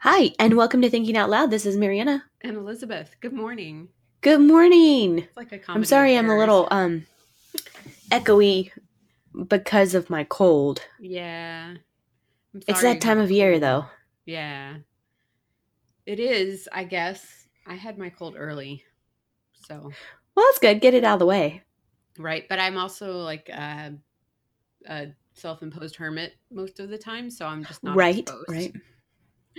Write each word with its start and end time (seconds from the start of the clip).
Hi, 0.00 0.32
and 0.38 0.56
welcome 0.56 0.80
to 0.82 0.90
Thinking 0.90 1.16
Out 1.16 1.30
Loud. 1.30 1.50
This 1.50 1.66
is 1.66 1.76
Merianna. 1.76 2.22
And 2.42 2.56
Elisabeth, 2.56 3.16
good 3.20 3.32
morning. 3.32 3.88
Good 4.22 4.40
morning. 4.40 5.18
It's 5.20 5.36
like 5.36 5.52
a 5.52 5.60
I'm 5.68 5.84
sorry 5.84 6.16
I'm 6.16 6.30
a 6.30 6.38
little 6.38 6.68
um 6.70 7.06
echoey 8.10 8.70
because 9.48 9.94
of 9.94 10.10
my 10.10 10.24
cold. 10.24 10.82
Yeah. 10.98 11.74
I'm 12.54 12.62
It's 12.66 12.82
that 12.82 13.00
time 13.00 13.18
of 13.18 13.30
year 13.30 13.52
cold. 13.52 13.62
though. 13.62 13.84
Yeah. 14.26 14.76
It 16.06 16.18
is, 16.18 16.68
I 16.72 16.84
guess. 16.84 17.46
I 17.66 17.74
had 17.74 17.98
my 17.98 18.10
cold 18.10 18.34
early. 18.36 18.82
So, 19.66 19.92
Well, 20.34 20.46
that's 20.48 20.58
good. 20.58 20.80
Get 20.80 20.94
it 20.94 21.04
out 21.04 21.14
of 21.14 21.18
the 21.20 21.26
way. 21.26 21.62
right. 22.18 22.48
But 22.48 22.58
I'm 22.58 22.76
also 22.78 23.18
like 23.18 23.48
a, 23.50 23.92
a 24.88 25.08
self 25.34 25.62
imposed 25.62 25.96
hermit 25.96 26.34
most 26.50 26.80
of 26.80 26.88
the 26.88 26.98
time. 26.98 27.30
So 27.30 27.46
I'm 27.46 27.64
just 27.64 27.84
not 27.84 27.96
right, 27.96 28.18
exposed. 28.18 28.48
right. 28.48 28.74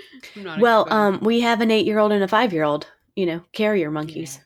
Well, 0.55 0.87
um 0.91 1.19
we 1.21 1.41
have 1.41 1.61
an 1.61 1.71
8-year-old 1.71 2.11
and 2.11 2.23
a 2.23 2.27
5-year-old, 2.27 2.87
you 3.15 3.25
know, 3.25 3.41
carrier 3.53 3.91
monkeys 3.91 4.39
Yeah. 4.39 4.43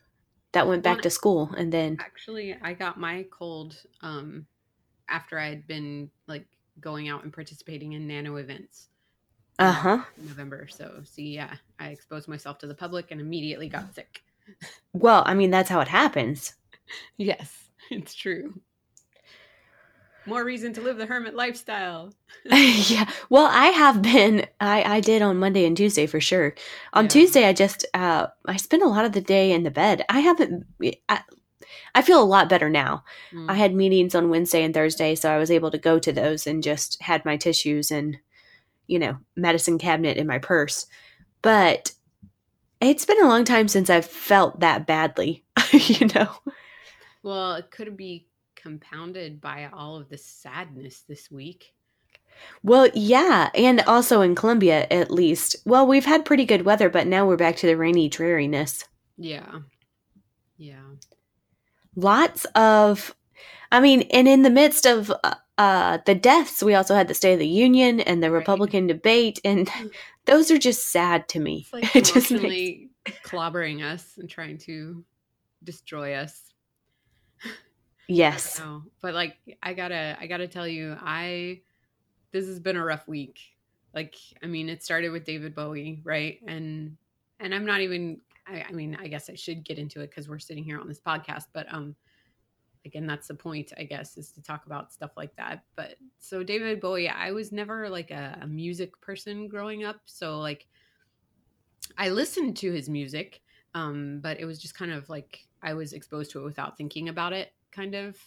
that 0.54 0.68
went 0.68 0.84
back 0.84 0.98
Well, 0.98 1.04
to 1.04 1.10
school 1.12 1.54
and 1.58 1.72
then 1.74 2.00
Actually, 2.00 2.56
I 2.62 2.74
got 2.74 3.00
my 3.00 3.26
cold 3.32 3.78
um, 4.02 4.48
after 5.10 5.40
I 5.40 5.50
had 5.50 5.68
been 5.68 6.12
like 6.28 6.48
going 6.80 7.10
out 7.10 7.24
and 7.24 7.34
participating 7.34 7.94
in 7.94 8.08
nano 8.08 8.38
events. 8.38 8.90
um, 9.60 9.68
uh-huh. 9.70 10.04
November. 10.18 10.68
So, 10.68 11.02
see, 11.06 11.36
yeah, 11.36 11.56
I 11.80 11.90
exposed 11.90 12.28
myself 12.28 12.60
to 12.60 12.68
the 12.68 12.76
public 12.76 13.12
and 13.12 13.22
immediately 13.22 13.70
got 13.70 13.94
sick. 13.94 14.24
Well, 14.94 15.22
I 15.28 15.36
mean 15.36 15.52
that's 15.52 15.70
how 15.70 15.80
it 15.82 15.88
happens. 15.90 16.56
Yes, 17.18 17.70
it's 17.90 18.14
true. 18.16 18.62
More 20.26 20.44
reason 20.44 20.74
to 20.74 20.82
live 20.82 20.98
the 20.98 21.06
hermit 21.06 21.36
lifestyle. 21.36 22.14
yeah. 22.46 23.10
Well, 23.30 23.46
I 23.46 23.68
have 23.68 24.02
been. 24.02 24.46
I 24.60 24.98
I 24.98 25.00
did 25.00 25.22
on 25.22 25.38
Monday 25.38 25.66
and 25.66 25.78
Tuesday 25.78 26.08
for 26.08 26.20
sure. 26.20 26.56
On 26.94 27.06
Yeah. 27.06 27.10
Tuesday, 27.10 27.46
I 27.46 27.54
just 27.54 27.86
uh 27.94 28.28
I 28.46 28.58
spent 28.58 28.84
a 28.84 28.88
lot 28.88 29.06
of 29.06 29.12
the 29.12 29.22
day 29.22 29.52
in 29.52 29.64
the 29.64 29.72
bed. 29.72 30.04
I 30.10 30.20
haven't. 30.22 30.66
I, 31.10 31.22
I 31.94 32.02
feel 32.02 32.22
a 32.22 32.26
lot 32.26 32.50
better 32.50 32.70
now. 32.70 33.04
Mm. 33.32 33.50
I 33.50 33.54
had 33.54 33.74
meetings 33.74 34.16
on 34.16 34.30
Wednesday 34.30 34.64
and 34.64 34.74
Thursday, 34.74 35.16
so 35.16 35.32
I 35.32 35.38
was 35.38 35.52
able 35.52 35.72
to 35.72 35.78
go 35.78 36.00
to 36.00 36.12
those 36.12 36.48
and 36.48 36.64
just 36.64 37.02
had 37.02 37.24
my 37.26 37.38
tissues 37.38 37.92
and 37.92 38.18
you 38.88 39.00
know 39.00 39.18
medicine 39.36 39.78
cabinet 39.78 40.18
in 40.18 40.28
my 40.28 40.40
purse. 40.40 40.88
But 41.42 41.92
it's 42.82 43.06
been 43.06 43.24
a 43.24 43.28
long 43.28 43.46
time 43.46 43.68
since 43.68 43.90
I've 43.90 44.06
felt 44.06 44.60
that 44.60 44.88
badly. 44.88 45.44
you 45.72 46.08
know. 46.16 46.30
Well, 47.24 47.56
it 47.56 47.72
could 47.72 47.96
be 47.96 48.28
compounded 48.70 49.40
by 49.40 49.70
all 49.72 49.96
of 49.96 50.10
the 50.10 50.18
sadness 50.18 51.04
this 51.08 51.30
week. 51.30 51.74
Well, 52.64 52.90
yeah, 52.96 53.52
and 53.54 53.82
also 53.82 54.22
in 54.22 54.34
Columbia, 54.34 54.88
at 54.90 55.12
least. 55.12 55.56
Well, 55.66 55.86
we've 55.88 56.04
had 56.06 56.26
pretty 56.26 56.46
good 56.46 56.64
weather, 56.66 56.90
but 56.90 57.06
now 57.06 57.28
we're 57.28 57.38
back 57.38 57.58
to 57.58 57.68
the 57.68 57.78
rainy 57.78 58.10
dreariness. 58.10 58.84
Yeah. 59.18 59.60
Yeah. 60.58 60.82
Lots 61.96 62.46
of, 62.56 63.16
I 63.72 63.80
mean, 63.80 64.02
and 64.12 64.28
in 64.28 64.42
the 64.42 64.50
midst 64.50 64.86
of 64.88 65.12
uh, 65.24 65.36
uh, 65.60 66.00
the 66.08 66.16
deaths, 66.16 66.64
we 66.64 66.74
also 66.74 66.96
had 66.96 67.08
the 67.08 67.14
State 67.14 67.34
of 67.34 67.40
the 67.40 67.48
Union 67.48 68.00
and 68.00 68.22
the 68.24 68.32
Right. 68.32 68.40
Republican 68.40 68.88
debate, 68.88 69.40
and 69.46 69.70
those 70.26 70.50
are 70.50 70.58
just 70.58 70.88
sad 70.92 71.30
to 71.30 71.40
me. 71.40 71.68
It's 71.72 71.74
like 71.74 71.96
It 71.96 72.06
just 72.06 72.32
makes- 72.32 72.90
clobbering 73.24 73.84
us 73.84 74.18
and 74.18 74.28
trying 74.28 74.58
to 74.60 75.06
destroy 75.64 76.16
us. 76.16 76.42
Yes. 78.08 78.58
But 79.02 79.14
like 79.14 79.38
I 79.64 79.74
gotta 79.74 80.18
I 80.20 80.28
gotta 80.28 80.48
tell 80.48 80.68
you, 80.68 80.98
I 81.00 81.62
this 82.32 82.46
has 82.48 82.60
been 82.60 82.76
a 82.76 82.84
rough 82.84 83.08
week. 83.08 83.40
Like, 83.94 84.16
I 84.44 84.48
mean, 84.48 84.68
it 84.68 84.84
started 84.84 85.10
with 85.10 85.24
David 85.24 85.56
Bowie, 85.56 86.02
right? 86.04 86.40
And 86.48 86.98
and 87.40 87.54
I'm 87.54 87.66
not 87.66 87.82
even 87.82 88.22
I, 88.48 88.66
I 88.70 88.72
mean, 88.72 88.98
I 89.00 89.08
guess 89.08 89.30
I 89.30 89.36
should 89.36 89.64
get 89.64 89.80
into 89.80 90.02
it 90.02 90.10
because 90.10 90.30
we're 90.30 90.40
sitting 90.40 90.64
here 90.64 90.80
on 90.80 90.88
this 90.88 91.00
podcast, 91.00 91.46
but 91.54 91.72
um 91.74 91.96
again, 92.86 93.08
that's 93.08 93.28
the 93.28 93.34
point, 93.34 93.74
I 93.78 93.84
guess, 93.84 94.16
is 94.16 94.32
to 94.34 94.44
talk 94.44 94.68
about 94.68 94.94
stuff 94.94 95.12
like 95.18 95.36
that. 95.38 95.64
But 95.76 95.96
so 96.20 96.44
David 96.44 96.80
Bowie, 96.80 97.10
I 97.10 97.32
was 97.32 97.52
never 97.52 97.90
like 97.90 98.12
a, 98.12 98.38
a 98.42 98.48
music 98.48 99.00
person 99.02 99.48
growing 99.48 99.84
up. 99.84 100.02
So 100.06 100.38
like 100.40 100.68
I 101.98 102.10
listened 102.10 102.58
to 102.58 102.72
his 102.72 102.88
music, 102.88 103.42
um, 103.74 104.20
but 104.22 104.40
it 104.40 104.46
was 104.46 104.60
just 104.60 104.78
kind 104.78 104.92
of 104.92 105.10
like 105.10 105.48
I 105.64 105.74
was 105.74 105.94
exposed 105.94 106.32
to 106.32 106.42
it 106.42 106.46
without 106.46 106.78
thinking 106.78 107.10
about 107.10 107.34
it, 107.34 107.54
kind 107.76 107.96
of 107.96 108.18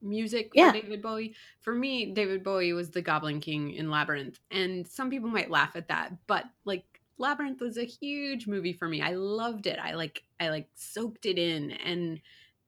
music 0.00 0.50
Yeah. 0.54 0.72
for 0.72 0.80
David 0.80 1.02
Bowie. 1.02 1.34
For 1.60 1.74
me, 1.74 2.12
David 2.12 2.42
Bowie 2.42 2.72
was 2.72 2.90
the 2.90 3.02
Goblin 3.02 3.40
King 3.40 3.72
in 3.72 3.90
Labyrinth, 3.90 4.40
and 4.50 4.86
some 4.86 5.10
people 5.10 5.28
might 5.28 5.50
laugh 5.50 5.76
at 5.76 5.88
that, 5.88 6.12
but 6.26 6.44
like 6.64 6.84
Labyrinth 7.18 7.60
was 7.60 7.76
a 7.78 7.84
huge 7.84 8.46
movie 8.46 8.72
for 8.72 8.88
me. 8.88 9.00
I 9.00 9.12
loved 9.14 9.66
it. 9.66 9.78
I 9.78 9.92
like 9.94 10.24
I 10.40 10.48
like 10.48 10.68
soaked 10.74 11.26
it 11.26 11.38
in, 11.38 11.70
and 11.72 12.20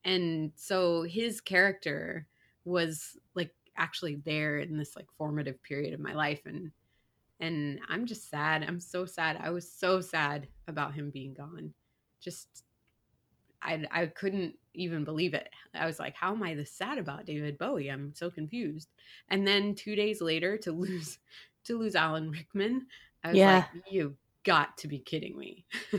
and 0.05 0.53
so 0.55 1.03
his 1.03 1.41
character 1.41 2.27
was 2.65 3.17
like 3.35 3.53
actually 3.77 4.17
there 4.25 4.59
in 4.59 4.77
this 4.79 4.95
like 4.95 5.07
formative 5.19 5.61
period 5.63 5.95
of 5.95 6.01
my 6.01 6.13
life, 6.15 6.43
and 6.47 6.71
and 7.41 7.81
I'm 7.89 8.07
just 8.07 8.31
sad. 8.31 8.63
I'm 8.63 8.81
so 8.81 9.07
sad. 9.07 9.39
I 9.43 9.51
was 9.51 9.69
so 9.71 10.01
sad 10.01 10.47
about 10.69 10.95
him 10.95 11.11
being 11.11 11.35
gone. 11.35 11.75
Just 12.21 12.65
I 13.65 13.85
I 13.91 14.07
couldn't 14.07 14.57
even 14.75 15.05
believe 15.05 15.35
it. 15.35 15.49
I 15.75 15.87
was 15.87 15.99
like, 16.01 16.15
how 16.15 16.33
am 16.35 16.43
I 16.43 16.55
this 16.55 16.73
sad 16.73 16.99
about 16.99 17.27
David 17.27 17.59
Bowie? 17.59 17.91
I'm 17.91 18.15
so 18.15 18.31
confused. 18.31 18.89
And 19.29 19.47
then 19.47 19.75
2 19.75 19.97
days 19.97 20.21
later 20.21 20.59
to 20.59 20.73
lose 20.75 21.19
to 21.65 21.79
lose 21.79 21.95
Alan 21.97 22.31
Rickman, 22.31 22.87
I 23.25 23.33
was 23.33 23.45
Yeah. 23.45 23.45
like, 23.45 23.67
you 23.91 24.17
got 24.45 24.77
to 24.79 24.89
be 24.89 24.99
kidding 25.01 25.39
me. 25.39 25.67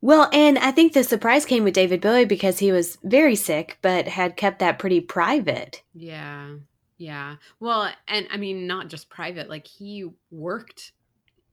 Well, 0.00 0.30
and 0.32 0.58
I 0.58 0.70
think 0.70 0.94
the 0.94 1.04
surprise 1.04 1.44
came 1.44 1.62
with 1.62 1.74
David 1.74 2.00
Bowie 2.00 2.24
because 2.24 2.60
he 2.60 2.72
was 2.72 2.96
very 3.02 3.36
sick, 3.36 3.76
but 3.82 4.08
had 4.08 4.34
kept 4.36 4.58
that 4.60 4.78
pretty 4.78 5.00
private. 5.02 5.82
Yeah. 5.94 6.56
Yeah. 6.98 7.36
Well, 7.60 7.92
and 8.08 8.26
I 8.30 8.36
mean, 8.36 8.66
not 8.66 8.88
just 8.88 9.10
private, 9.10 9.48
like 9.48 9.66
he 9.66 10.08
worked 10.30 10.92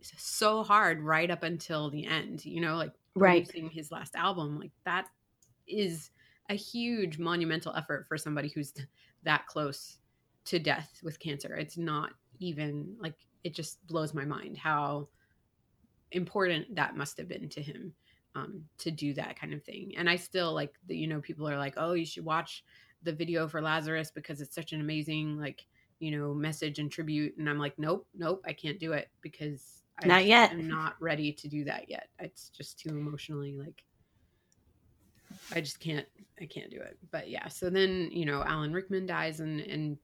so 0.02 0.64
hard 0.64 1.02
right 1.02 1.32
up 1.32 1.44
until 1.44 1.90
the 1.90 2.06
end, 2.08 2.46
you 2.46 2.62
know, 2.62 2.78
like 2.78 2.94
Right. 3.16 3.46
producing 3.46 3.70
his 3.70 3.92
last 3.92 4.16
album. 4.16 4.60
Like 4.60 4.72
that 4.86 5.08
is 5.68 6.10
a 6.50 6.56
huge 6.56 7.20
monumental 7.20 7.74
effort 7.76 8.08
for 8.08 8.18
somebody 8.18 8.50
who's 8.50 8.74
that 9.24 9.48
close 9.48 10.00
to 10.46 10.60
death 10.60 11.00
with 11.04 11.20
cancer. 11.20 11.56
It's 11.56 11.78
not 11.78 12.12
even 12.40 12.96
like 13.00 13.16
it 13.44 13.54
just 13.54 13.86
blows 13.88 14.14
my 14.14 14.26
mind 14.26 14.58
how 14.58 15.08
important 16.12 16.76
that 16.76 16.96
must 16.96 17.18
have 17.18 17.28
been 17.28 17.50
to 17.50 17.62
him 17.62 17.94
um, 18.36 18.64
to 18.80 18.92
do 18.92 19.14
that 19.14 19.40
kind 19.40 19.54
of 19.54 19.64
thing. 19.64 19.94
And 19.98 20.10
I 20.10 20.16
still 20.16 20.54
like 20.54 20.74
the, 20.88 20.96
you 20.96 21.08
know, 21.08 21.22
people 21.22 21.48
are 21.48 21.58
like, 21.58 21.76
oh, 21.78 21.94
you 21.94 22.06
should 22.06 22.26
watch 22.26 22.64
the 23.04 23.14
video 23.14 23.48
for 23.48 23.62
Lazarus 23.62 24.12
because 24.12 24.42
it's 24.42 24.56
such 24.56 24.74
an 24.74 24.82
amazing, 24.82 25.40
like, 25.40 25.66
you 26.00 26.18
know, 26.18 26.34
message 26.34 26.80
and 26.80 26.92
tribute. 26.92 27.36
And 27.38 27.50
I'm 27.50 27.60
like, 27.60 27.78
nope, 27.78 28.08
nope, 28.16 28.42
I 28.46 28.54
can't 28.54 28.80
do 28.80 28.94
it 28.94 29.10
because 29.22 29.83
I 30.00 30.08
Not 30.08 30.26
yet. 30.26 30.52
am 30.52 30.68
not 30.68 30.96
ready 31.00 31.32
to 31.34 31.48
do 31.48 31.64
that 31.66 31.90
yet. 31.90 32.10
It's 32.20 32.50
just 32.50 32.80
too 32.80 32.90
emotionally 32.90 33.56
like 33.58 33.84
I 35.54 35.62
just 35.62 35.80
can't 35.80 36.08
I 36.42 36.46
can't 36.46 36.72
do 36.72 36.78
it. 36.80 36.98
But 37.12 37.30
yeah, 37.30 37.48
so 37.48 37.70
then, 37.70 38.10
you 38.12 38.26
know, 38.26 38.44
Alan 38.44 38.74
Rickman 38.74 39.06
dies 39.06 39.40
and 39.40 39.62
and 39.62 39.98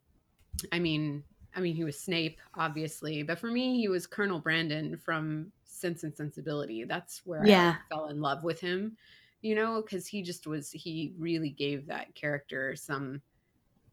I 0.72 0.80
mean 0.80 1.24
I 1.56 1.60
mean 1.62 1.76
he 1.76 1.84
was 1.84 2.00
Snape, 2.00 2.40
obviously, 2.56 3.24
but 3.24 3.40
for 3.40 3.48
me 3.52 3.78
he 3.80 3.88
was 3.88 4.08
Colonel 4.08 4.40
Brandon 4.40 4.98
from 4.98 5.52
Sense 5.64 6.04
and 6.04 6.16
Sensibility. 6.16 6.84
That's 6.84 7.22
where 7.26 7.46
Yeah. 7.46 7.76
I 7.76 7.78
fell 7.90 8.10
in 8.10 8.22
love 8.22 8.44
with 8.44 8.60
him, 8.60 8.98
you 9.42 9.56
know, 9.56 9.82
because 9.82 10.08
he 10.08 10.22
just 10.22 10.48
was 10.48 10.72
he 10.72 11.14
really 11.18 11.50
gave 11.50 11.88
that 11.88 12.14
character 12.16 12.76
some 12.76 13.22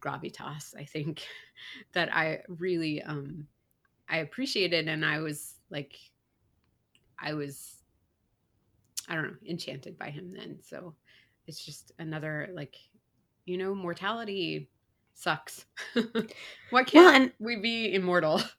gravitas, 0.00 0.74
I 0.76 0.84
think, 0.84 1.26
that 1.92 2.14
I 2.14 2.42
really 2.48 3.02
um 3.02 3.46
I 4.08 4.18
appreciated 4.18 4.88
and 4.88 5.04
I 5.04 5.20
was 5.20 5.54
like 5.70 5.96
I 7.18 7.34
was 7.34 7.82
I 9.08 9.14
don't 9.14 9.24
know, 9.24 9.36
enchanted 9.48 9.98
by 9.98 10.10
him 10.10 10.32
then. 10.36 10.58
So 10.62 10.94
it's 11.46 11.64
just 11.64 11.92
another 11.98 12.48
like 12.52 12.76
you 13.46 13.58
know, 13.58 13.74
mortality 13.74 14.68
sucks. 15.14 15.66
Why 16.70 16.84
can't 16.84 16.92
Well, 16.92 17.08
and 17.14 17.32
we 17.38 17.56
be 17.56 17.94
immortal? 17.94 18.42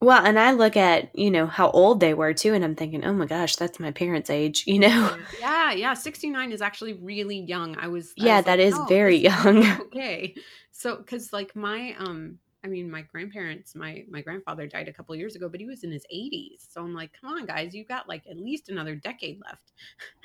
well, 0.00 0.24
and 0.24 0.38
I 0.38 0.52
look 0.52 0.76
at, 0.76 1.16
you 1.18 1.30
know, 1.30 1.46
how 1.46 1.70
old 1.70 2.00
they 2.00 2.14
were 2.14 2.34
too 2.34 2.54
and 2.54 2.64
I'm 2.64 2.74
thinking, 2.76 3.04
"Oh 3.04 3.12
my 3.12 3.26
gosh, 3.26 3.56
that's 3.56 3.80
my 3.80 3.90
parents' 3.92 4.30
age," 4.30 4.64
you 4.66 4.78
know. 4.78 5.10
yeah, 5.38 5.72
yeah. 5.72 5.94
69 5.94 6.52
is 6.52 6.62
actually 6.62 6.94
really 6.94 7.38
young. 7.40 7.76
I 7.78 7.88
was 7.88 8.14
I 8.20 8.28
Yeah, 8.28 8.30
was 8.30 8.42
that 8.42 8.58
like, 8.58 8.58
is 8.58 8.78
"No, 8.78 8.88
very 8.88 9.16
young." 9.16 9.64
Okay. 9.80 10.34
So 10.72 11.02
cuz 11.04 11.32
like 11.32 11.54
my 11.56 11.94
um 11.98 12.38
I 12.66 12.68
mean 12.68 12.90
my 12.90 13.02
grandparents, 13.02 13.76
my 13.76 14.04
my 14.10 14.22
grandfather 14.22 14.66
died 14.66 14.88
a 14.88 14.92
couple 14.92 15.14
of 15.14 15.20
years 15.20 15.36
ago, 15.36 15.48
but 15.48 15.60
he 15.60 15.66
was 15.66 15.84
in 15.84 15.92
his 15.92 16.04
80s. 16.12 16.66
So 16.68 16.82
I'm 16.82 16.94
like, 16.94 17.12
"Come 17.20 17.30
on 17.32 17.46
guys, 17.46 17.74
you've 17.74 17.88
got 17.88 18.08
like 18.08 18.26
at 18.28 18.38
least 18.38 18.70
another 18.70 18.96
decade 18.96 19.40
left." 19.46 19.72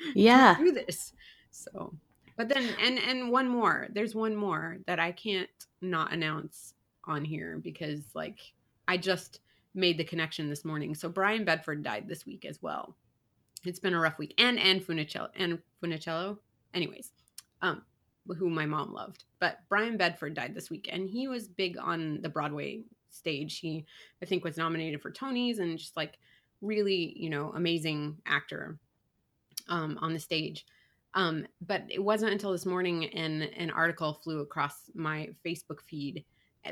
to 0.00 0.14
Yeah. 0.14 0.56
do 0.56 0.72
this. 0.72 1.12
So, 1.52 1.94
but 2.36 2.48
then 2.48 2.74
and 2.82 2.98
and 2.98 3.30
one 3.30 3.48
more. 3.48 3.88
There's 3.92 4.14
one 4.16 4.36
more 4.36 4.78
that 4.86 5.00
I 5.00 5.12
can't 5.12 5.50
not 5.80 6.12
announce 6.12 6.74
on 7.04 7.24
here 7.24 7.60
because 7.62 8.14
like 8.14 8.40
I 8.88 8.96
just 8.98 9.40
made 9.74 9.98
the 9.98 10.04
connection 10.04 10.48
this 10.50 10.64
morning. 10.64 10.94
So 10.96 11.08
Brian 11.08 11.44
Bedford 11.44 11.84
died 11.84 12.08
this 12.08 12.26
week 12.26 12.44
as 12.44 12.60
well. 12.60 12.96
It's 13.64 13.80
been 13.80 13.94
a 13.94 14.00
rough 14.00 14.18
week, 14.18 14.34
and 14.38 14.58
and 14.58 14.82
Funicello 14.82 15.28
and 15.36 15.60
Funicello. 15.82 16.38
Anyways, 16.74 17.12
um, 17.62 17.82
who 18.36 18.48
my 18.48 18.66
mom 18.66 18.92
loved, 18.92 19.24
but 19.40 19.58
Brian 19.68 19.96
Bedford 19.96 20.34
died 20.34 20.54
this 20.54 20.70
week, 20.70 20.88
and 20.90 21.08
he 21.08 21.28
was 21.28 21.48
big 21.48 21.76
on 21.78 22.20
the 22.22 22.28
Broadway 22.28 22.82
stage. 23.10 23.58
He, 23.58 23.84
I 24.22 24.26
think, 24.26 24.44
was 24.44 24.56
nominated 24.56 25.00
for 25.02 25.10
Tonys 25.10 25.58
and 25.58 25.78
just 25.78 25.96
like 25.96 26.18
really, 26.60 27.14
you 27.16 27.30
know, 27.30 27.52
amazing 27.54 28.16
actor 28.26 28.78
um, 29.68 29.98
on 30.00 30.12
the 30.12 30.20
stage. 30.20 30.66
Um, 31.14 31.46
but 31.66 31.82
it 31.90 32.02
wasn't 32.02 32.32
until 32.32 32.52
this 32.52 32.64
morning 32.64 33.06
and 33.06 33.42
an 33.42 33.70
article 33.70 34.20
flew 34.24 34.40
across 34.40 34.90
my 34.94 35.28
Facebook 35.44 35.80
feed 35.86 36.24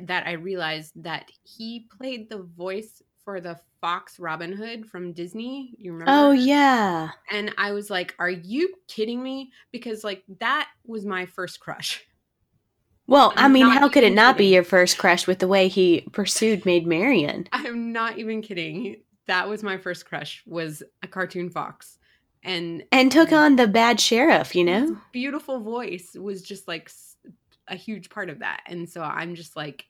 that 0.02 0.26
I 0.26 0.32
realized 0.32 0.92
that 1.02 1.30
he 1.42 1.86
played 1.98 2.30
the 2.30 2.42
voice 2.42 3.02
for 3.24 3.40
the 3.40 3.58
Fox 3.80 4.18
Robin 4.18 4.52
Hood 4.52 4.86
from 4.86 5.12
Disney. 5.12 5.74
You 5.78 5.92
remember? 5.92 6.12
Oh 6.12 6.32
yeah. 6.32 7.10
And 7.30 7.54
I 7.58 7.72
was 7.72 7.90
like, 7.90 8.14
"Are 8.18 8.30
you 8.30 8.74
kidding 8.88 9.22
me?" 9.22 9.52
Because 9.72 10.04
like 10.04 10.22
that 10.40 10.68
was 10.86 11.04
my 11.04 11.26
first 11.26 11.60
crush. 11.60 12.04
Well, 13.06 13.32
I'm 13.36 13.46
i 13.46 13.48
mean, 13.48 13.68
how 13.68 13.88
could 13.88 14.04
it 14.04 14.12
not 14.12 14.36
kidding. 14.36 14.50
be 14.50 14.54
your 14.54 14.64
first 14.64 14.98
crush 14.98 15.26
with 15.26 15.40
the 15.40 15.48
way 15.48 15.68
he 15.68 16.02
pursued 16.12 16.64
Maid 16.64 16.86
Marian? 16.86 17.48
I'm 17.52 17.92
not 17.92 18.18
even 18.18 18.42
kidding. 18.42 18.96
That 19.26 19.48
was 19.48 19.62
my 19.62 19.78
first 19.78 20.06
crush. 20.06 20.42
Was 20.46 20.82
a 21.02 21.08
cartoon 21.08 21.50
fox 21.50 21.98
and 22.42 22.84
and 22.92 23.12
took 23.12 23.32
on 23.32 23.56
the 23.56 23.68
bad 23.68 24.00
sheriff 24.00 24.54
you 24.54 24.64
know 24.64 24.96
beautiful 25.12 25.60
voice 25.60 26.14
was 26.14 26.42
just 26.42 26.66
like 26.66 26.90
a 27.68 27.74
huge 27.74 28.10
part 28.10 28.30
of 28.30 28.38
that 28.38 28.62
and 28.66 28.88
so 28.88 29.02
i'm 29.02 29.34
just 29.34 29.56
like 29.56 29.84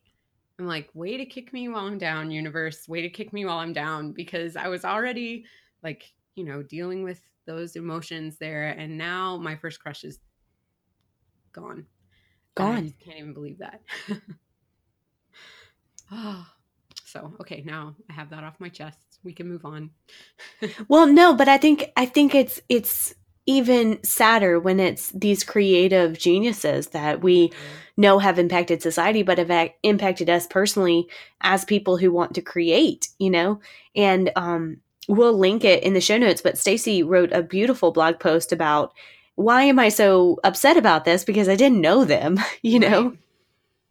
i'm 0.61 0.67
like 0.67 0.91
way 0.93 1.17
to 1.17 1.25
kick 1.25 1.53
me 1.53 1.69
while 1.69 1.87
i'm 1.87 1.99
down 1.99 2.31
universe. 2.31 2.87
Way 2.87 3.01
to 3.03 3.09
kick 3.09 3.33
me 3.33 3.47
while 3.47 3.59
i'm 3.59 3.73
down 3.73 4.12
because 4.12 4.57
i 4.57 4.69
was 4.69 4.85
already 4.85 5.47
like 5.83 6.12
you 6.35 6.45
know 6.45 6.62
dealing 6.62 7.03
with 7.03 7.21
those 7.47 7.77
emotions 7.77 8.37
there 8.37 8.69
and 8.69 8.97
now 8.97 9.39
my 9.39 9.57
first 9.57 9.81
crush 9.81 10.05
is 10.05 10.21
gone. 11.53 11.87
Gone. 12.55 12.95
I 13.01 13.05
can't 13.05 13.19
even 13.19 13.33
believe 13.33 13.59
that. 13.59 13.81
Oh 16.12 16.47
so 17.05 17.33
okay 17.41 17.62
now 17.67 17.97
i 18.09 18.12
have 18.12 18.31
that 18.31 18.45
off 18.45 18.61
my 18.61 18.69
chest. 18.69 19.19
We 19.25 19.33
can 19.33 19.49
move 19.49 19.65
on. 19.67 19.91
well, 20.89 21.07
no, 21.07 21.35
but 21.35 21.47
I 21.47 21.59
think 21.59 21.91
I 21.97 22.07
think 22.07 22.35
it's 22.35 22.61
it's 22.69 23.15
even 23.50 24.00
sadder 24.05 24.61
when 24.61 24.79
it's 24.79 25.11
these 25.11 25.43
creative 25.43 26.17
geniuses 26.17 26.88
that 26.88 27.20
we 27.20 27.49
mm-hmm. 27.49 27.56
know 27.97 28.20
have 28.20 28.38
impacted 28.38 28.81
society 28.81 29.25
but 29.25 29.38
have 29.38 29.70
impacted 29.82 30.31
us 30.31 30.47
personally 30.47 31.08
as 31.41 31.64
people 31.64 31.97
who 31.97 32.12
want 32.12 32.32
to 32.32 32.41
create 32.41 33.08
you 33.19 33.29
know 33.29 33.61
and 33.97 34.31
um, 34.37 34.76
we'll 35.08 35.37
link 35.37 35.64
it 35.64 35.82
in 35.82 35.94
the 35.94 36.00
show 36.00 36.17
notes 36.17 36.41
but 36.41 36.56
stacy 36.56 37.02
wrote 37.02 37.32
a 37.32 37.43
beautiful 37.43 37.91
blog 37.91 38.20
post 38.20 38.52
about 38.52 38.93
why 39.35 39.62
am 39.64 39.81
i 39.81 39.88
so 39.88 40.38
upset 40.44 40.76
about 40.76 41.05
this 41.05 41.25
because 41.25 41.49
i 41.49 41.56
didn't 41.56 41.81
know 41.81 42.05
them 42.05 42.38
you 42.62 42.79
know 42.79 43.17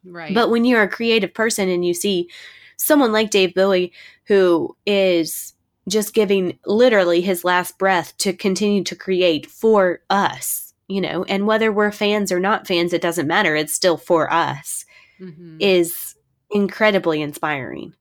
right. 0.06 0.24
right 0.24 0.34
but 0.34 0.50
when 0.50 0.64
you're 0.64 0.84
a 0.84 0.90
creative 0.90 1.34
person 1.34 1.68
and 1.68 1.86
you 1.86 1.94
see 1.94 2.30
someone 2.78 3.12
like 3.12 3.30
Dave 3.30 3.54
Bowie 3.54 3.92
who 4.26 4.74
is 4.86 5.54
just 5.90 6.14
giving 6.14 6.60
literally 6.66 7.22
his 7.22 7.44
last 7.44 7.78
breath 7.78 8.18
to 8.18 8.34
continue 8.34 8.84
to 8.84 8.96
create 8.96 9.46
for 9.46 10.02
us, 10.10 10.74
you 10.88 11.02
know, 11.02 11.24
and 11.26 11.48
whether 11.48 11.72
we're 11.72 11.92
fans 11.92 12.32
or 12.32 12.40
not 12.40 12.68
fans, 12.68 12.94
it 12.94 13.02
doesn't 13.02 13.28
matter. 13.28 13.56
It's 13.56 13.74
still 13.74 13.98
for 13.98 14.32
us, 14.32 14.86
mm-hmm. 15.20 15.58
is 15.60 16.16
incredibly 16.52 17.22
inspiring. 17.22 17.94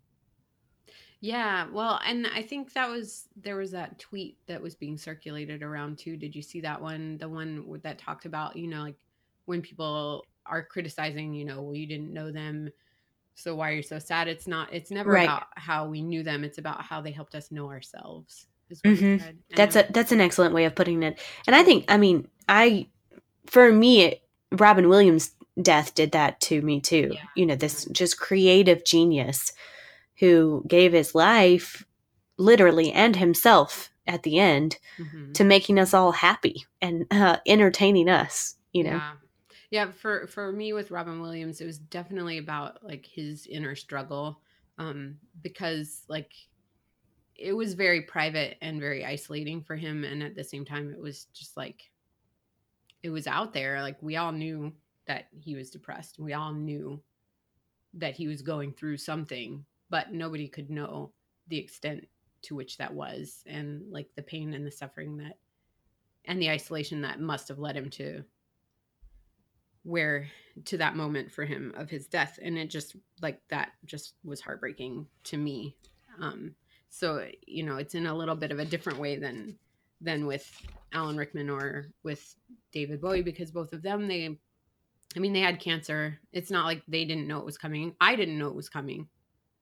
Yeah, 1.20 1.66
well, 1.72 2.00
and 2.06 2.28
I 2.28 2.42
think 2.42 2.72
that 2.74 2.88
was 2.88 3.26
there 3.36 3.56
was 3.56 3.72
that 3.72 3.98
tweet 3.98 4.38
that 4.46 4.62
was 4.62 4.76
being 4.76 4.96
circulated 4.96 5.64
around 5.64 5.98
too. 5.98 6.16
Did 6.16 6.34
you 6.34 6.42
see 6.42 6.60
that 6.60 6.80
one? 6.80 7.18
The 7.18 7.28
one 7.28 7.80
that 7.82 7.98
talked 7.98 8.24
about, 8.24 8.56
you 8.56 8.68
know, 8.68 8.82
like 8.82 8.96
when 9.46 9.60
people 9.60 10.24
are 10.46 10.62
criticizing, 10.62 11.34
you 11.34 11.44
know, 11.44 11.60
well, 11.60 11.74
you 11.74 11.86
didn't 11.86 12.12
know 12.12 12.30
them 12.30 12.70
so 13.38 13.54
why 13.54 13.70
are 13.70 13.74
you 13.74 13.82
so 13.82 13.98
sad 13.98 14.28
it's 14.28 14.46
not 14.46 14.68
it's 14.72 14.90
never 14.90 15.12
right. 15.12 15.24
about 15.24 15.46
how 15.54 15.86
we 15.86 16.02
knew 16.02 16.22
them 16.22 16.44
it's 16.44 16.58
about 16.58 16.82
how 16.82 17.00
they 17.00 17.12
helped 17.12 17.34
us 17.34 17.50
know 17.50 17.68
ourselves 17.68 18.46
mm-hmm. 18.84 19.24
that's 19.54 19.76
a 19.76 19.86
that's 19.90 20.12
an 20.12 20.20
excellent 20.20 20.54
way 20.54 20.64
of 20.64 20.74
putting 20.74 21.02
it 21.02 21.18
and 21.46 21.54
i 21.54 21.62
think 21.62 21.84
i 21.88 21.96
mean 21.96 22.26
i 22.48 22.86
for 23.46 23.72
me 23.72 24.20
robin 24.52 24.88
williams 24.88 25.32
death 25.62 25.94
did 25.94 26.12
that 26.12 26.40
to 26.40 26.60
me 26.62 26.80
too 26.80 27.10
yeah. 27.14 27.20
you 27.36 27.46
know 27.46 27.54
this 27.54 27.84
just 27.86 28.18
creative 28.18 28.84
genius 28.84 29.52
who 30.18 30.64
gave 30.66 30.92
his 30.92 31.14
life 31.14 31.84
literally 32.36 32.92
and 32.92 33.16
himself 33.16 33.90
at 34.06 34.22
the 34.22 34.38
end 34.38 34.78
mm-hmm. 34.98 35.32
to 35.32 35.44
making 35.44 35.78
us 35.78 35.94
all 35.94 36.12
happy 36.12 36.66
and 36.80 37.06
uh, 37.10 37.36
entertaining 37.46 38.08
us 38.08 38.56
you 38.72 38.82
know 38.82 38.90
yeah 38.90 39.12
yeah 39.70 39.90
for 39.90 40.26
for 40.26 40.52
me 40.52 40.72
with 40.72 40.90
robin 40.90 41.20
williams 41.20 41.60
it 41.60 41.66
was 41.66 41.78
definitely 41.78 42.38
about 42.38 42.82
like 42.84 43.06
his 43.06 43.46
inner 43.46 43.74
struggle 43.74 44.40
um 44.78 45.16
because 45.42 46.04
like 46.08 46.32
it 47.36 47.52
was 47.52 47.74
very 47.74 48.02
private 48.02 48.56
and 48.60 48.80
very 48.80 49.04
isolating 49.04 49.62
for 49.62 49.76
him 49.76 50.04
and 50.04 50.22
at 50.22 50.34
the 50.34 50.44
same 50.44 50.64
time 50.64 50.90
it 50.90 51.00
was 51.00 51.26
just 51.26 51.56
like 51.56 51.90
it 53.02 53.10
was 53.10 53.26
out 53.26 53.52
there 53.52 53.80
like 53.80 53.96
we 54.02 54.16
all 54.16 54.32
knew 54.32 54.72
that 55.06 55.26
he 55.38 55.54
was 55.54 55.70
depressed 55.70 56.18
we 56.18 56.32
all 56.32 56.52
knew 56.52 57.00
that 57.94 58.14
he 58.14 58.26
was 58.26 58.42
going 58.42 58.72
through 58.72 58.96
something 58.96 59.64
but 59.90 60.12
nobody 60.12 60.48
could 60.48 60.70
know 60.70 61.12
the 61.48 61.58
extent 61.58 62.06
to 62.42 62.54
which 62.54 62.76
that 62.76 62.92
was 62.92 63.42
and 63.46 63.82
like 63.90 64.08
the 64.16 64.22
pain 64.22 64.54
and 64.54 64.66
the 64.66 64.70
suffering 64.70 65.16
that 65.16 65.38
and 66.24 66.40
the 66.42 66.50
isolation 66.50 67.00
that 67.00 67.20
must 67.20 67.48
have 67.48 67.58
led 67.58 67.76
him 67.76 67.88
to 67.88 68.22
where 69.88 70.28
to 70.64 70.76
that 70.76 70.96
moment 70.96 71.32
for 71.32 71.44
him 71.44 71.72
of 71.76 71.88
his 71.88 72.06
death 72.06 72.38
and 72.42 72.58
it 72.58 72.68
just 72.68 72.96
like 73.22 73.40
that 73.48 73.70
just 73.84 74.14
was 74.24 74.40
heartbreaking 74.40 75.06
to 75.24 75.36
me. 75.36 75.76
Um 76.20 76.54
so 76.90 77.26
you 77.46 77.62
know 77.62 77.76
it's 77.76 77.94
in 77.94 78.06
a 78.06 78.14
little 78.14 78.34
bit 78.34 78.50
of 78.50 78.58
a 78.58 78.64
different 78.64 78.98
way 78.98 79.16
than 79.16 79.58
than 80.00 80.26
with 80.26 80.50
alan 80.92 81.16
rickman 81.16 81.50
or 81.50 81.88
with 82.02 82.34
david 82.72 83.00
bowie 83.00 83.20
because 83.20 83.50
both 83.50 83.72
of 83.72 83.82
them 83.82 84.08
they 84.08 84.38
i 85.16 85.18
mean 85.18 85.32
they 85.32 85.40
had 85.40 85.60
cancer. 85.60 86.18
It's 86.32 86.50
not 86.50 86.66
like 86.66 86.82
they 86.86 87.04
didn't 87.04 87.28
know 87.28 87.38
it 87.38 87.44
was 87.44 87.58
coming. 87.58 87.94
I 88.00 88.14
didn't 88.14 88.38
know 88.38 88.48
it 88.48 88.54
was 88.54 88.68
coming. 88.68 89.08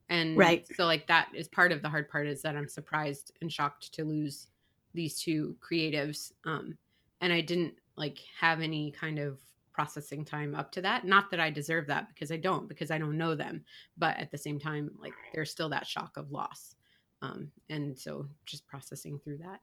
And 0.08 0.36
right. 0.36 0.66
so 0.76 0.84
like 0.84 1.06
that 1.08 1.28
is 1.34 1.48
part 1.48 1.72
of 1.72 1.82
the 1.82 1.88
hard 1.88 2.08
part 2.08 2.26
is 2.26 2.42
that 2.42 2.56
i'm 2.56 2.68
surprised 2.68 3.32
and 3.40 3.52
shocked 3.52 3.92
to 3.94 4.04
lose 4.04 4.48
these 4.94 5.20
two 5.20 5.56
creatives. 5.60 6.32
Um 6.44 6.78
and 7.20 7.32
i 7.32 7.40
didn't 7.40 7.74
like 7.96 8.18
have 8.38 8.60
any 8.60 8.92
kind 8.92 9.18
of 9.18 9.38
processing 9.76 10.24
time 10.24 10.54
up 10.54 10.72
to 10.72 10.80
that. 10.80 11.04
Not 11.04 11.30
that 11.30 11.38
I 11.38 11.50
deserve 11.50 11.86
that 11.88 12.08
because 12.08 12.32
I 12.32 12.38
don't, 12.38 12.66
because 12.66 12.90
I 12.90 12.96
don't 12.96 13.18
know 13.18 13.34
them. 13.34 13.62
But 13.98 14.16
at 14.16 14.30
the 14.30 14.38
same 14.38 14.58
time, 14.58 14.90
like 14.98 15.12
there's 15.34 15.50
still 15.50 15.68
that 15.68 15.86
shock 15.86 16.16
of 16.16 16.32
loss. 16.32 16.74
Um, 17.20 17.52
and 17.68 17.96
so 17.96 18.26
just 18.46 18.66
processing 18.66 19.20
through 19.22 19.38
that. 19.38 19.60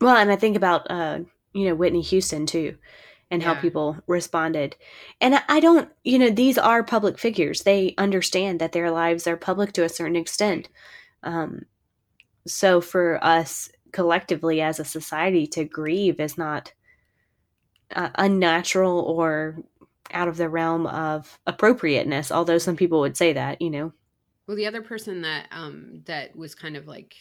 Well, 0.00 0.16
and 0.16 0.30
I 0.30 0.36
think 0.36 0.56
about, 0.56 0.90
uh, 0.90 1.20
you 1.54 1.66
know, 1.66 1.74
Whitney 1.74 2.02
Houston 2.02 2.44
too, 2.44 2.76
and 3.30 3.40
yeah. 3.40 3.54
how 3.54 3.60
people 3.60 3.96
responded. 4.06 4.76
And 5.22 5.42
I 5.48 5.58
don't, 5.60 5.88
you 6.04 6.18
know, 6.18 6.30
these 6.30 6.58
are 6.58 6.84
public 6.84 7.18
figures. 7.18 7.62
They 7.62 7.94
understand 7.96 8.60
that 8.60 8.72
their 8.72 8.90
lives 8.90 9.26
are 9.26 9.38
public 9.38 9.72
to 9.72 9.84
a 9.84 9.88
certain 9.88 10.16
extent. 10.16 10.68
Um, 11.22 11.62
so 12.46 12.82
for 12.82 13.18
us 13.24 13.70
collectively 13.92 14.60
as 14.60 14.78
a 14.78 14.84
society 14.84 15.46
to 15.46 15.64
grieve 15.64 16.20
is 16.20 16.36
not 16.36 16.72
uh, 17.96 18.10
unnatural 18.16 19.00
or 19.00 19.58
out 20.12 20.28
of 20.28 20.36
the 20.36 20.48
realm 20.48 20.86
of 20.86 21.38
appropriateness 21.46 22.30
although 22.30 22.58
some 22.58 22.76
people 22.76 23.00
would 23.00 23.16
say 23.16 23.32
that 23.32 23.60
you 23.62 23.70
know? 23.70 23.92
Well 24.46 24.56
the 24.56 24.66
other 24.66 24.82
person 24.82 25.22
that 25.22 25.46
um 25.50 26.02
that 26.04 26.34
was 26.36 26.54
kind 26.54 26.76
of 26.76 26.86
like 26.86 27.14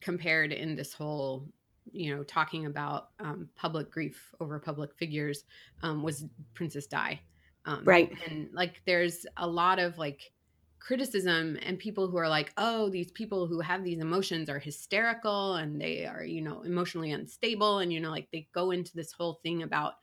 compared 0.00 0.52
in 0.52 0.76
this 0.76 0.92
whole 0.92 1.46
you 1.92 2.14
know 2.14 2.22
talking 2.22 2.66
about 2.66 3.10
um, 3.20 3.48
public 3.56 3.90
grief 3.90 4.34
over 4.40 4.58
public 4.58 4.94
figures 4.94 5.44
um, 5.82 6.02
was 6.02 6.24
princess 6.54 6.86
di. 6.86 7.20
Um, 7.64 7.82
right. 7.84 8.10
and 8.28 8.48
like 8.52 8.80
there's 8.86 9.26
a 9.36 9.46
lot 9.46 9.78
of 9.78 9.98
like 9.98 10.32
criticism 10.80 11.58
and 11.62 11.78
people 11.78 12.08
who 12.08 12.16
are 12.16 12.28
like 12.28 12.52
oh 12.56 12.88
these 12.88 13.10
people 13.10 13.46
who 13.46 13.60
have 13.60 13.84
these 13.84 14.00
emotions 14.00 14.48
are 14.48 14.58
hysterical 14.58 15.54
and 15.54 15.80
they 15.80 16.06
are 16.06 16.24
you 16.24 16.40
know 16.40 16.62
emotionally 16.62 17.12
unstable 17.12 17.78
and 17.78 17.92
you 17.92 18.00
know 18.00 18.10
like 18.10 18.28
they 18.32 18.48
go 18.54 18.70
into 18.70 18.94
this 18.94 19.12
whole 19.12 19.40
thing 19.42 19.62
about 19.62 19.94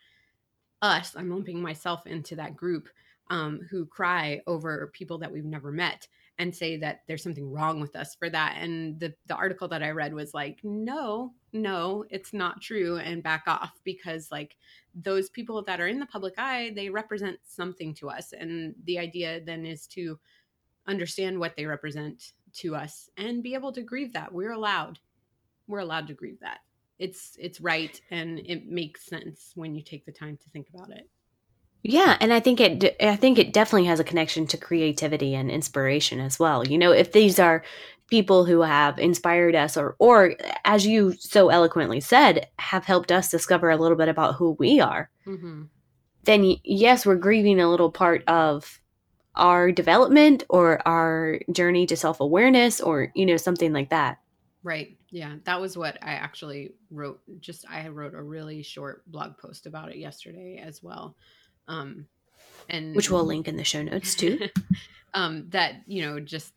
us 0.81 1.15
i'm 1.15 1.29
lumping 1.29 1.61
myself 1.61 2.05
into 2.05 2.35
that 2.35 2.55
group 2.55 2.89
um, 3.31 3.61
who 3.71 3.85
cry 3.85 4.41
over 4.45 4.91
people 4.93 5.17
that 5.17 5.31
we've 5.31 5.45
never 5.45 5.71
met 5.71 6.07
and 6.37 6.53
say 6.53 6.77
that 6.77 7.01
there's 7.07 7.23
something 7.23 7.49
wrong 7.49 7.79
with 7.79 7.95
us 7.95 8.15
for 8.15 8.29
that. 8.29 8.57
And 8.59 8.99
the, 8.99 9.13
the 9.27 9.35
article 9.35 9.67
that 9.69 9.83
i 9.83 9.91
read 9.91 10.13
was 10.13 10.33
like 10.33 10.59
no 10.63 11.33
no 11.53 12.05
it's 12.09 12.33
not 12.33 12.61
true 12.61 12.97
and 12.97 13.23
back 13.23 13.43
off 13.47 13.79
because 13.83 14.31
like 14.31 14.57
those 14.93 15.29
people 15.29 15.63
that 15.63 15.79
are 15.79 15.87
in 15.87 15.99
the 15.99 16.05
public 16.05 16.33
eye 16.37 16.73
they 16.75 16.89
represent 16.89 17.37
something 17.45 17.93
to 17.95 18.09
us. 18.09 18.33
And 18.33 18.75
the 18.83 18.99
idea 18.99 19.41
then 19.41 19.65
is 19.65 19.87
to 19.87 20.19
understand 20.87 21.39
what 21.39 21.55
they 21.55 21.65
represent 21.65 22.33
to 22.53 22.75
us 22.75 23.09
and 23.17 23.43
be 23.43 23.53
able 23.53 23.71
to 23.73 23.81
grieve 23.81 24.13
that. 24.13 24.33
We're 24.33 24.53
allowed. 24.53 24.99
We're 25.67 25.79
allowed 25.79 26.07
to 26.07 26.13
grieve 26.13 26.39
that. 26.41 26.59
It's 26.97 27.35
it's 27.39 27.59
right 27.59 27.99
and 28.09 28.39
it 28.39 28.67
makes 28.67 29.05
sense 29.05 29.51
when 29.55 29.75
you 29.75 29.83
take 29.83 30.05
the 30.05 30.11
time 30.11 30.37
to 30.37 30.49
think 30.49 30.67
about 30.73 30.91
it. 30.91 31.09
Yeah, 31.87 32.17
and 32.19 32.33
I 32.33 32.39
think 32.39 32.59
it 32.59 32.95
I 33.01 33.15
think 33.15 33.37
it 33.37 33.53
definitely 33.53 33.87
has 33.87 33.99
a 33.99 34.05
connection 34.05 34.47
to 34.47 34.57
creativity 34.57 35.35
and 35.35 35.51
inspiration 35.51 36.19
as 36.19 36.39
well. 36.39 36.65
You 36.65 36.77
know, 36.77 36.91
if 36.91 37.11
these 37.11 37.37
are 37.37 37.63
people 38.07 38.45
who 38.45 38.61
have 38.61 38.97
inspired 38.97 39.55
us 39.55 39.77
or 39.77 39.95
or 39.99 40.35
as 40.63 40.87
you 40.87 41.13
so 41.19 41.49
eloquently 41.49 41.99
said, 41.99 42.47
have 42.57 42.85
helped 42.85 43.11
us 43.11 43.29
discover 43.29 43.69
a 43.69 43.77
little 43.77 43.97
bit 43.97 44.09
about 44.09 44.35
who 44.35 44.55
we 44.57 44.79
are. 44.79 45.11
Mm-hmm. 45.27 45.63
Then 46.23 46.55
yes, 46.63 47.05
we're 47.05 47.15
grieving 47.15 47.59
a 47.59 47.69
little 47.69 47.91
part 47.91 48.23
of 48.27 48.81
our 49.35 49.71
development 49.71 50.43
or 50.49 50.85
our 50.87 51.39
journey 51.51 51.85
to 51.87 51.97
self-awareness 51.97 52.81
or 52.81 53.11
you 53.15 53.25
know 53.25 53.37
something 53.37 53.73
like 53.73 53.89
that. 53.89 54.19
Right. 54.63 54.97
Yeah, 55.11 55.35
that 55.43 55.61
was 55.61 55.77
what 55.77 55.97
I 56.01 56.13
actually 56.13 56.73
wrote. 56.89 57.21
Just 57.39 57.65
I 57.69 57.87
wrote 57.87 58.15
a 58.15 58.21
really 58.21 58.63
short 58.63 59.03
blog 59.11 59.37
post 59.37 59.67
about 59.67 59.91
it 59.91 59.97
yesterday 59.97 60.57
as 60.57 60.81
well. 60.81 61.15
Um, 61.67 62.07
and 62.69 62.95
which 62.95 63.11
we'll 63.11 63.23
link 63.23 63.47
in 63.47 63.57
the 63.57 63.63
show 63.63 63.83
notes 63.83 64.15
too. 64.15 64.49
um, 65.13 65.45
that 65.49 65.75
you 65.85 66.01
know, 66.01 66.19
just 66.19 66.53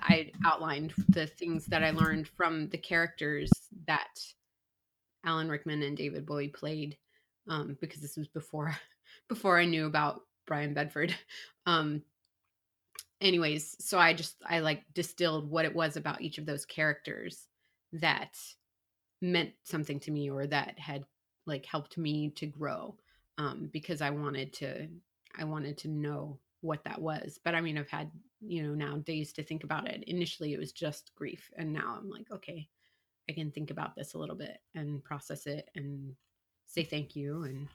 I 0.00 0.32
outlined 0.44 0.94
the 1.08 1.26
things 1.26 1.66
that 1.66 1.84
I 1.84 1.90
learned 1.90 2.28
from 2.28 2.68
the 2.68 2.78
characters 2.78 3.50
that 3.86 4.20
Alan 5.24 5.48
Rickman 5.48 5.82
and 5.82 5.96
David 5.96 6.26
Bowie 6.26 6.48
played, 6.48 6.96
um, 7.48 7.76
because 7.80 8.00
this 8.00 8.16
was 8.16 8.28
before 8.28 8.76
before 9.28 9.58
I 9.58 9.64
knew 9.64 9.86
about 9.86 10.22
Brian 10.46 10.74
Bedford. 10.74 11.14
Um, 11.66 12.02
anyways, 13.22 13.74
so 13.82 13.98
I 13.98 14.12
just 14.12 14.36
I 14.46 14.60
like 14.60 14.82
distilled 14.92 15.50
what 15.50 15.64
it 15.64 15.74
was 15.74 15.96
about 15.96 16.20
each 16.20 16.36
of 16.36 16.44
those 16.44 16.66
characters 16.66 17.48
that 17.94 18.38
meant 19.22 19.52
something 19.62 19.98
to 20.00 20.10
me 20.10 20.30
or 20.30 20.46
that 20.46 20.78
had 20.78 21.04
like 21.46 21.64
helped 21.64 21.96
me 21.96 22.30
to 22.30 22.46
grow 22.46 22.94
um 23.38 23.70
because 23.72 24.02
I 24.02 24.10
wanted 24.10 24.52
to 24.54 24.88
I 25.36 25.44
wanted 25.44 25.78
to 25.78 25.88
know 25.88 26.38
what 26.60 26.84
that 26.84 27.00
was. 27.00 27.38
But 27.44 27.54
I 27.54 27.60
mean, 27.60 27.76
I've 27.76 27.90
had, 27.90 28.10
you 28.40 28.62
know, 28.62 28.74
now 28.74 28.96
days 28.98 29.32
to 29.34 29.42
think 29.42 29.64
about 29.64 29.88
it. 29.88 30.04
Initially 30.06 30.52
it 30.52 30.58
was 30.58 30.72
just 30.72 31.14
grief 31.14 31.50
and 31.56 31.72
now 31.72 31.98
I'm 31.98 32.10
like, 32.10 32.30
okay, 32.30 32.68
I 33.28 33.32
can 33.32 33.50
think 33.50 33.70
about 33.70 33.96
this 33.96 34.14
a 34.14 34.18
little 34.18 34.36
bit 34.36 34.58
and 34.74 35.02
process 35.02 35.46
it 35.46 35.70
and 35.74 36.14
say 36.66 36.84
thank 36.84 37.16
you 37.16 37.44
and 37.44 37.68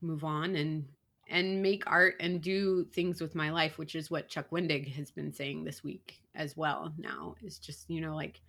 move 0.00 0.24
on 0.24 0.54
and 0.56 0.86
and 1.28 1.62
make 1.62 1.84
art 1.86 2.14
and 2.20 2.40
do 2.40 2.84
things 2.84 3.20
with 3.20 3.34
my 3.34 3.50
life, 3.50 3.78
which 3.78 3.94
is 3.94 4.10
what 4.10 4.28
Chuck 4.28 4.50
Wendig 4.50 4.92
has 4.94 5.10
been 5.10 5.32
saying 5.32 5.64
this 5.64 5.84
week 5.84 6.22
as 6.34 6.56
well. 6.56 6.92
Now 6.96 7.34
is 7.42 7.58
just, 7.58 7.90
you 7.90 8.00
know, 8.00 8.14
like, 8.14 8.40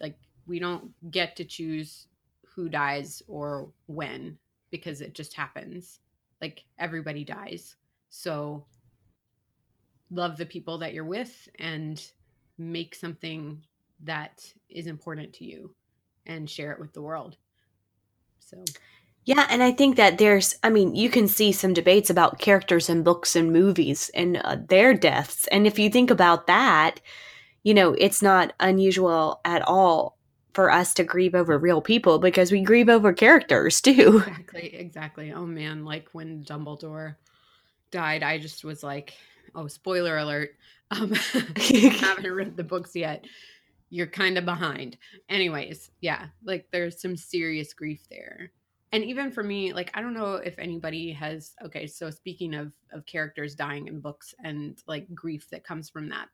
like 0.00 0.18
we 0.46 0.58
don't 0.58 0.92
get 1.10 1.36
to 1.36 1.44
choose 1.44 2.08
who 2.54 2.68
dies 2.68 3.22
or 3.28 3.68
when 3.86 4.38
because 4.70 5.00
it 5.00 5.14
just 5.14 5.34
happens. 5.34 6.00
Like 6.40 6.64
everybody 6.78 7.24
dies. 7.24 7.76
So 8.08 8.64
love 10.10 10.36
the 10.36 10.46
people 10.46 10.78
that 10.78 10.94
you're 10.94 11.04
with 11.04 11.48
and 11.58 12.02
make 12.58 12.94
something 12.94 13.62
that 14.02 14.52
is 14.68 14.86
important 14.86 15.32
to 15.34 15.44
you 15.44 15.74
and 16.26 16.50
share 16.50 16.72
it 16.72 16.80
with 16.80 16.92
the 16.92 17.02
world. 17.02 17.36
So 18.40 18.62
yeah, 19.26 19.48
and 19.50 19.60
I 19.60 19.72
think 19.72 19.96
that 19.96 20.18
there's, 20.18 20.54
I 20.62 20.70
mean, 20.70 20.94
you 20.94 21.10
can 21.10 21.26
see 21.26 21.50
some 21.50 21.74
debates 21.74 22.10
about 22.10 22.38
characters 22.38 22.88
in 22.88 23.02
books 23.02 23.34
and 23.34 23.52
movies 23.52 24.08
and 24.14 24.36
uh, 24.36 24.56
their 24.68 24.94
deaths. 24.94 25.48
And 25.48 25.66
if 25.66 25.80
you 25.80 25.90
think 25.90 26.12
about 26.12 26.46
that, 26.46 27.00
you 27.64 27.74
know, 27.74 27.92
it's 27.98 28.22
not 28.22 28.52
unusual 28.60 29.40
at 29.44 29.62
all 29.62 30.16
for 30.54 30.70
us 30.70 30.94
to 30.94 31.04
grieve 31.04 31.34
over 31.34 31.58
real 31.58 31.80
people 31.82 32.20
because 32.20 32.52
we 32.52 32.60
grieve 32.62 32.88
over 32.88 33.12
characters 33.12 33.80
too. 33.82 34.22
Exactly, 34.24 34.74
exactly. 34.76 35.32
Oh 35.32 35.44
man, 35.44 35.84
like 35.84 36.08
when 36.12 36.44
Dumbledore 36.44 37.16
died, 37.90 38.22
I 38.22 38.38
just 38.38 38.64
was 38.64 38.84
like, 38.84 39.14
oh, 39.54 39.66
spoiler 39.68 40.18
alert. 40.18 40.50
Um, 40.92 41.12
haven't 41.14 42.30
read 42.30 42.56
the 42.56 42.62
books 42.62 42.94
yet. 42.94 43.24
You're 43.90 44.06
kind 44.06 44.38
of 44.38 44.44
behind. 44.44 44.96
Anyways, 45.28 45.90
yeah, 46.00 46.26
like 46.44 46.68
there's 46.70 47.02
some 47.02 47.16
serious 47.16 47.74
grief 47.74 48.06
there 48.08 48.52
and 48.96 49.04
even 49.04 49.30
for 49.30 49.42
me 49.42 49.74
like 49.74 49.90
i 49.94 50.00
don't 50.00 50.14
know 50.14 50.36
if 50.36 50.58
anybody 50.58 51.12
has 51.12 51.52
okay 51.62 51.86
so 51.86 52.08
speaking 52.08 52.54
of 52.54 52.72
of 52.92 53.04
characters 53.04 53.54
dying 53.54 53.86
in 53.88 54.00
books 54.00 54.34
and 54.42 54.82
like 54.86 55.14
grief 55.14 55.48
that 55.50 55.62
comes 55.62 55.90
from 55.90 56.08
that 56.08 56.28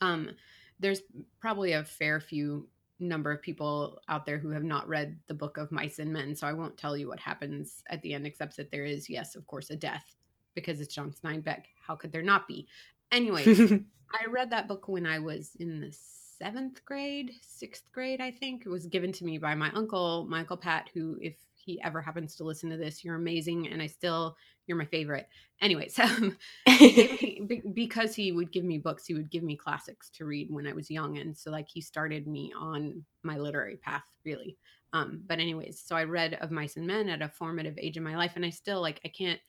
um 0.00 0.30
there's 0.78 1.02
probably 1.40 1.72
a 1.72 1.84
fair 1.84 2.20
few 2.20 2.68
number 3.00 3.32
of 3.32 3.42
people 3.42 3.98
out 4.08 4.24
there 4.24 4.38
who 4.38 4.50
have 4.50 4.62
not 4.62 4.88
read 4.88 5.18
the 5.26 5.34
book 5.34 5.56
of 5.58 5.72
mice 5.72 5.98
and 5.98 6.12
men 6.12 6.36
so 6.36 6.46
i 6.46 6.52
won't 6.52 6.78
tell 6.78 6.96
you 6.96 7.08
what 7.08 7.18
happens 7.18 7.82
at 7.90 8.00
the 8.02 8.14
end 8.14 8.26
except 8.26 8.56
that 8.56 8.70
there 8.70 8.84
is 8.84 9.10
yes 9.10 9.34
of 9.34 9.44
course 9.48 9.70
a 9.70 9.76
death 9.76 10.14
because 10.54 10.80
it's 10.80 10.94
john 10.94 11.10
steinbeck. 11.10 11.64
How 11.84 11.96
could 11.96 12.12
there 12.12 12.22
not 12.22 12.46
be? 12.46 12.68
Anyway 13.10 13.42
i 14.14 14.26
read 14.30 14.50
that 14.50 14.68
book 14.68 14.86
when 14.86 15.04
i 15.04 15.18
was 15.18 15.56
in 15.58 15.80
the 15.80 15.92
seventh 16.38 16.84
grade 16.84 17.32
sixth 17.40 17.90
grade 17.90 18.20
i 18.20 18.30
think. 18.30 18.66
It 18.66 18.68
was 18.68 18.86
given 18.86 19.10
to 19.12 19.24
me 19.24 19.38
by 19.38 19.56
my 19.56 19.72
uncle 19.72 20.24
michael 20.28 20.56
pat 20.56 20.88
who 20.94 21.18
if 21.20 21.34
he 21.64 21.80
ever 21.82 22.00
happens 22.00 22.34
to 22.36 22.44
listen 22.44 22.70
to 22.70 22.76
this, 22.76 23.04
you're 23.04 23.14
amazing, 23.14 23.68
and 23.68 23.80
I 23.80 23.86
still 23.86 24.36
you're 24.66 24.78
my 24.78 24.84
favorite. 24.84 25.28
Anyways, 25.60 25.98
um, 25.98 26.36
because 27.74 28.14
he 28.14 28.32
would 28.32 28.52
give 28.52 28.64
me 28.64 28.78
books, 28.78 29.06
he 29.06 29.14
would 29.14 29.30
give 29.30 29.42
me 29.42 29.56
classics 29.56 30.10
to 30.10 30.24
read 30.24 30.48
when 30.50 30.66
I 30.66 30.72
was 30.72 30.90
young, 30.90 31.18
and 31.18 31.36
so 31.36 31.50
like 31.50 31.68
he 31.68 31.80
started 31.80 32.26
me 32.26 32.52
on 32.58 33.04
my 33.22 33.36
literary 33.36 33.76
path, 33.76 34.04
really. 34.24 34.56
Um, 34.92 35.22
but 35.26 35.38
anyways, 35.38 35.80
so 35.80 35.96
I 35.96 36.04
read 36.04 36.34
of 36.34 36.50
Mice 36.50 36.76
and 36.76 36.86
Men 36.86 37.08
at 37.08 37.22
a 37.22 37.28
formative 37.28 37.78
age 37.78 37.96
in 37.96 38.02
my 38.02 38.16
life, 38.16 38.32
and 38.36 38.44
I 38.44 38.50
still 38.50 38.80
like 38.80 39.00
I 39.04 39.08
can't, 39.08 39.40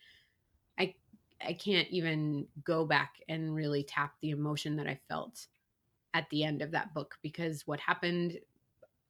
I 0.80 0.96
I 1.46 1.54
can't 1.54 1.90
even 1.90 2.48
go 2.64 2.86
back 2.86 3.16
and 3.28 3.54
really 3.54 3.84
tap 3.84 4.14
the 4.22 4.32
emotion 4.32 4.76
that 4.78 4.88
I 4.88 5.00
felt 5.10 5.48
at 6.14 6.30
the 6.30 6.44
end 6.44 6.62
of 6.62 6.72
that 6.72 6.94
book 6.94 7.16
because 7.24 7.66
what 7.66 7.80
happened 7.80 8.38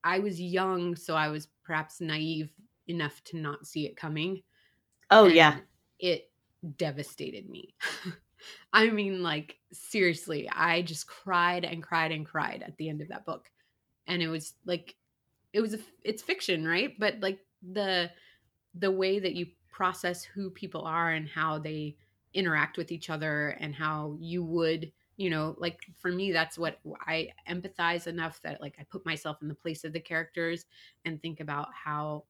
I 0.03 0.19
was 0.19 0.39
young, 0.39 0.95
so 0.95 1.15
I 1.15 1.29
was 1.29 1.48
perhaps 1.63 2.01
naive 2.01 2.51
enough 2.87 3.23
to 3.25 3.37
not 3.37 3.65
see 3.65 3.85
it 3.85 3.95
coming. 3.95 4.43
Oh, 5.09 5.25
and 5.25 5.35
yeah. 5.35 5.57
It 5.99 6.31
devastated 6.77 7.49
me. 7.49 7.75
I 8.73 8.89
mean, 8.89 9.23
like, 9.23 9.57
seriously, 9.71 10.49
I 10.49 10.81
just 10.81 11.07
cried 11.07 11.63
and 11.63 11.81
cried 11.81 12.11
and 12.11 12.25
cried 12.25 12.63
at 12.65 12.75
the 12.77 12.89
end 12.89 13.01
of 13.01 13.07
that 13.09 13.25
book. 13.25 13.49
And 14.07 14.21
it 14.21 14.27
was 14.27 14.53
like, 14.65 14.95
it 15.53 15.61
was, 15.61 15.73
a, 15.75 15.79
it's 16.03 16.21
fiction, 16.21 16.67
right? 16.67 16.93
But 16.99 17.19
like 17.21 17.39
the, 17.71 18.11
the 18.75 18.91
way 18.91 19.19
that 19.19 19.35
you 19.35 19.47
process 19.71 20.23
who 20.23 20.49
people 20.49 20.81
are 20.81 21.11
and 21.11 21.27
how 21.27 21.59
they 21.59 21.95
interact 22.33 22.77
with 22.77 22.91
each 22.91 23.09
other 23.09 23.49
and 23.59 23.75
how 23.75 24.15
you 24.19 24.43
would 24.43 24.91
you 25.17 25.29
know 25.29 25.55
like 25.59 25.79
for 25.99 26.11
me 26.11 26.31
that's 26.31 26.57
what 26.57 26.79
i 27.05 27.27
empathize 27.47 28.07
enough 28.07 28.41
that 28.41 28.59
like 28.61 28.75
i 28.79 28.83
put 28.91 29.05
myself 29.05 29.37
in 29.41 29.47
the 29.47 29.53
place 29.53 29.83
of 29.83 29.93
the 29.93 29.99
characters 29.99 30.65
and 31.05 31.21
think 31.21 31.39
about 31.39 31.67
how 31.73 32.23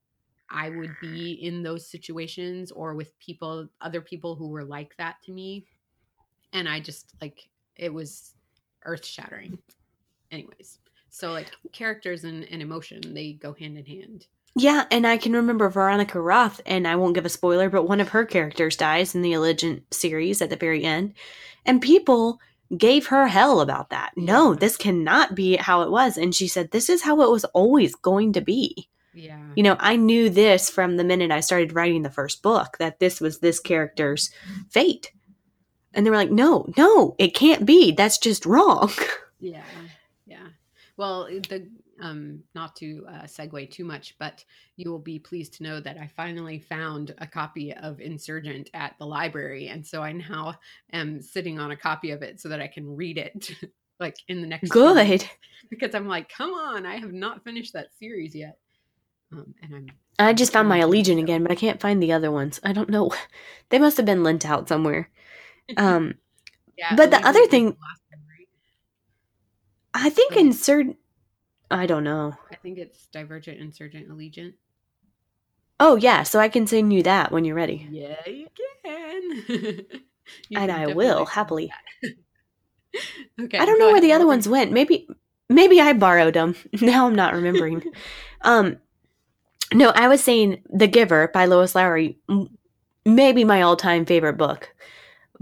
I 0.53 0.69
would 0.69 0.95
be 1.01 1.33
in 1.33 1.63
those 1.63 1.89
situations 1.89 2.71
or 2.71 2.93
with 2.93 3.17
people, 3.19 3.67
other 3.81 4.01
people 4.01 4.35
who 4.35 4.49
were 4.49 4.63
like 4.63 4.95
that 4.97 5.15
to 5.25 5.31
me. 5.31 5.65
And 6.53 6.69
I 6.69 6.79
just 6.79 7.13
like 7.19 7.49
it 7.75 7.93
was 7.93 8.33
earth 8.85 9.05
shattering. 9.05 9.57
Anyways, 10.31 10.79
so 11.09 11.31
like 11.31 11.51
characters 11.71 12.23
and, 12.23 12.43
and 12.51 12.61
emotion, 12.61 13.01
they 13.13 13.33
go 13.33 13.53
hand 13.53 13.77
in 13.77 13.85
hand. 13.85 14.27
Yeah, 14.55 14.85
and 14.91 15.07
I 15.07 15.17
can 15.17 15.33
remember 15.33 15.67
Veronica 15.67 16.21
Roth, 16.21 16.61
and 16.67 16.87
I 16.87 16.95
won't 16.95 17.15
give 17.15 17.25
a 17.25 17.29
spoiler, 17.29 17.71
but 17.71 17.87
one 17.87 17.99
of 17.99 18.09
her 18.09 18.23
characters 18.23 18.75
dies 18.75 19.15
in 19.15 19.23
the 19.23 19.33
Allegiant 19.33 19.81
series 19.91 20.43
at 20.43 20.51
the 20.51 20.55
very 20.55 20.83
end. 20.83 21.15
And 21.65 21.81
people 21.81 22.39
gave 22.77 23.07
her 23.07 23.27
hell 23.27 23.61
about 23.61 23.89
that. 23.89 24.11
No, 24.15 24.53
this 24.53 24.77
cannot 24.77 25.33
be 25.33 25.55
how 25.55 25.81
it 25.81 25.89
was. 25.89 26.17
And 26.17 26.35
she 26.35 26.47
said, 26.47 26.69
This 26.69 26.87
is 26.87 27.01
how 27.01 27.21
it 27.21 27.31
was 27.31 27.45
always 27.45 27.95
going 27.95 28.33
to 28.33 28.41
be. 28.41 28.89
Yeah. 29.13 29.39
You 29.55 29.63
know, 29.63 29.77
I 29.79 29.95
knew 29.95 30.29
this 30.29 30.69
from 30.69 30.97
the 30.97 31.03
minute 31.03 31.31
I 31.31 31.39
started 31.39 31.73
writing 31.73 32.01
the 32.01 32.09
first 32.09 32.41
book 32.41 32.77
that 32.79 32.99
this 32.99 33.21
was 33.21 33.39
this 33.39 33.59
character's 33.59 34.31
fate. 34.69 35.11
And 35.93 36.05
they 36.05 36.09
were 36.09 36.17
like, 36.17 36.31
no, 36.31 36.67
no, 36.75 37.15
it 37.19 37.35
can't 37.35 37.65
be. 37.65 37.91
That's 37.91 38.17
just 38.17 38.45
wrong. 38.45 38.91
Yeah. 39.39 39.65
Yeah. 40.25 40.47
Well, 40.95 41.25
the 41.25 41.67
um, 42.01 42.43
not 42.55 42.75
to 42.77 43.05
uh, 43.09 43.23
segue 43.23 43.69
too 43.71 43.83
much, 43.83 44.15
but 44.19 44.43
you 44.75 44.89
will 44.89 44.99
be 44.99 45.19
pleased 45.19 45.55
to 45.55 45.63
know 45.63 45.79
that 45.79 45.97
I 45.97 46.09
finally 46.15 46.59
found 46.59 47.13
a 47.17 47.27
copy 47.27 47.73
of 47.73 47.99
Insurgent 47.99 48.69
at 48.73 48.95
the 48.99 49.05
library. 49.05 49.67
And 49.67 49.85
so 49.85 50.01
I 50.01 50.11
now 50.11 50.55
am 50.91 51.21
sitting 51.21 51.59
on 51.59 51.71
a 51.71 51.77
copy 51.77 52.11
of 52.11 52.21
it 52.21 52.39
so 52.39 52.49
that 52.49 52.61
I 52.61 52.67
can 52.67 52.95
read 52.95 53.17
it 53.17 53.51
like 53.99 54.15
in 54.27 54.41
the 54.41 54.47
next 54.47 54.69
good 54.69 55.27
because 55.69 55.95
I'm 55.95 56.07
like, 56.07 56.29
come 56.29 56.53
on, 56.53 56.85
I 56.85 56.97
have 56.97 57.13
not 57.13 57.43
finished 57.43 57.73
that 57.73 57.93
series 57.97 58.35
yet. 58.35 58.57
Um, 59.33 59.55
and 59.61 59.75
I'm. 59.75 59.87
I 60.19 60.33
just 60.33 60.53
found 60.53 60.69
my 60.69 60.79
Allegiant 60.79 61.19
again, 61.19 61.41
but 61.43 61.51
I 61.51 61.55
can't 61.55 61.81
find 61.81 62.01
the 62.01 62.11
other 62.13 62.31
ones. 62.31 62.59
I 62.63 62.73
don't 62.73 62.89
know. 62.89 63.11
They 63.69 63.79
must 63.79 63.97
have 63.97 64.05
been 64.05 64.23
lent 64.23 64.45
out 64.45 64.67
somewhere. 64.69 65.09
Um, 65.77 66.15
yeah, 66.77 66.95
but 66.95 67.09
the 67.09 67.25
other 67.25 67.47
thing. 67.47 67.75
I 69.93 70.09
think 70.09 70.35
Insurgent. 70.35 70.97
I 71.71 71.85
don't 71.85 72.03
know. 72.03 72.35
I 72.51 72.55
think 72.55 72.77
it's 72.77 73.07
Divergent, 73.07 73.59
Insurgent, 73.59 74.09
Allegiant. 74.09 74.53
Oh 75.79 75.95
yeah, 75.95 76.23
so 76.23 76.39
I 76.39 76.49
can 76.49 76.67
send 76.67 76.93
you 76.93 77.01
that 77.03 77.31
when 77.31 77.45
you're 77.45 77.55
ready. 77.55 77.87
Yeah, 77.89 78.27
you 78.27 78.47
can. 78.85 79.85
You 80.49 80.57
and 80.57 80.71
can 80.71 80.81
I 80.89 80.93
will 80.93 81.25
happily. 81.25 81.71
okay. 83.41 83.57
I 83.57 83.65
don't 83.65 83.77
know 83.77 83.87
where 83.87 83.95
ahead. 83.95 84.03
the 84.03 84.13
other 84.13 84.25
ones 84.25 84.47
went. 84.47 84.71
Maybe 84.71 85.07
maybe 85.49 85.81
I 85.81 85.93
borrowed 85.93 86.33
them. 86.33 86.55
Now 86.81 87.07
I'm 87.07 87.15
not 87.15 87.33
remembering. 87.33 87.83
um 88.41 88.77
no, 89.73 89.89
I 89.89 90.07
was 90.07 90.23
saying 90.23 90.63
The 90.69 90.87
Giver 90.87 91.29
by 91.33 91.45
Lois 91.45 91.75
Lowry 91.75 92.17
maybe 93.05 93.43
my 93.43 93.61
all-time 93.61 94.05
favorite 94.05 94.37
book 94.37 94.69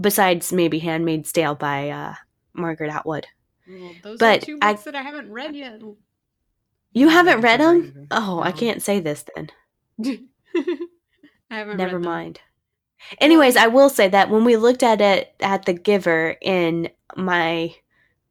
besides 0.00 0.52
maybe 0.52 0.78
Handmaid's 0.80 1.32
Tale 1.32 1.54
by 1.54 1.90
uh 1.90 2.14
Margaret 2.54 2.90
Atwood. 2.90 3.26
Well, 3.68 3.92
those 4.02 4.18
but 4.18 4.42
are 4.42 4.46
two 4.46 4.58
I- 4.60 4.72
books 4.72 4.84
that 4.84 4.94
I 4.94 5.02
haven't 5.02 5.30
read 5.30 5.54
yet. 5.54 5.80
You 6.92 7.08
haven't 7.08 7.40
read 7.40 7.60
them? 7.60 7.84
either. 7.86 8.06
Oh, 8.10 8.40
I 8.42 8.52
can't 8.52 8.82
say 8.82 9.00
this 9.00 9.24
then. 9.34 9.48
I 11.50 11.56
haven't 11.56 11.76
Never 11.78 11.96
read 11.96 12.02
them. 12.04 12.10
mind. 12.10 12.40
Anyways, 13.20 13.56
I 13.56 13.66
will 13.66 13.88
say 13.88 14.08
that 14.08 14.30
when 14.30 14.44
we 14.44 14.56
looked 14.56 14.82
at 14.82 15.00
it 15.00 15.34
at 15.40 15.64
The 15.64 15.72
Giver 15.72 16.36
in 16.42 16.88
my 17.16 17.74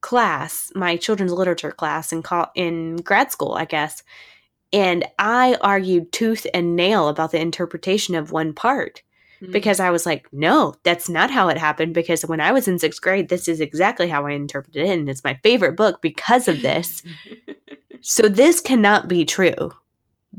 class, 0.02 0.72
my 0.76 0.96
children's 0.98 1.34
literature 1.34 1.72
class 1.72 2.12
in 2.12 2.22
col- 2.24 2.52
in 2.56 2.98
grad 2.98 3.32
school, 3.32 3.54
I 3.54 3.66
guess, 3.66 4.04
and 4.74 5.06
I 5.20 5.58
argued 5.62 6.12
tooth 6.12 6.48
and 6.54 6.76
nail 6.76 7.08
about 7.08 7.32
the 7.32 7.42
interpretation 7.42 8.16
of 8.16 8.32
one 8.32 8.54
part 8.54 9.02
Mhm. 9.42 9.52
because 9.52 9.80
I 9.80 9.90
was 9.90 10.06
like, 10.06 10.28
no, 10.32 10.76
that's 10.84 11.10
not 11.10 11.32
how 11.32 11.50
it 11.50 11.58
happened. 11.58 11.94
Because 11.94 12.24
when 12.26 12.40
I 12.40 12.52
was 12.52 12.68
in 12.68 12.78
sixth 12.80 13.02
grade, 13.02 13.30
this 13.30 13.48
is 13.48 13.60
exactly 13.60 14.08
how 14.08 14.26
I 14.28 14.32
interpreted 14.32 14.86
it, 14.86 14.90
and 15.00 15.10
it's 15.10 15.24
my 15.24 15.34
favorite 15.44 15.76
book 15.76 16.02
because 16.02 16.48
of 16.48 16.62
this. 16.62 17.04
So 18.04 18.28
this 18.28 18.60
cannot 18.62 19.08
be 19.08 19.26
true 19.26 19.72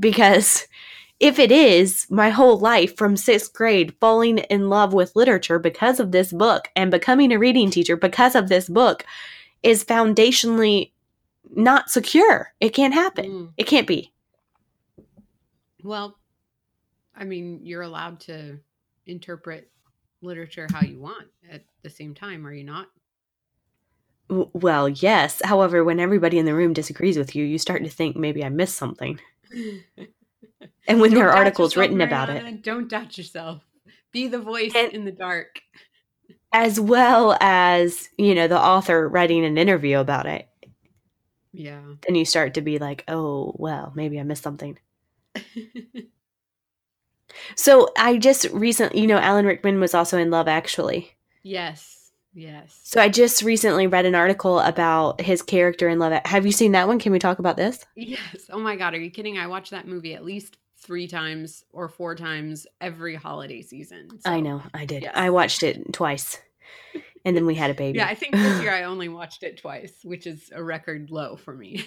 because 0.01 0.67
if 1.21 1.39
it 1.39 1.53
is, 1.53 2.07
my 2.11 2.31
whole 2.31 2.59
life 2.59 2.97
from 2.97 3.17
sixth 3.17 3.53
grade 3.53 3.95
falling 4.01 4.39
in 4.39 4.69
love 4.69 4.93
with 4.93 5.15
literature 5.15 5.61
because 5.61 6.01
of 6.01 6.11
this 6.11 6.33
book 6.33 6.69
and 6.75 6.91
becoming 6.91 7.31
a 7.33 7.39
reading 7.39 7.71
teacher 7.71 7.97
because 7.97 8.35
of 8.35 8.49
this 8.49 8.69
book 8.69 9.05
is 9.63 9.85
foundationally 9.85 10.91
not 11.55 11.89
secure. 11.89 12.53
It 12.59 12.71
can't 12.71 12.95
happen. 12.95 13.31
Mm. 13.31 13.53
It 13.57 13.69
can't 13.69 13.87
be. 13.87 14.12
Well, 15.83 16.19
I 17.15 17.25
mean, 17.25 17.61
you're 17.63 17.83
allowed 17.83 18.21
to 18.21 18.59
interpret 19.07 19.71
literature 20.21 20.67
how 20.73 20.81
you 20.83 21.01
want 21.01 21.27
at 21.51 21.65
the 21.83 21.91
same 21.91 22.15
time, 22.15 22.47
are 22.47 22.53
you 22.53 22.65
not? 22.65 22.89
Well, 24.29 24.89
yes. 24.89 25.43
However, 25.45 25.85
when 25.85 26.01
everybody 26.01 26.39
in 26.39 26.47
the 26.47 26.55
room 26.55 26.73
disagrees 26.73 27.19
with 27.19 27.35
you, 27.37 27.45
you 27.45 27.59
start 27.59 27.83
to 27.85 27.91
think 27.91 28.17
maybe 28.17 28.45
I 28.45 28.49
missed 28.49 28.77
something. 28.77 29.19
And 30.89 31.01
when 31.01 31.15
there 31.15 31.29
are 31.29 31.37
articles 31.37 31.77
written 31.77 32.01
about 32.01 32.29
it, 32.29 32.63
Don't 32.65 32.89
doubt 32.89 33.17
yourself. 33.17 33.63
Be 34.13 34.27
the 34.29 34.39
voice 34.41 34.73
And- 34.75 34.93
in 34.93 35.05
the 35.05 35.13
dark. 35.13 35.61
as 36.53 36.79
well 36.81 37.37
as, 37.41 38.09
you 38.19 38.35
know, 38.35 38.49
the 38.49 38.61
author 38.61 39.09
writing 39.09 39.45
an 39.45 39.59
interview 39.59 39.99
about 39.99 40.27
it, 40.27 40.49
Yeah. 41.53 41.81
then 42.07 42.17
you 42.17 42.25
start 42.25 42.55
to 42.55 42.61
be 42.63 42.79
like, 42.79 43.05
oh, 43.09 43.55
well, 43.59 43.93
maybe 43.95 44.19
I 44.19 44.25
missed 44.25 44.43
something. 44.43 44.77
So 47.57 47.89
I 47.99 48.19
just 48.19 48.47
recently, 48.53 49.01
you 49.01 49.07
know, 49.07 49.17
Alan 49.19 49.47
Rickman 49.47 49.81
was 49.81 49.95
also 49.95 50.19
in 50.19 50.31
Love 50.31 50.49
Actually. 50.49 51.13
yes. 51.43 51.99
Yes. 52.35 52.81
So 52.83 52.99
I 52.99 53.11
just 53.11 53.43
recently 53.43 53.87
read 53.87 54.07
an 54.07 54.15
article 54.15 54.59
about 54.61 55.21
his 55.21 55.43
character 55.43 55.87
in 55.91 55.99
Love. 55.99 56.19
Have 56.25 56.47
you 56.47 56.53
seen 56.53 56.73
that 56.73 56.89
one? 56.89 56.99
Can 56.99 57.13
we 57.13 57.19
talk 57.19 57.39
about 57.39 57.59
this? 57.59 57.85
Yes. 57.95 58.47
Oh 58.51 58.59
my 58.59 58.75
God. 58.77 58.95
Are 58.95 59.01
you 59.01 59.11
kidding? 59.11 59.37
I 59.37 59.49
watched 59.49 59.71
that 59.73 59.87
movie 59.87 60.15
at 60.15 60.25
least 60.25 60.57
three 60.79 61.07
times 61.07 61.63
or 61.73 61.89
four 61.89 62.15
times 62.15 62.67
every 62.81 63.17
holiday 63.17 63.61
season. 63.61 64.09
I 64.25 64.41
know, 64.41 64.63
I 64.73 64.87
did. 64.87 65.03
yes. 65.03 65.13
I 65.15 65.29
watched 65.29 65.63
it 65.63 65.93
twice, 65.93 66.41
and 67.27 67.37
then 67.37 67.45
we 67.45 67.55
had 67.55 67.71
a 67.71 67.75
baby. 67.83 67.99
Yeah, 67.99 68.07
I 68.09 68.15
think 68.15 68.33
this 68.35 68.61
year 68.63 68.73
I 68.73 68.85
only 68.85 69.11
watched 69.11 69.43
it 69.43 69.59
twice, 69.59 69.93
which 70.03 70.27
is 70.27 70.51
a 70.55 70.63
record 70.63 71.11
low 71.11 71.37
for 71.37 71.55
me. 71.55 71.85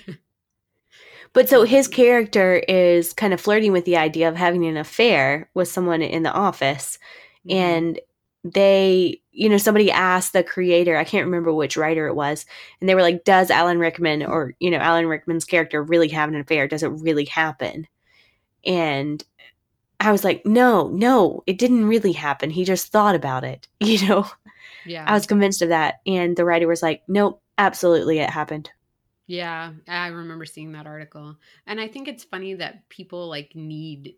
But 1.34 1.49
so 1.49 1.63
his 1.63 1.88
character 1.88 2.63
is 2.67 3.12
kind 3.12 3.34
of 3.34 3.41
flirting 3.41 3.73
with 3.73 3.86
the 3.86 3.97
idea 3.97 4.29
of 4.29 4.38
having 4.38 4.65
an 4.65 4.77
affair 4.77 5.49
with 5.53 5.67
someone 5.67 6.01
in 6.01 6.23
the 6.23 6.31
office. 6.31 6.97
Mm-hmm. 7.45 7.58
And 7.58 7.99
they, 8.45 9.19
you 9.31 9.49
know, 9.49 9.58
somebody 9.58 9.91
asked 9.91 10.34
the 10.34 10.43
creator, 10.43 10.95
I 10.95 11.03
can't 11.03 11.25
remember 11.25 11.51
which 11.51 11.75
writer 11.75 12.08
it 12.08 12.15
was, 12.15 12.45
and 12.79 12.88
they 12.88 12.95
were 12.95 13.01
like, 13.01 13.23
Does 13.23 13.49
Alan 13.49 13.79
Rickman 13.79 14.23
or, 14.23 14.53
you 14.60 14.69
know, 14.69 14.77
Alan 14.77 15.08
Rickman's 15.08 15.45
character 15.45 15.81
really 15.81 16.10
have 16.10 16.29
an 16.29 16.39
affair? 16.39 16.67
Does 16.67 16.84
it 16.84 16.89
really 16.89 17.25
happen? 17.25 17.88
And 18.63 19.23
I 19.99 20.12
was 20.12 20.23
like, 20.23 20.45
No, 20.45 20.89
no, 20.89 21.43
it 21.47 21.58
didn't 21.58 21.86
really 21.86 22.12
happen. 22.12 22.51
He 22.51 22.65
just 22.65 22.91
thought 22.91 23.15
about 23.15 23.43
it. 23.43 23.67
You 23.79 24.08
know, 24.08 24.27
yeah. 24.86 25.05
I 25.08 25.13
was 25.13 25.25
convinced 25.25 25.62
of 25.62 25.69
that. 25.69 25.95
And 26.05 26.38
the 26.38 26.45
writer 26.45 26.67
was 26.67 26.84
like, 26.84 27.01
Nope, 27.08 27.41
absolutely 27.58 28.19
it 28.19 28.29
happened. 28.29 28.69
Yeah, 29.27 29.71
I 29.88 30.07
remember 30.07 30.45
seeing 30.45 30.71
that 30.73 30.85
article. 30.85 31.35
And 31.65 31.79
I 31.81 31.88
think 31.88 32.07
it's 32.07 32.23
funny 32.23 32.53
that 32.55 32.88
people 32.89 33.27
like 33.27 33.55
need 33.55 34.15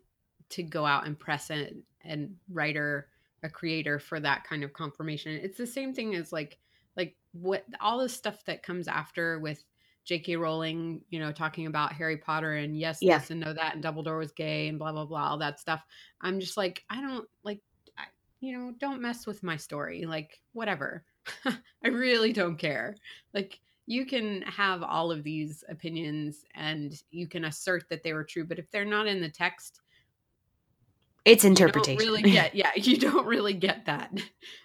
to 0.50 0.62
go 0.62 0.84
out 0.84 1.06
and 1.06 1.18
press 1.18 1.50
a, 1.50 1.72
a 2.04 2.28
writer, 2.50 3.08
a 3.42 3.48
creator 3.48 3.98
for 3.98 4.20
that 4.20 4.44
kind 4.44 4.62
of 4.64 4.72
confirmation. 4.72 5.32
It's 5.32 5.56
the 5.56 5.66
same 5.66 5.94
thing 5.94 6.14
as 6.14 6.32
like 6.32 6.58
like 6.96 7.16
what 7.32 7.64
all 7.80 7.98
the 7.98 8.08
stuff 8.08 8.44
that 8.46 8.62
comes 8.62 8.88
after 8.88 9.38
with 9.38 9.64
J.K. 10.04 10.36
Rowling, 10.36 11.02
you 11.10 11.20
know, 11.20 11.32
talking 11.32 11.66
about 11.66 11.92
Harry 11.92 12.16
Potter 12.16 12.54
and 12.54 12.78
yes, 12.78 12.98
Yeah. 13.00 13.18
this 13.18 13.30
and 13.30 13.40
no 13.40 13.52
that 13.54 13.74
and 13.74 13.84
Dumbledore 13.84 14.18
was 14.18 14.32
gay 14.32 14.68
and 14.68 14.78
blah 14.78 14.92
blah 14.92 15.04
blah, 15.06 15.30
all 15.30 15.38
that 15.38 15.58
stuff. 15.60 15.84
I'm 16.20 16.40
just 16.40 16.56
like, 16.56 16.84
I 16.90 17.00
don't 17.00 17.26
like, 17.44 17.60
I, 17.96 18.04
you 18.40 18.52
know, 18.58 18.72
don't 18.78 19.00
mess 19.02 19.26
with 19.26 19.42
my 19.42 19.56
story. 19.56 20.04
Like 20.06 20.40
whatever, 20.52 21.04
I 21.46 21.88
really 21.88 22.32
don't 22.32 22.56
care. 22.58 22.94
Like 23.32 23.60
you 23.88 24.04
can 24.04 24.42
have 24.42 24.82
all 24.82 25.10
of 25.10 25.24
these 25.24 25.64
opinions 25.70 26.44
and 26.54 27.02
you 27.10 27.26
can 27.26 27.46
assert 27.46 27.88
that 27.88 28.02
they 28.02 28.12
were 28.12 28.22
true, 28.22 28.44
but 28.44 28.58
if 28.58 28.70
they're 28.70 28.84
not 28.84 29.06
in 29.06 29.22
the 29.22 29.30
text, 29.30 29.80
It's 31.24 31.42
interpretation. 31.42 31.96
really 31.96 32.20
get 32.38 32.54
yeah, 32.54 32.70
you 32.76 32.98
don't 32.98 33.26
really 33.26 33.54
get 33.54 33.86
that 33.86 34.12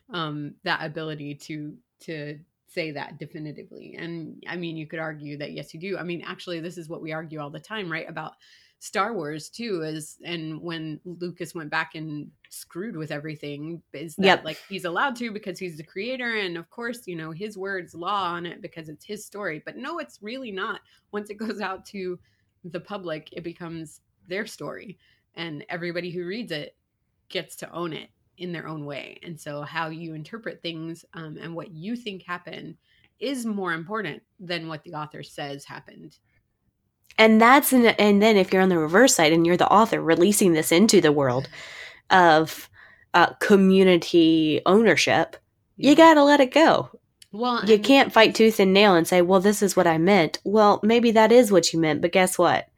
um 0.10 0.56
that 0.66 0.84
ability 0.84 1.36
to 1.36 1.78
to 2.02 2.38
say 2.68 2.92
that 2.92 3.18
definitively. 3.18 3.96
And 3.98 4.44
I 4.46 4.58
mean, 4.58 4.76
you 4.76 4.88
could 4.88 5.00
argue 5.00 5.38
that 5.38 5.54
yes, 5.54 5.74
you 5.74 5.80
do. 5.80 5.98
I 5.98 6.04
mean, 6.04 6.22
actually, 6.26 6.60
this 6.60 6.78
is 6.78 6.90
what 6.90 7.02
we 7.02 7.14
argue 7.14 7.40
all 7.40 7.50
the 7.50 7.62
time, 7.62 7.90
right? 7.90 8.10
About 8.10 8.34
Star 8.84 9.14
Wars 9.14 9.48
too, 9.50 9.82
is 9.82 10.18
and 10.26 10.62
when 10.62 11.00
Lucas 11.06 11.56
went 11.56 11.70
back 11.70 11.96
and 11.96 12.30
screwed 12.50 12.98
with 12.98 13.12
everything, 13.12 13.82
is 13.94 14.18
that 14.18 14.26
Yep. 14.26 14.44
like 14.44 14.62
he's 14.68 14.84
allowed 14.84 15.16
to 15.16 15.32
because 15.32 15.58
he's 15.58 15.78
the 15.78 15.86
creator, 15.86 16.36
and 16.36 16.58
of 16.58 16.70
course, 16.70 17.08
you 17.08 17.16
know, 17.16 17.32
his 17.32 17.58
words 17.58 17.96
law 17.96 18.24
on 18.26 18.46
it 18.46 18.62
because 18.62 18.90
it's 18.90 19.06
his 19.06 19.26
story. 19.26 19.64
But 19.66 19.78
no, 19.78 20.00
it's 20.00 20.22
really 20.22 20.52
not. 20.52 20.82
Once 21.14 21.30
it 21.30 21.36
goes 21.38 21.62
out 21.62 21.86
to 21.88 22.20
the 22.66 22.80
public, 22.82 23.30
it 23.32 23.46
becomes 23.46 24.02
their 24.28 24.46
story, 24.46 24.98
and 25.36 25.66
everybody 25.70 26.12
who 26.12 26.26
reads 26.26 26.52
it 26.52 26.76
gets 27.30 27.56
to 27.56 27.72
own 27.72 27.94
it 27.94 28.10
in 28.38 28.52
their 28.52 28.68
own 28.68 28.84
way. 28.84 29.18
And 29.24 29.40
so, 29.40 29.62
how 29.62 29.88
you 29.88 30.14
interpret 30.14 30.62
things 30.62 31.06
um, 31.14 31.38
and 31.42 31.56
what 31.56 31.72
you 31.72 31.96
think 31.96 32.24
happened 32.24 32.76
is 33.22 33.46
more 33.46 33.72
important 33.72 34.22
than 34.42 34.68
what 34.68 34.84
the 34.84 34.94
author 34.94 35.24
says 35.24 35.64
happened. 35.64 36.18
And 37.18 37.42
that's 37.42 37.72
an, 37.74 37.86
and 37.86 38.22
then 38.22 38.38
if 38.38 38.52
you're 38.52 38.62
on 38.62 38.70
the 38.70 38.78
reverse 38.78 39.16
side 39.16 39.34
and 39.34 39.46
you're 39.46 39.58
the 39.58 39.72
author 39.72 40.02
releasing 40.02 40.54
this 40.54 40.72
into 40.72 41.02
the 41.02 41.12
world 41.12 41.50
of 42.10 42.70
uh, 43.14 43.34
community 43.36 44.62
ownership 44.66 45.38
you 45.76 45.96
gotta 45.96 46.24
let 46.24 46.40
it 46.40 46.54
go. 46.54 46.90
Well, 47.32 47.66
you 47.66 47.76
and 47.76 47.84
can't 47.84 48.14
fight 48.14 48.36
tooth 48.36 48.60
and 48.60 48.74
nail 48.74 48.96
and 48.96 49.08
say 49.08 49.22
well 49.22 49.40
this 49.40 49.62
is 49.62 49.76
what 49.76 49.88
i 49.88 49.98
meant. 49.98 50.40
Well 50.44 50.80
maybe 50.84 51.12
that 51.12 51.32
is 51.32 51.52
what 51.52 51.74
you 51.74 51.80
meant 51.80 52.02
but 52.02 52.12
guess 52.12 52.38
what? 52.38 52.70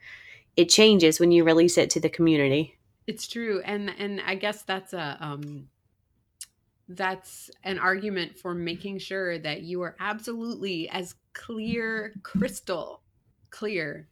It 0.55 0.69
changes 0.69 1.19
when 1.19 1.31
you 1.31 1.43
release 1.43 1.77
it 1.77 1.89
to 1.91 1.99
the 1.99 2.09
community. 2.09 2.77
It's 3.07 3.27
true, 3.27 3.61
and 3.65 3.91
and 3.99 4.21
I 4.25 4.35
guess 4.35 4.63
that's 4.63 4.93
a 4.93 5.17
um, 5.19 5.67
that's 6.87 7.51
an 7.63 7.77
argument 7.77 8.37
for 8.37 8.53
making 8.53 8.99
sure 8.99 9.37
that 9.37 9.61
you 9.61 9.81
are 9.81 9.95
absolutely 9.99 10.89
as 10.89 11.15
clear, 11.33 12.13
crystal 12.23 13.01
clear 13.49 14.07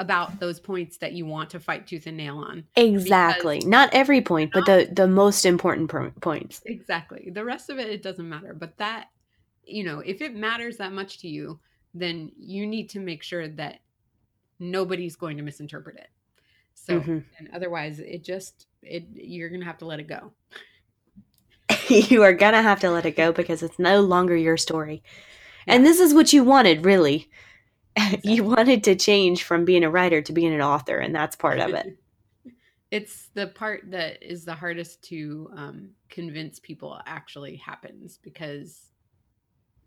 about 0.00 0.40
those 0.40 0.58
points 0.58 0.96
that 0.98 1.12
you 1.12 1.26
want 1.26 1.50
to 1.50 1.60
fight 1.60 1.86
tooth 1.86 2.06
and 2.06 2.16
nail 2.16 2.38
on. 2.38 2.64
exactly 2.76 3.60
not 3.60 3.90
every 3.92 4.20
point 4.20 4.50
but 4.52 4.64
the 4.64 4.88
the 4.92 5.06
most 5.06 5.44
important 5.44 5.90
po- 5.90 6.12
points 6.20 6.62
Exactly. 6.64 7.30
The 7.32 7.44
rest 7.44 7.70
of 7.70 7.78
it, 7.78 7.88
it 7.88 8.02
doesn't 8.02 8.28
matter. 8.28 8.54
But 8.54 8.76
that, 8.78 9.06
you 9.64 9.84
know, 9.84 10.00
if 10.00 10.20
it 10.20 10.34
matters 10.34 10.76
that 10.78 10.92
much 10.92 11.18
to 11.20 11.28
you, 11.28 11.58
then 11.94 12.32
you 12.36 12.66
need 12.66 12.90
to 12.90 13.00
make 13.00 13.22
sure 13.22 13.48
that 13.48 13.80
nobody's 14.58 15.16
going 15.16 15.36
to 15.36 15.42
misinterpret 15.42 15.96
it. 15.96 16.08
So, 16.74 17.00
Mhm. 17.00 17.24
and 17.38 17.50
otherwise, 17.52 18.00
it 18.00 18.24
just, 18.24 18.66
it 18.82 19.04
you're 19.14 19.50
gonna 19.50 19.64
have 19.64 19.78
to 19.78 19.86
let 19.86 20.00
it 20.00 20.08
go. 20.08 20.32
you 21.88 22.22
are 22.22 22.32
gonna 22.32 22.62
have 22.62 22.80
to 22.80 22.90
let 22.90 23.06
it 23.06 23.16
go 23.16 23.32
because 23.32 23.62
it's 23.62 23.78
no 23.78 24.00
longer 24.00 24.36
your 24.36 24.56
story 24.56 25.02
and 25.66 25.84
this 25.84 26.00
is 26.00 26.14
what 26.14 26.32
you 26.32 26.44
wanted 26.44 26.84
really 26.84 27.28
you 28.22 28.44
wanted 28.44 28.84
to 28.84 28.94
change 28.96 29.44
from 29.44 29.64
being 29.64 29.84
a 29.84 29.90
writer 29.90 30.22
to 30.22 30.32
being 30.32 30.52
an 30.52 30.62
author, 30.62 30.98
and 30.98 31.14
that's 31.14 31.36
part 31.36 31.58
of 31.58 31.70
it. 31.74 31.96
it's 32.90 33.28
the 33.34 33.46
part 33.48 33.82
that 33.90 34.22
is 34.22 34.44
the 34.44 34.54
hardest 34.54 35.02
to 35.02 35.50
um, 35.56 35.90
convince 36.08 36.58
people 36.58 37.00
actually 37.06 37.56
happens 37.56 38.18
because 38.22 38.90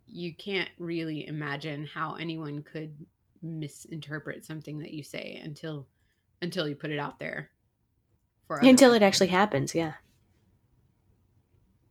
you 0.08 0.34
can't 0.34 0.70
really 0.80 1.28
imagine 1.28 1.86
how 1.86 2.16
anyone 2.16 2.64
could 2.64 2.94
misinterpret 3.42 4.46
something 4.46 4.80
that 4.80 4.92
you 4.92 5.04
say 5.04 5.42
until 5.44 5.86
until 6.42 6.68
you 6.68 6.76
put 6.76 6.92
it 6.92 7.00
out 7.00 7.20
there 7.20 7.50
for 8.48 8.58
until 8.58 8.92
people. 8.92 8.94
it 8.94 9.04
actually 9.04 9.28
happens 9.28 9.76
yeah 9.76 9.94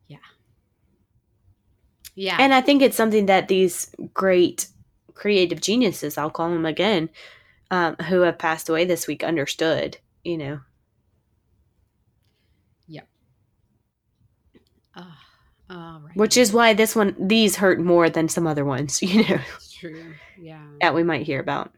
yeah 0.09 0.17
yeah 2.15 2.37
and 2.39 2.55
i 2.55 2.61
think 2.61 2.81
it's 2.81 2.97
something 2.97 3.27
that 3.27 3.49
these 3.49 3.95
great 4.15 4.69
creative 5.15 5.61
geniuses 5.61 6.19
i'll 6.19 6.31
call 6.31 6.51
them 6.51 6.67
again 6.67 7.09
um, 7.71 7.97
who 8.09 8.21
have 8.21 8.39
passed 8.39 8.69
away 8.69 8.85
this 8.85 9.07
week 9.07 9.25
understood 9.25 9.99
you 10.25 10.39
know. 10.39 10.61
Yep. 12.87 13.09
Uh, 14.95 16.01
right. 16.05 16.17
which 16.17 16.37
is 16.37 16.53
why 16.53 16.75
this 16.75 16.95
one 16.95 17.17
these 17.19 17.57
hurt 17.57 17.81
more 17.81 18.11
than 18.11 18.29
some 18.29 18.47
other 18.47 18.65
ones 18.65 19.03
you 19.03 19.27
know. 19.29 19.39
It's 19.57 19.73
true 19.73 20.15
yeah. 20.39 20.67
That 20.81 20.95
we 20.95 21.03
might 21.03 21.25
hear 21.25 21.41
about. 21.41 21.73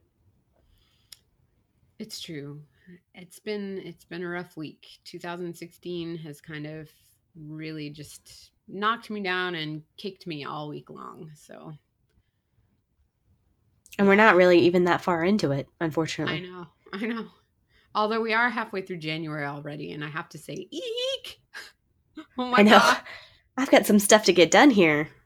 It's 1.99 2.21
true. 2.21 2.61
It's 3.15 3.39
been 3.39 3.81
it's 3.85 4.05
been 4.05 4.23
a 4.23 4.29
rough 4.29 4.57
week. 4.57 4.87
2016 5.05 6.19
has 6.19 6.41
kind 6.41 6.67
of 6.67 6.91
really 7.37 7.91
just 7.91 8.51
knocked 8.67 9.11
me 9.11 9.23
down 9.23 9.55
and 9.55 9.83
kicked 9.97 10.27
me 10.27 10.45
all 10.45 10.69
week 10.69 10.89
long 10.89 11.31
so 11.35 11.73
and 13.99 14.09
we're 14.09 14.15
not 14.15 14.37
really 14.37 14.59
even 14.61 14.85
that 14.85 15.01
far 15.01 15.25
into 15.25 15.53
it 15.53 15.69
unfortunately 15.81 16.37
i 16.37 16.41
know 16.41 16.67
i 16.93 17.07
know 17.07 17.27
although 17.95 18.21
we 18.21 18.33
are 18.33 18.51
halfway 18.51 18.83
through 18.83 18.97
january 18.97 19.45
already 19.45 19.93
and 19.93 20.05
i 20.05 20.09
have 20.09 20.29
to 20.29 20.39
say 20.39 20.69
eek 20.71 21.41
oh 22.39 22.47
my 22.47 22.59
I 22.59 22.63
know. 22.63 22.79
god 22.79 23.01
i've 23.57 23.71
got 23.71 23.87
some 23.87 23.99
stuff 23.99 24.25
to 24.25 24.33
get 24.33 24.51
done 24.51 24.71
here 24.71 25.09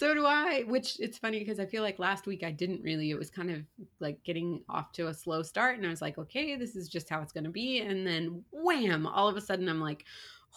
so 0.00 0.14
do 0.14 0.24
I. 0.24 0.64
Which 0.66 0.98
it's 0.98 1.18
funny 1.18 1.38
because 1.40 1.60
I 1.60 1.66
feel 1.66 1.82
like 1.82 1.98
last 1.98 2.26
week 2.26 2.42
I 2.42 2.50
didn't 2.50 2.82
really. 2.82 3.10
It 3.10 3.18
was 3.18 3.28
kind 3.28 3.50
of 3.50 3.58
like 4.00 4.22
getting 4.24 4.62
off 4.66 4.92
to 4.92 5.08
a 5.08 5.14
slow 5.14 5.42
start, 5.42 5.76
and 5.76 5.86
I 5.86 5.90
was 5.90 6.00
like, 6.00 6.16
okay, 6.16 6.56
this 6.56 6.74
is 6.74 6.88
just 6.88 7.10
how 7.10 7.20
it's 7.20 7.34
going 7.34 7.44
to 7.44 7.50
be. 7.50 7.80
And 7.80 8.06
then 8.06 8.42
wham! 8.50 9.06
All 9.06 9.28
of 9.28 9.36
a 9.36 9.42
sudden, 9.42 9.68
I'm 9.68 9.80
like, 9.80 10.06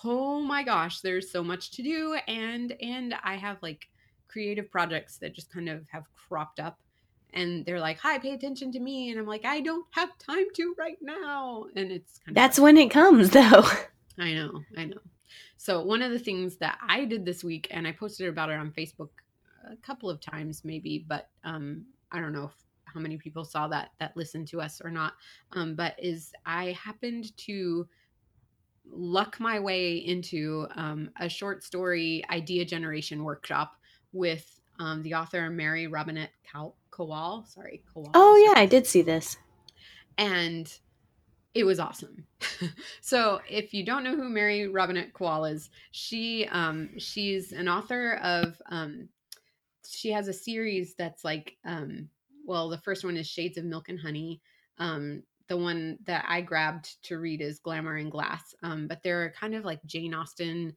oh 0.05 0.39
my 0.39 0.63
gosh, 0.63 1.01
there's 1.01 1.29
so 1.29 1.43
much 1.43 1.71
to 1.71 1.83
do, 1.83 2.17
and 2.25 2.73
and 2.81 3.15
I 3.21 3.35
have 3.35 3.57
like 3.61 3.89
creative 4.29 4.71
projects 4.71 5.17
that 5.17 5.35
just 5.35 5.51
kind 5.51 5.67
of 5.67 5.85
have 5.89 6.05
cropped 6.15 6.61
up 6.61 6.79
and 7.33 7.65
they're 7.65 7.79
like, 7.79 7.99
"Hi, 7.99 8.19
pay 8.19 8.31
attention 8.31 8.71
to 8.73 8.79
me," 8.79 9.09
and 9.09 9.19
I'm 9.19 9.25
like, 9.25 9.45
"I 9.45 9.61
don't 9.61 9.85
have 9.91 10.17
time 10.17 10.45
to 10.55 10.75
right 10.77 10.97
now," 11.01 11.65
and 11.75 11.91
it's 11.91 12.19
kind 12.19 12.29
of 12.29 12.35
that's 12.35 12.59
when 12.59 12.77
it 12.77 12.89
comes, 12.89 13.29
though. 13.31 13.65
I 14.17 14.33
know, 14.33 14.61
I 14.77 14.85
know. 14.85 14.99
So 15.57 15.81
one 15.83 16.01
of 16.01 16.11
the 16.11 16.19
things 16.19 16.57
that 16.57 16.77
I 16.87 17.05
did 17.05 17.25
this 17.25 17.43
week, 17.43 17.67
and 17.71 17.87
I 17.87 17.91
posted 17.91 18.27
about 18.27 18.49
it 18.49 18.59
on 18.59 18.71
Facebook 18.71 19.09
a 19.71 19.75
couple 19.77 20.09
of 20.09 20.19
times 20.19 20.63
maybe, 20.65 21.05
but 21.07 21.29
um, 21.43 21.85
I 22.11 22.19
don't 22.19 22.33
know 22.33 22.45
if, 22.45 22.53
how 22.85 22.99
many 22.99 23.17
people 23.17 23.43
saw 23.45 23.67
that 23.69 23.91
that 23.99 24.15
listened 24.15 24.47
to 24.49 24.61
us 24.61 24.81
or 24.83 24.91
not. 24.91 25.13
Um, 25.53 25.75
but 25.75 25.95
is 25.97 26.33
I 26.45 26.71
happened 26.71 27.35
to 27.37 27.87
luck 28.91 29.39
my 29.39 29.59
way 29.59 29.95
into 29.95 30.67
um, 30.75 31.09
a 31.19 31.29
short 31.29 31.63
story 31.63 32.23
idea 32.29 32.65
generation 32.65 33.23
workshop 33.23 33.77
with 34.11 34.59
um, 34.79 35.01
the 35.03 35.13
author 35.13 35.49
Mary 35.49 35.87
Robinette 35.87 36.31
Kowal. 36.93 37.47
Sorry, 37.47 37.84
Kowal. 37.93 38.12
Oh 38.13 38.36
yeah, 38.45 38.60
I 38.60 38.65
did 38.65 38.86
see 38.86 39.01
this, 39.01 39.38
and 40.17 40.71
it 41.53 41.63
was 41.63 41.79
awesome. 41.79 42.25
so 43.01 43.41
if 43.49 43.73
you 43.73 43.86
don't 43.86 44.03
know 44.03 44.15
who 44.15 44.29
Mary 44.29 44.67
Robinette 44.67 45.13
Kowal 45.13 45.51
is, 45.51 45.69
she 45.91 46.47
um, 46.51 46.89
she's 46.97 47.51
an 47.51 47.67
author 47.67 48.15
of 48.23 48.62
um, 48.69 49.10
she 49.88 50.12
has 50.12 50.27
a 50.27 50.34
series 50.34 50.95
that's 50.95 51.23
like 51.23 51.58
um 51.65 52.10
well 52.45 52.69
the 52.69 52.77
first 52.77 53.03
one 53.03 53.17
is 53.17 53.27
shades 53.27 53.58
of 53.58 53.65
milk 53.65 53.89
and 53.89 53.99
honey 53.99 54.41
um 54.77 55.23
the 55.47 55.58
one 55.58 55.97
that 56.06 56.25
i 56.27 56.41
grabbed 56.41 57.01
to 57.03 57.17
read 57.17 57.41
is 57.41 57.60
glamour 57.60 57.95
and 57.95 58.12
glass 58.12 58.53
um 58.63 58.88
but 58.88 59.01
they're 59.03 59.34
kind 59.39 59.56
of 59.56 59.65
like 59.65 59.84
jane 59.86 60.13
austen 60.13 60.75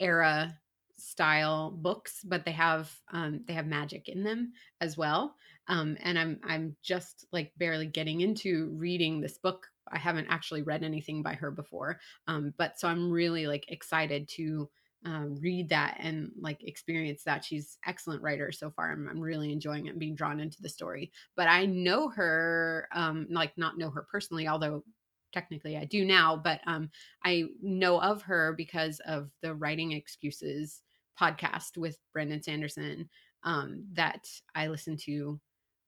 era 0.00 0.56
style 1.02 1.70
books 1.70 2.20
but 2.24 2.44
they 2.44 2.52
have 2.52 2.90
um 3.12 3.40
they 3.46 3.52
have 3.52 3.66
magic 3.66 4.08
in 4.08 4.22
them 4.22 4.52
as 4.80 4.96
well 4.96 5.34
um 5.68 5.96
and 6.00 6.18
i'm 6.18 6.38
i'm 6.44 6.76
just 6.82 7.26
like 7.32 7.52
barely 7.56 7.86
getting 7.86 8.20
into 8.20 8.70
reading 8.76 9.20
this 9.20 9.38
book 9.38 9.66
i 9.90 9.98
haven't 9.98 10.28
actually 10.28 10.62
read 10.62 10.84
anything 10.84 11.22
by 11.22 11.34
her 11.34 11.50
before 11.50 11.98
um 12.28 12.54
but 12.56 12.78
so 12.78 12.88
i'm 12.88 13.10
really 13.10 13.46
like 13.46 13.64
excited 13.68 14.28
to 14.28 14.68
um, 15.04 15.36
read 15.40 15.68
that 15.70 15.96
and 15.98 16.30
like 16.40 16.62
experience 16.62 17.24
that. 17.24 17.44
She's 17.44 17.78
excellent 17.86 18.22
writer 18.22 18.52
so 18.52 18.70
far. 18.70 18.92
I'm, 18.92 19.08
I'm, 19.08 19.20
really 19.20 19.52
enjoying 19.52 19.86
it 19.86 19.90
and 19.90 19.98
being 19.98 20.14
drawn 20.14 20.38
into 20.38 20.62
the 20.62 20.68
story. 20.68 21.10
But 21.36 21.48
I 21.48 21.66
know 21.66 22.08
her, 22.10 22.88
um, 22.92 23.26
like 23.30 23.58
not 23.58 23.78
know 23.78 23.90
her 23.90 24.06
personally, 24.10 24.46
although 24.46 24.84
technically 25.32 25.76
I 25.76 25.84
do 25.84 26.04
now. 26.04 26.36
But 26.36 26.60
um, 26.66 26.90
I 27.24 27.44
know 27.60 28.00
of 28.00 28.22
her 28.22 28.54
because 28.56 29.00
of 29.06 29.30
the 29.42 29.54
Writing 29.54 29.92
Excuses 29.92 30.82
podcast 31.20 31.76
with 31.76 31.98
Brandon 32.12 32.42
Sanderson 32.42 33.08
um, 33.44 33.84
that 33.94 34.28
I 34.54 34.68
listen 34.68 34.96
to 35.04 35.40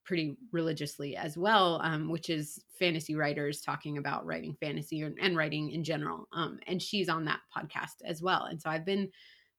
pretty 0.05 0.37
religiously 0.53 1.17
as 1.17 1.37
well, 1.37 1.81
um, 1.83 2.11
which 2.11 2.29
is 2.29 2.63
fantasy 2.79 3.15
writers 3.15 3.63
talking 3.63 3.97
about 3.99 4.27
writing 4.27 4.55
fantasy 4.61 5.01
and, 5.01 5.17
and 5.21 5.37
writing 5.37 5.71
in 5.71 5.83
general. 5.83 6.29
Um, 6.33 6.59
and 6.67 6.81
she's 6.83 7.09
on 7.09 7.25
that 7.25 7.41
podcast 7.57 8.05
as 8.05 8.21
well. 8.21 8.45
And 8.45 8.61
so 8.61 8.69
I've 8.69 8.85
been 8.85 9.09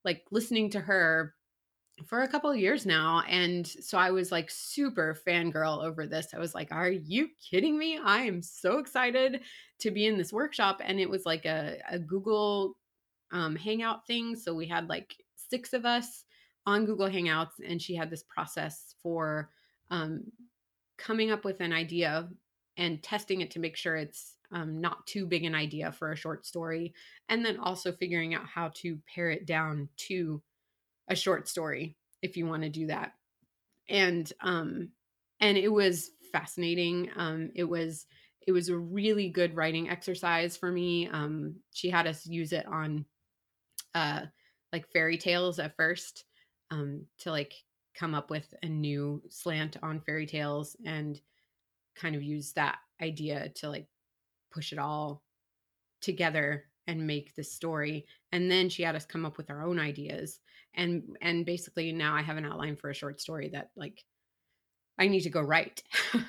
like 0.04 0.24
listening 0.32 0.70
to 0.72 0.80
her 0.80 1.34
for 2.06 2.22
a 2.22 2.28
couple 2.28 2.52
of 2.52 2.58
years 2.58 2.86
now. 2.86 3.24
And 3.28 3.66
so 3.66 3.98
I 3.98 4.12
was 4.12 4.32
like 4.32 4.52
super 4.52 5.18
fangirl 5.28 5.84
over 5.84 6.06
this. 6.06 6.28
I 6.34 6.40
was 6.40 6.54
like, 6.54 6.72
are 6.72 6.92
you 6.92 7.30
kidding 7.50 7.78
me? 7.78 7.98
I 7.98 8.24
am 8.24 8.42
so 8.42 8.78
excited 8.78 9.42
to 9.80 9.92
be 9.92 10.06
in 10.06 10.18
this 10.18 10.34
workshop. 10.34 10.82
And 10.84 11.00
it 11.00 11.10
was 11.10 11.26
like 11.26 11.46
a, 11.46 11.78
a 11.90 11.98
Google 11.98 12.78
um, 13.32 13.56
Hangout 13.56 14.06
thing. 14.06 14.36
So 14.36 14.54
we 14.54 14.68
had 14.68 14.90
like 14.90 15.16
six 15.56 15.72
of 15.72 15.86
us 15.86 16.26
on 16.66 16.86
Google 16.86 17.08
Hangouts, 17.08 17.60
and 17.66 17.82
she 17.82 17.96
had 17.96 18.10
this 18.10 18.24
process 18.24 18.96
for 19.02 19.50
um, 19.90 20.24
coming 20.98 21.32
up 21.32 21.46
with 21.46 21.62
an 21.62 21.72
idea 21.72 22.28
and 22.76 23.02
testing 23.02 23.40
it 23.40 23.52
to 23.52 23.60
make 23.60 23.78
sure 23.78 23.96
it's 23.96 24.36
um, 24.52 24.82
not 24.82 25.08
too 25.08 25.26
big 25.26 25.46
an 25.46 25.56
idea 25.56 25.94
for 25.94 26.12
a 26.12 26.18
short 26.18 26.46
story 26.46 26.94
and 27.30 27.46
then 27.46 27.58
also 27.58 27.94
figuring 27.94 28.36
out 28.36 28.46
how 28.46 28.70
to 28.76 29.00
pare 29.14 29.30
it 29.30 29.46
down 29.46 29.88
to 29.96 30.42
a 31.08 31.16
short 31.16 31.48
story 31.48 31.96
if 32.22 32.36
you 32.36 32.46
want 32.46 32.64
to 32.64 32.70
do 32.70 32.88
that. 32.88 33.14
And 33.88 34.32
um 34.42 34.90
and 35.40 35.58
it 35.58 35.72
was 35.72 36.12
fascinating 36.32 37.10
um 37.16 37.52
it 37.56 37.64
was 37.64 38.08
it 38.46 38.52
was 38.52 38.70
a 38.70 38.78
really 38.78 39.30
good 39.30 39.56
writing 39.56 39.90
exercise 39.90 40.58
for 40.58 40.72
me 40.72 41.08
um 41.08 41.56
she 41.72 41.90
had 41.90 42.08
us 42.08 42.26
use 42.26 42.52
it 42.52 42.66
on 42.66 43.06
uh 43.94 44.22
like 44.76 44.92
fairy 44.92 45.18
tales 45.18 45.58
at 45.58 45.76
first 45.78 46.26
um 46.70 47.06
to 47.18 47.32
like 47.32 47.54
come 47.98 48.14
up 48.14 48.30
with 48.30 48.54
a 48.62 48.68
new 48.68 49.22
slant 49.30 49.78
on 49.82 50.02
fairy 50.02 50.26
tales 50.26 50.76
and 50.86 51.22
kind 51.96 52.14
of 52.14 52.22
use 52.22 52.52
that 52.52 52.78
idea 53.02 53.50
to 53.56 53.70
like 53.70 53.88
push 54.52 54.74
it 54.74 54.80
all 54.80 55.24
together 56.02 56.66
and 56.88 57.08
make 57.08 57.34
this 57.36 57.52
story. 57.52 58.06
And 58.32 58.52
then 58.52 58.70
she 58.70 58.84
had 58.84 58.96
us 58.96 59.06
come 59.06 59.26
up 59.26 59.38
with 59.38 59.50
our 59.50 59.64
own 59.64 59.80
ideas. 59.80 60.40
And 60.76 61.16
and 61.22 61.46
basically 61.46 61.94
now 61.94 62.14
i 62.14 62.22
have 62.22 62.36
an 62.36 62.46
outline 62.46 62.76
for 62.76 62.90
a 62.90 62.94
short 62.94 63.22
story 63.22 63.48
that 63.54 63.70
like 63.78 64.04
i 65.00 65.08
need 65.08 65.22
to 65.22 65.30
go 65.30 65.42
write. 65.42 65.84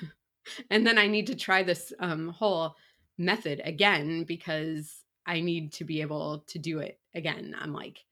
And 0.69 0.87
then 0.87 0.97
i 0.97 1.07
need 1.07 1.27
to 1.27 1.35
try 1.35 1.61
this 1.61 1.91
um, 1.99 2.29
whole 2.29 2.77
method 3.17 3.59
again 3.65 4.23
because 4.23 5.03
i 5.25 5.41
need 5.41 5.73
to 5.73 5.83
be 5.83 5.99
able 5.99 6.45
to 6.47 6.57
do 6.57 6.79
it 6.79 6.97
again. 7.13 7.53
I'm 7.59 7.73
like 7.73 8.05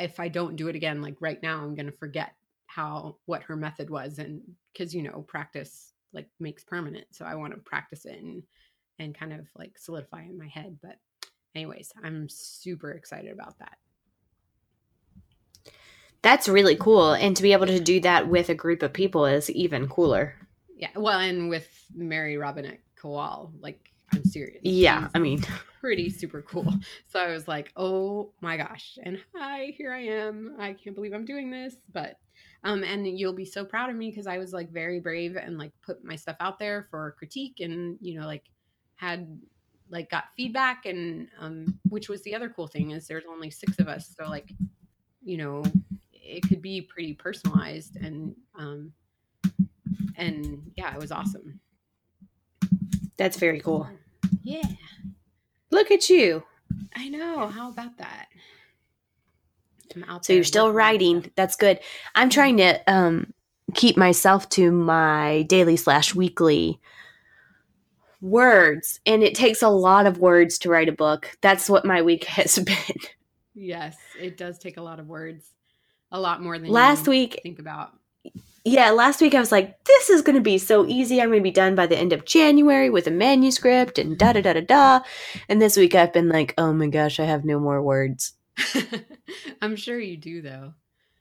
if 0.00 0.20
i 0.20 0.28
don't 0.28 0.56
do 0.56 0.68
it 0.68 0.76
again 0.76 1.02
like 1.02 1.16
right 1.20 1.42
now 1.42 1.58
i'm 1.58 1.74
going 1.74 1.86
to 1.86 1.92
forget 1.92 2.32
how 2.66 3.16
what 3.26 3.42
her 3.42 3.56
method 3.56 3.90
was 3.90 4.18
and 4.18 4.40
because 4.72 4.94
you 4.94 5.02
know 5.02 5.24
practice 5.28 5.92
like 6.12 6.28
makes 6.40 6.64
permanent 6.64 7.06
so 7.10 7.24
i 7.24 7.34
want 7.34 7.52
to 7.52 7.60
practice 7.60 8.04
it 8.04 8.20
and 8.22 8.42
and 8.98 9.14
kind 9.18 9.32
of 9.32 9.46
like 9.56 9.76
solidify 9.78 10.22
in 10.22 10.38
my 10.38 10.48
head 10.48 10.78
but 10.82 10.96
anyways 11.54 11.92
i'm 12.02 12.28
super 12.28 12.92
excited 12.92 13.32
about 13.32 13.58
that. 13.58 13.76
That's 16.22 16.48
really 16.48 16.76
cool 16.76 17.14
and 17.14 17.36
to 17.36 17.42
be 17.42 17.52
able 17.52 17.66
to 17.66 17.80
do 17.80 18.00
that 18.00 18.28
with 18.28 18.48
a 18.48 18.54
group 18.54 18.84
of 18.84 18.92
people 18.92 19.26
is 19.26 19.50
even 19.50 19.88
cooler. 19.88 20.36
Yeah 20.76 20.90
well 20.94 21.18
and 21.18 21.50
with 21.50 21.68
mary 21.94 22.36
robinette 22.36 22.80
kowal 22.96 23.50
like 23.60 23.91
I'm 24.12 24.24
serious. 24.24 24.60
Yeah, 24.62 25.02
She's 25.02 25.10
I 25.14 25.18
mean, 25.18 25.44
pretty 25.80 26.10
super 26.10 26.42
cool. 26.42 26.72
So 27.08 27.20
I 27.20 27.32
was 27.32 27.48
like, 27.48 27.72
oh 27.76 28.32
my 28.40 28.56
gosh. 28.56 28.98
And 29.02 29.20
hi, 29.34 29.74
here 29.76 29.92
I 29.92 30.04
am. 30.04 30.56
I 30.58 30.72
can't 30.74 30.94
believe 30.94 31.12
I'm 31.12 31.24
doing 31.24 31.50
this. 31.50 31.76
But 31.92 32.16
um, 32.64 32.84
and 32.84 33.06
you'll 33.06 33.32
be 33.32 33.44
so 33.44 33.64
proud 33.64 33.90
of 33.90 33.96
me 33.96 34.10
because 34.10 34.26
I 34.26 34.38
was 34.38 34.52
like 34.52 34.70
very 34.70 35.00
brave 35.00 35.36
and 35.36 35.58
like 35.58 35.72
put 35.82 36.04
my 36.04 36.16
stuff 36.16 36.36
out 36.40 36.58
there 36.58 36.86
for 36.90 37.14
critique 37.18 37.60
and 37.60 37.98
you 38.00 38.18
know, 38.20 38.26
like 38.26 38.44
had 38.96 39.40
like 39.90 40.08
got 40.10 40.24
feedback 40.36 40.86
and 40.86 41.28
um 41.38 41.78
which 41.90 42.08
was 42.08 42.22
the 42.22 42.34
other 42.34 42.48
cool 42.48 42.66
thing 42.66 42.92
is 42.92 43.06
there's 43.06 43.24
only 43.28 43.50
six 43.50 43.78
of 43.78 43.88
us. 43.88 44.14
So 44.18 44.28
like, 44.28 44.52
you 45.22 45.36
know, 45.36 45.64
it 46.12 46.48
could 46.48 46.62
be 46.62 46.80
pretty 46.80 47.14
personalized 47.14 47.96
and 47.96 48.34
um 48.58 48.92
and 50.16 50.70
yeah, 50.76 50.94
it 50.94 51.00
was 51.00 51.12
awesome. 51.12 51.60
that's 53.16 53.36
very 53.36 53.60
cool. 53.60 53.88
Yeah. 54.42 54.66
Look 55.70 55.90
at 55.90 56.10
you. 56.10 56.42
I 56.94 57.08
know. 57.08 57.48
How 57.48 57.70
about 57.70 57.98
that? 57.98 58.28
So 60.22 60.32
you're 60.32 60.44
still 60.44 60.72
writing. 60.72 61.30
That's 61.36 61.56
good. 61.56 61.78
I'm 62.14 62.30
trying 62.30 62.56
to 62.58 62.80
um 62.90 63.32
keep 63.74 63.96
myself 63.96 64.48
to 64.50 64.70
my 64.70 65.42
daily 65.42 65.76
slash 65.76 66.14
weekly 66.14 66.80
words, 68.20 69.00
and 69.04 69.22
it 69.22 69.34
takes 69.34 69.62
a 69.62 69.68
lot 69.68 70.06
of 70.06 70.18
words 70.18 70.58
to 70.58 70.70
write 70.70 70.88
a 70.88 70.92
book. 70.92 71.36
That's 71.40 71.68
what 71.68 71.84
my 71.84 72.02
week 72.02 72.24
has 72.24 72.58
been. 72.64 72.96
Yes, 73.54 73.96
it 74.18 74.36
does 74.36 74.58
take 74.58 74.78
a 74.78 74.82
lot 74.82 74.98
of 74.98 75.08
words, 75.08 75.50
a 76.10 76.18
lot 76.18 76.42
more 76.42 76.58
than 76.58 76.70
Last 76.70 77.06
week, 77.06 77.40
think 77.42 77.58
about. 77.58 77.92
Yeah, 78.64 78.90
last 78.90 79.20
week 79.20 79.34
I 79.34 79.40
was 79.40 79.50
like, 79.50 79.82
this 79.84 80.08
is 80.08 80.22
going 80.22 80.36
to 80.36 80.42
be 80.42 80.58
so 80.58 80.86
easy. 80.86 81.20
I'm 81.20 81.28
going 81.28 81.40
to 81.40 81.42
be 81.42 81.50
done 81.50 81.74
by 81.74 81.86
the 81.86 81.98
end 81.98 82.12
of 82.12 82.24
January 82.24 82.90
with 82.90 83.06
a 83.06 83.10
manuscript 83.10 83.98
and 83.98 84.16
da 84.16 84.32
da 84.32 84.40
da 84.40 84.52
da 84.52 84.60
da. 84.60 85.00
And 85.48 85.60
this 85.60 85.76
week 85.76 85.94
I've 85.94 86.12
been 86.12 86.28
like, 86.28 86.54
oh 86.58 86.72
my 86.72 86.86
gosh, 86.86 87.18
I 87.18 87.24
have 87.24 87.44
no 87.44 87.58
more 87.58 87.82
words. 87.82 88.34
I'm 89.62 89.76
sure 89.76 89.98
you 89.98 90.16
do, 90.16 90.42
though. 90.42 90.74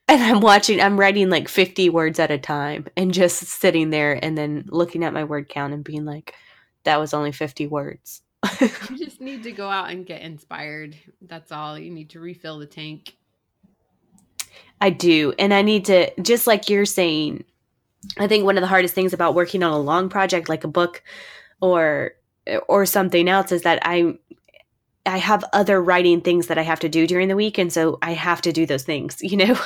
And 0.08 0.21
I'm 0.21 0.41
watching, 0.41 0.82
I'm 0.82 0.99
writing 0.99 1.30
like 1.30 1.47
50 1.47 1.89
words 1.89 2.19
at 2.19 2.32
a 2.32 2.38
time 2.38 2.86
and 2.97 3.13
just 3.13 3.43
sitting 3.43 3.89
there 3.89 4.23
and 4.23 4.38
then 4.38 4.65
looking 4.67 5.04
at 5.04 5.13
my 5.13 5.23
word 5.23 5.49
count 5.49 5.73
and 5.73 5.84
being 5.84 6.06
like, 6.06 6.36
that 6.84 6.99
was 6.99 7.13
only 7.13 7.32
50 7.32 7.67
words. 7.67 8.21
You 8.89 8.97
just 8.97 9.21
need 9.21 9.43
to 9.43 9.51
go 9.51 9.69
out 9.69 9.91
and 9.91 10.06
get 10.06 10.21
inspired. 10.21 10.95
That's 11.21 11.51
all. 11.51 11.80
You 11.80 11.89
need 11.91 12.10
to 12.12 12.19
refill 12.19 12.60
the 12.60 12.65
tank. 12.65 13.15
I 14.81 14.89
do. 14.89 15.33
And 15.37 15.53
I 15.53 15.61
need 15.61 15.85
to, 15.85 16.11
just 16.21 16.47
like 16.47 16.69
you're 16.69 16.85
saying, 16.85 17.43
I 18.17 18.27
think 18.27 18.43
one 18.43 18.57
of 18.57 18.61
the 18.61 18.67
hardest 18.67 18.95
things 18.95 19.13
about 19.13 19.35
working 19.35 19.61
on 19.63 19.71
a 19.71 19.79
long 19.79 20.09
project 20.09 20.49
like 20.49 20.63
a 20.63 20.67
book 20.67 21.03
or 21.61 22.13
or 22.67 22.87
something 22.87 23.29
else 23.29 23.51
is 23.51 23.61
that 23.61 23.79
I 23.83 24.15
I 25.05 25.17
have 25.17 25.43
other 25.53 25.81
writing 25.81 26.21
things 26.21 26.47
that 26.47 26.57
I 26.57 26.63
have 26.63 26.79
to 26.81 26.89
do 26.89 27.07
during 27.07 27.27
the 27.27 27.35
week 27.35 27.57
and 27.57 27.71
so 27.71 27.99
I 28.01 28.13
have 28.13 28.41
to 28.41 28.51
do 28.51 28.65
those 28.65 28.83
things, 28.83 29.17
you 29.21 29.37
know. 29.37 29.59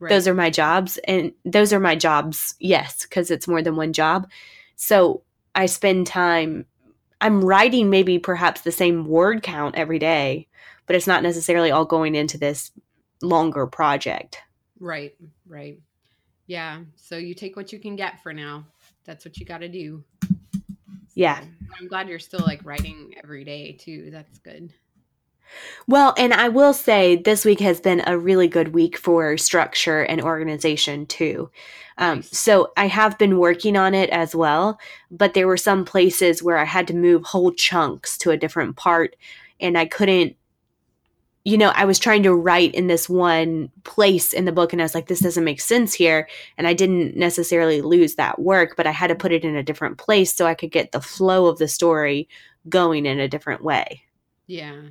Right. 0.00 0.10
Those 0.10 0.28
are 0.28 0.34
my 0.34 0.50
jobs 0.50 0.98
and 1.04 1.32
those 1.44 1.72
are 1.72 1.80
my 1.80 1.96
jobs. 1.96 2.54
Yes, 2.60 3.06
cuz 3.06 3.30
it's 3.30 3.48
more 3.48 3.62
than 3.62 3.76
one 3.76 3.92
job. 3.92 4.30
So 4.76 5.22
I 5.54 5.66
spend 5.66 6.06
time 6.06 6.66
I'm 7.20 7.44
writing 7.44 7.90
maybe 7.90 8.18
perhaps 8.18 8.60
the 8.60 8.70
same 8.70 9.06
word 9.08 9.42
count 9.42 9.74
every 9.74 9.98
day, 9.98 10.46
but 10.86 10.94
it's 10.94 11.06
not 11.06 11.22
necessarily 11.22 11.70
all 11.70 11.84
going 11.84 12.14
into 12.14 12.38
this 12.38 12.70
longer 13.22 13.66
project. 13.66 14.38
Right. 14.80 15.14
Right. 15.46 15.80
Yeah. 16.46 16.80
So 16.96 17.16
you 17.16 17.34
take 17.34 17.56
what 17.56 17.72
you 17.72 17.78
can 17.78 17.96
get 17.96 18.22
for 18.22 18.32
now. 18.32 18.64
That's 19.04 19.24
what 19.24 19.38
you 19.38 19.46
got 19.46 19.58
to 19.58 19.68
do. 19.68 20.04
Yeah. 21.14 21.40
So, 21.40 21.46
I'm 21.80 21.88
glad 21.88 22.08
you're 22.08 22.18
still 22.18 22.44
like 22.46 22.64
writing 22.64 23.14
every 23.22 23.44
day 23.44 23.72
too. 23.72 24.10
That's 24.10 24.38
good. 24.38 24.72
Well, 25.86 26.14
and 26.18 26.34
I 26.34 26.48
will 26.48 26.72
say 26.72 27.16
this 27.16 27.44
week 27.44 27.60
has 27.60 27.80
been 27.80 28.02
a 28.06 28.18
really 28.18 28.48
good 28.48 28.74
week 28.74 28.96
for 28.98 29.36
structure 29.38 30.02
and 30.02 30.20
organization 30.20 31.06
too. 31.06 31.50
Um, 31.96 32.16
Nice. 32.16 32.38
So 32.38 32.72
I 32.76 32.86
have 32.86 33.18
been 33.18 33.38
working 33.38 33.76
on 33.76 33.94
it 33.94 34.10
as 34.10 34.34
well, 34.34 34.78
but 35.10 35.34
there 35.34 35.46
were 35.46 35.56
some 35.56 35.84
places 35.84 36.42
where 36.42 36.58
I 36.58 36.64
had 36.64 36.86
to 36.88 36.94
move 36.94 37.24
whole 37.24 37.52
chunks 37.52 38.18
to 38.18 38.30
a 38.30 38.36
different 38.36 38.76
part, 38.76 39.16
and 39.60 39.76
I 39.76 39.86
couldn't. 39.86 40.36
You 41.44 41.56
know, 41.56 41.72
I 41.74 41.84
was 41.84 41.98
trying 41.98 42.22
to 42.24 42.34
write 42.34 42.74
in 42.74 42.88
this 42.88 43.08
one 43.08 43.70
place 43.84 44.32
in 44.32 44.44
the 44.44 44.52
book, 44.52 44.72
and 44.72 44.82
I 44.82 44.84
was 44.84 44.94
like, 44.94 45.06
this 45.06 45.20
doesn't 45.20 45.44
make 45.44 45.60
sense 45.60 45.94
here. 45.94 46.28
And 46.58 46.66
I 46.66 46.74
didn't 46.74 47.16
necessarily 47.16 47.80
lose 47.80 48.16
that 48.16 48.38
work, 48.38 48.76
but 48.76 48.86
I 48.86 48.90
had 48.90 49.06
to 49.06 49.14
put 49.14 49.32
it 49.32 49.44
in 49.44 49.56
a 49.56 49.62
different 49.62 49.98
place 49.98 50.34
so 50.34 50.46
I 50.46 50.54
could 50.54 50.70
get 50.70 50.92
the 50.92 51.00
flow 51.00 51.46
of 51.46 51.58
the 51.58 51.68
story 51.68 52.28
going 52.68 53.06
in 53.06 53.18
a 53.18 53.28
different 53.28 53.62
way. 53.62 54.02
Yeah. 54.46 54.82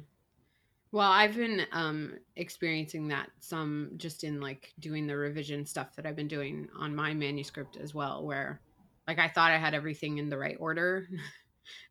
Well, 0.92 1.12
I've 1.12 1.36
been 1.36 1.66
um 1.74 2.14
experiencing 2.36 3.10
that 3.10 3.30
some 3.40 3.92
just 3.98 4.24
in 4.24 4.40
like 4.40 4.74
doing 4.80 5.06
the 5.06 5.18
revision 5.18 5.66
stuff 5.66 5.96
that 5.96 6.06
I've 6.06 6.16
been 6.16 6.28
doing 6.28 6.70
on 6.78 6.96
my 6.96 7.14
manuscript 7.14 7.78
as 7.78 7.94
well 7.94 8.26
where 8.26 8.62
like 9.08 9.20
I 9.20 9.28
thought 9.28 9.52
I 9.52 9.58
had 9.58 9.74
everything 9.74 10.18
in 10.18 10.30
the 10.30 10.38
right 10.38 10.58
order 10.60 11.08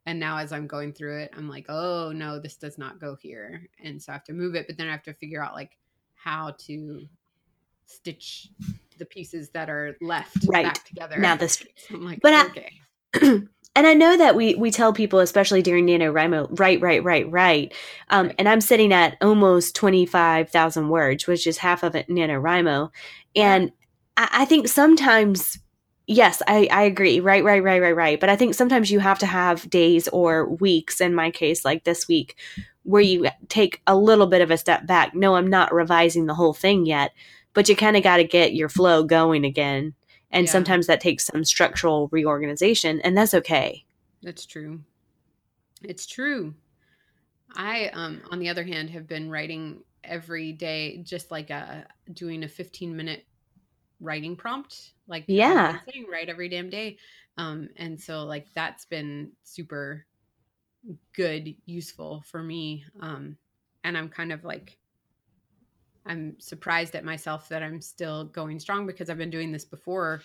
and 0.06 0.18
now 0.18 0.38
as 0.38 0.52
I'm 0.52 0.66
going 0.66 0.92
through 0.92 1.18
it 1.18 1.30
I'm 1.36 1.48
like, 1.48 1.66
"Oh, 1.68 2.12
no, 2.14 2.38
this 2.38 2.56
does 2.56 2.78
not 2.78 2.98
go 3.00 3.14
here." 3.16 3.68
And 3.82 4.00
so 4.02 4.12
I 4.12 4.14
have 4.14 4.24
to 4.24 4.32
move 4.32 4.54
it, 4.54 4.66
but 4.66 4.76
then 4.78 4.88
I 4.88 4.92
have 4.92 5.02
to 5.04 5.14
figure 5.14 5.42
out 5.42 5.54
like 5.54 5.76
how 6.14 6.54
to 6.66 7.06
stitch 7.86 8.48
the 8.98 9.04
pieces 9.04 9.50
that 9.50 9.68
are 9.70 9.96
left 10.00 10.38
Right. 10.46 10.64
back 10.64 10.84
together. 10.84 11.18
Now 11.18 11.36
this 11.36 11.56
So 11.76 11.94
I'm 11.94 12.04
like, 12.04 12.20
But 12.22 12.34
I- 12.34 12.46
okay. 12.46 12.72
and 13.76 13.86
I 13.86 13.94
know 13.94 14.16
that 14.16 14.34
we 14.34 14.54
we 14.54 14.70
tell 14.70 14.92
people, 14.92 15.20
especially 15.20 15.62
during 15.62 15.86
NaNoWriMo, 15.86 16.58
right, 16.58 16.80
right, 16.80 17.02
right, 17.04 17.30
right. 17.30 17.74
Um, 18.08 18.26
Right. 18.26 18.34
And 18.38 18.48
I'm 18.48 18.60
sitting 18.60 18.92
at 18.92 19.16
almost 19.20 19.74
twenty 19.76 20.06
five 20.06 20.50
thousand 20.50 20.88
words, 20.88 21.26
which 21.26 21.46
is 21.46 21.58
half 21.58 21.82
of 21.82 21.94
it 21.94 22.08
NaNoWriMo. 22.08 22.90
And 23.36 23.72
I, 24.16 24.28
I 24.32 24.44
think 24.46 24.68
sometimes, 24.68 25.58
yes, 26.06 26.42
I, 26.46 26.68
I 26.70 26.82
agree, 26.82 27.20
right, 27.20 27.42
right, 27.44 27.62
right, 27.62 27.80
right, 27.80 27.96
right. 27.96 28.20
But 28.20 28.28
I 28.28 28.36
think 28.36 28.54
sometimes 28.54 28.90
you 28.90 29.00
have 29.00 29.18
to 29.20 29.26
have 29.26 29.68
days 29.70 30.08
or 30.08 30.48
weeks, 30.48 31.00
in 31.00 31.14
my 31.14 31.30
case, 31.30 31.64
like 31.64 31.84
this 31.84 32.08
week, 32.08 32.36
where 32.84 33.02
you 33.02 33.28
take 33.48 33.82
a 33.86 33.96
little 33.96 34.26
bit 34.26 34.42
of 34.42 34.50
a 34.50 34.58
step 34.58 34.86
back. 34.86 35.14
No, 35.14 35.36
I'm 35.36 35.48
not 35.48 35.74
revising 35.74 36.26
the 36.26 36.34
whole 36.34 36.54
thing 36.54 36.86
yet, 36.86 37.12
but 37.54 37.68
you 37.68 37.76
kind 37.76 37.96
of 37.96 38.02
got 38.02 38.18
to 38.18 38.24
get 38.24 38.54
your 38.54 38.68
flow 38.68 39.02
going 39.02 39.44
again. 39.44 39.94
And 40.30 40.46
Yeah. 40.46 40.52
sometimes 40.52 40.86
that 40.86 41.00
takes 41.00 41.26
some 41.26 41.44
structural 41.44 42.08
reorganization, 42.12 43.00
and 43.00 43.16
that's 43.16 43.34
okay. 43.34 43.84
That's 44.22 44.44
true. 44.44 44.80
It's 45.82 46.06
true. 46.06 46.54
I, 47.54 47.88
um, 47.88 48.22
on 48.30 48.38
the 48.38 48.48
other 48.48 48.64
hand, 48.64 48.90
have 48.90 49.06
been 49.06 49.30
writing 49.30 49.82
every 50.04 50.52
day, 50.52 50.98
just 51.04 51.30
like 51.30 51.50
a 51.50 51.86
doing 52.12 52.44
a 52.44 52.48
15 52.48 52.96
minute 52.96 53.24
writing 54.00 54.36
prompt. 54.36 54.92
Like, 55.06 55.24
Yeah. 55.26 55.80
saying, 55.90 56.06
write 56.10 56.28
every 56.28 56.48
damn 56.48 56.70
day. 56.70 56.98
Um, 57.38 57.68
and 57.76 58.00
so, 58.00 58.24
like, 58.24 58.52
that's 58.54 58.84
been 58.84 59.32
super 59.42 60.06
good, 61.12 61.54
useful 61.66 62.22
for 62.26 62.42
me. 62.42 62.84
Um, 63.00 63.36
and 63.84 63.96
I'm 63.96 64.08
kind 64.08 64.32
of 64.32 64.44
like, 64.44 64.78
I'm 66.04 66.38
surprised 66.38 66.94
at 66.94 67.04
myself 67.04 67.48
that 67.48 67.62
I'm 67.62 67.80
still 67.80 68.24
going 68.26 68.60
strong 68.60 68.86
because 68.86 69.10
I've 69.10 69.18
been 69.18 69.30
doing 69.30 69.50
this 69.50 69.64
before 69.64 70.22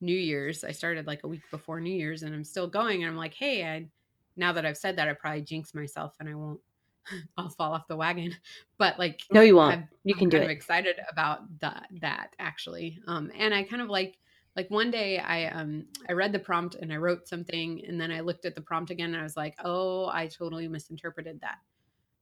New 0.00 0.16
Year's. 0.16 0.62
I 0.62 0.72
started 0.72 1.06
like 1.06 1.24
a 1.24 1.28
week 1.28 1.42
before 1.50 1.80
New 1.80 1.94
Year's 1.94 2.22
and 2.22 2.34
I'm 2.34 2.44
still 2.44 2.68
going. 2.68 3.02
And 3.02 3.10
I'm 3.10 3.16
like, 3.16 3.34
hey, 3.34 3.64
I 3.64 3.88
now 4.36 4.52
that 4.52 4.66
I've 4.66 4.76
said 4.76 4.96
that, 4.96 5.08
I 5.08 5.14
probably 5.14 5.40
jinx 5.40 5.74
myself 5.74 6.16
and 6.20 6.28
I 6.28 6.34
won't 6.34 6.60
I'll 7.36 7.50
fall 7.50 7.72
off 7.72 7.88
the 7.88 7.96
wagon. 7.96 8.34
But 8.78 8.98
like 8.98 9.22
No, 9.30 9.40
you 9.40 9.56
won't. 9.56 9.76
I've- 9.76 9.88
you 10.04 10.14
I'm 10.14 10.16
can 10.16 10.28
do 10.28 10.36
kind 10.36 10.44
of 10.44 10.48
it. 10.48 10.50
excited 10.50 10.96
about 11.10 11.58
that 11.60 11.88
that 12.00 12.34
actually. 12.38 13.00
Um 13.06 13.30
and 13.34 13.52
I 13.54 13.64
kind 13.64 13.82
of 13.82 13.88
like 13.88 14.18
like 14.56 14.70
one 14.70 14.90
day 14.90 15.18
I 15.18 15.46
um 15.46 15.86
I 16.08 16.12
read 16.12 16.32
the 16.32 16.38
prompt 16.38 16.76
and 16.76 16.92
I 16.92 16.96
wrote 16.96 17.28
something 17.28 17.84
and 17.84 18.00
then 18.00 18.10
I 18.12 18.20
looked 18.20 18.44
at 18.44 18.54
the 18.54 18.60
prompt 18.62 18.90
again 18.90 19.10
and 19.12 19.18
I 19.20 19.22
was 19.24 19.36
like, 19.36 19.54
"Oh, 19.64 20.06
I 20.08 20.28
totally 20.28 20.68
misinterpreted 20.68 21.40
that." 21.42 21.58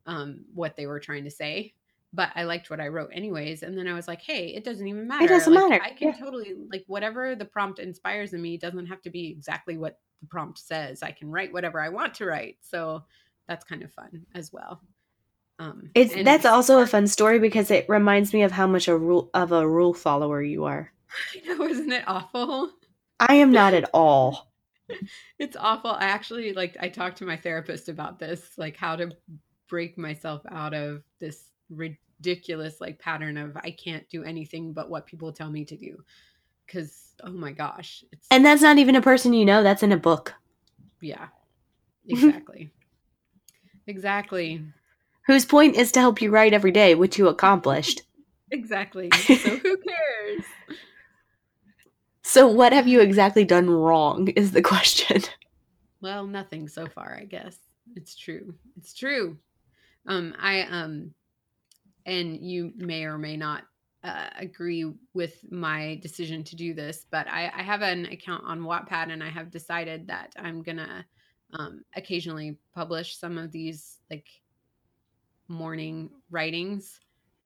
Um 0.06 0.44
what 0.54 0.76
they 0.76 0.86
were 0.86 1.00
trying 1.00 1.24
to 1.24 1.30
say. 1.30 1.74
But 2.12 2.30
I 2.36 2.44
liked 2.44 2.70
what 2.70 2.80
I 2.80 2.88
wrote 2.88 3.10
anyways 3.12 3.62
and 3.62 3.76
then 3.76 3.88
I 3.88 3.94
was 3.94 4.06
like, 4.08 4.22
"Hey, 4.22 4.48
it 4.54 4.64
doesn't 4.64 4.86
even 4.86 5.08
matter. 5.08 5.24
It 5.24 5.28
doesn't 5.28 5.52
Like, 5.52 5.64
matter. 5.70 5.80
I 5.80 5.90
can 5.90 6.08
Yeah. 6.08 6.14
totally 6.14 6.54
like 6.70 6.84
whatever 6.86 7.34
the 7.34 7.44
prompt 7.44 7.78
inspires 7.80 8.32
in 8.34 8.42
me 8.42 8.56
doesn't 8.58 8.86
have 8.86 9.02
to 9.02 9.10
be 9.10 9.28
exactly 9.30 9.76
what 9.78 10.00
the 10.20 10.26
prompt 10.28 10.58
says. 10.58 11.02
I 11.02 11.12
can 11.12 11.30
write 11.30 11.52
whatever 11.52 11.80
I 11.80 11.88
want 11.90 12.14
to 12.14 12.26
write." 12.26 12.58
So 12.62 13.04
that's 13.48 13.64
kind 13.64 13.82
of 13.82 13.92
fun 13.92 14.26
as 14.34 14.52
well. 14.52 14.82
Um 15.58 15.90
It's 15.94 16.14
and 16.14 16.26
that's 16.26 16.44
also 16.44 16.80
a 16.80 16.86
fun 16.86 17.06
story 17.08 17.38
because 17.40 17.70
it 17.70 17.88
reminds 17.88 18.32
me 18.32 18.42
of 18.42 18.52
how 18.52 18.66
much 18.68 18.86
a 18.88 18.96
rule 18.96 19.30
of 19.34 19.50
a 19.52 19.66
rule 19.68 19.92
follower 19.94 20.40
you 20.42 20.64
are. 20.64 20.92
I 21.34 21.40
know, 21.46 21.64
isn't 21.66 21.92
it 21.92 22.04
awful? 22.06 22.70
I 23.18 23.34
am 23.36 23.50
not 23.50 23.74
at 23.74 23.90
all. 23.92 24.52
It's 25.38 25.56
awful. 25.56 25.90
I 25.90 26.04
actually 26.04 26.52
like 26.52 26.76
I 26.80 26.88
talked 26.88 27.18
to 27.18 27.26
my 27.26 27.36
therapist 27.36 27.88
about 27.88 28.18
this, 28.18 28.56
like 28.58 28.76
how 28.76 28.96
to 28.96 29.10
break 29.68 29.96
myself 29.98 30.42
out 30.50 30.74
of 30.74 31.02
this 31.20 31.50
ridiculous 31.70 32.80
like 32.80 32.98
pattern 32.98 33.36
of 33.36 33.56
I 33.56 33.70
can't 33.70 34.08
do 34.10 34.22
anything 34.24 34.72
but 34.72 34.90
what 34.90 35.06
people 35.06 35.32
tell 35.32 35.50
me 35.50 35.64
to 35.66 35.76
do. 35.76 36.04
Cuz 36.68 37.14
oh 37.22 37.32
my 37.32 37.52
gosh, 37.52 38.04
it's 38.12 38.28
And 38.30 38.44
that's 38.44 38.62
not 38.62 38.78
even 38.78 38.96
a 38.96 39.02
person 39.02 39.32
you 39.32 39.44
know, 39.44 39.62
that's 39.62 39.82
in 39.82 39.92
a 39.92 39.96
book. 39.96 40.34
yeah. 41.00 41.28
Exactly. 42.06 42.70
Exactly. 43.86 44.62
Whose 45.26 45.44
point 45.44 45.76
is 45.76 45.90
to 45.92 46.00
help 46.00 46.20
you 46.20 46.30
write 46.30 46.52
every 46.52 46.72
day, 46.72 46.94
which 46.94 47.18
you 47.18 47.28
accomplished. 47.28 48.02
Exactly. 48.50 49.10
So 49.24 49.56
who 49.56 49.76
cares? 49.78 50.44
So, 52.22 52.48
what 52.48 52.72
have 52.72 52.88
you 52.88 53.00
exactly 53.00 53.44
done 53.44 53.68
wrong? 53.68 54.28
Is 54.28 54.52
the 54.52 54.62
question. 54.62 55.22
Well, 56.00 56.26
nothing 56.26 56.68
so 56.68 56.86
far, 56.86 57.16
I 57.20 57.24
guess. 57.24 57.56
It's 57.96 58.14
true. 58.14 58.54
It's 58.76 58.92
true. 58.92 59.38
Um, 60.06 60.34
I 60.38 60.62
um, 60.62 61.14
and 62.06 62.38
you 62.38 62.72
may 62.76 63.04
or 63.04 63.18
may 63.18 63.36
not 63.36 63.64
uh, 64.02 64.28
agree 64.38 64.92
with 65.14 65.50
my 65.50 65.98
decision 66.02 66.44
to 66.44 66.56
do 66.56 66.74
this, 66.74 67.06
but 67.10 67.26
I, 67.26 67.50
I 67.56 67.62
have 67.62 67.82
an 67.82 68.06
account 68.06 68.44
on 68.46 68.60
Wattpad, 68.60 69.10
and 69.10 69.22
I 69.22 69.30
have 69.30 69.50
decided 69.50 70.06
that 70.08 70.32
I'm 70.38 70.62
gonna 70.62 71.06
um, 71.58 71.84
occasionally 71.96 72.58
publish 72.74 73.16
some 73.16 73.38
of 73.38 73.52
these 73.52 73.98
like 74.10 74.26
morning 75.48 76.10
writings, 76.30 77.00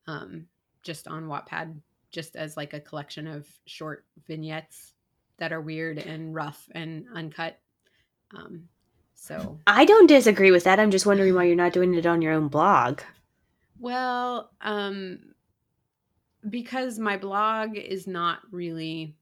um, 0.07 0.47
just 0.83 1.09
on 1.09 1.27
Wattpad, 1.27 1.77
just 2.11 2.37
as 2.37 2.57
like 2.57 2.75
a 2.75 2.81
collection 2.81 3.27
of 3.27 3.47
short 3.66 4.05
vignettes 4.27 4.94
that 5.38 5.53
are 5.53 5.61
weird 5.61 5.99
and 5.99 6.35
rough 6.35 6.68
and 6.73 7.07
uncut. 7.14 7.59
Um, 8.37 8.68
so 9.14 9.59
I 9.66 9.85
don't 9.85 10.07
disagree 10.07 10.51
with 10.51 10.64
that. 10.64 10.81
I'm 10.81 10.90
just 10.90 11.07
wondering 11.07 11.35
why 11.35 11.44
you're 11.44 11.57
not 11.57 11.73
doing 11.73 11.94
it 11.94 12.07
on 12.07 12.23
your 12.23 12.33
own 12.33 12.49
blog. 12.49 13.01
Well, 13.79 14.51
um, 14.61 15.21
because 16.49 16.99
my 16.99 17.16
blog 17.16 17.77
is 17.77 18.07
not 18.07 18.40
really 18.51 19.14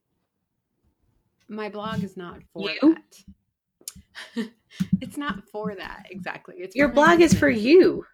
my 1.49 1.69
blog 1.69 2.03
is 2.03 2.17
not 2.17 2.39
for 2.53 2.69
You? 2.69 2.77
that. 2.81 3.23
it's 5.01 5.17
not 5.17 5.47
for 5.51 5.75
that 5.75 6.07
exactly. 6.09 6.55
It's 6.57 6.75
Your 6.75 6.89
blog 6.89 7.21
is 7.21 7.33
for 7.33 7.49
you. 7.49 8.05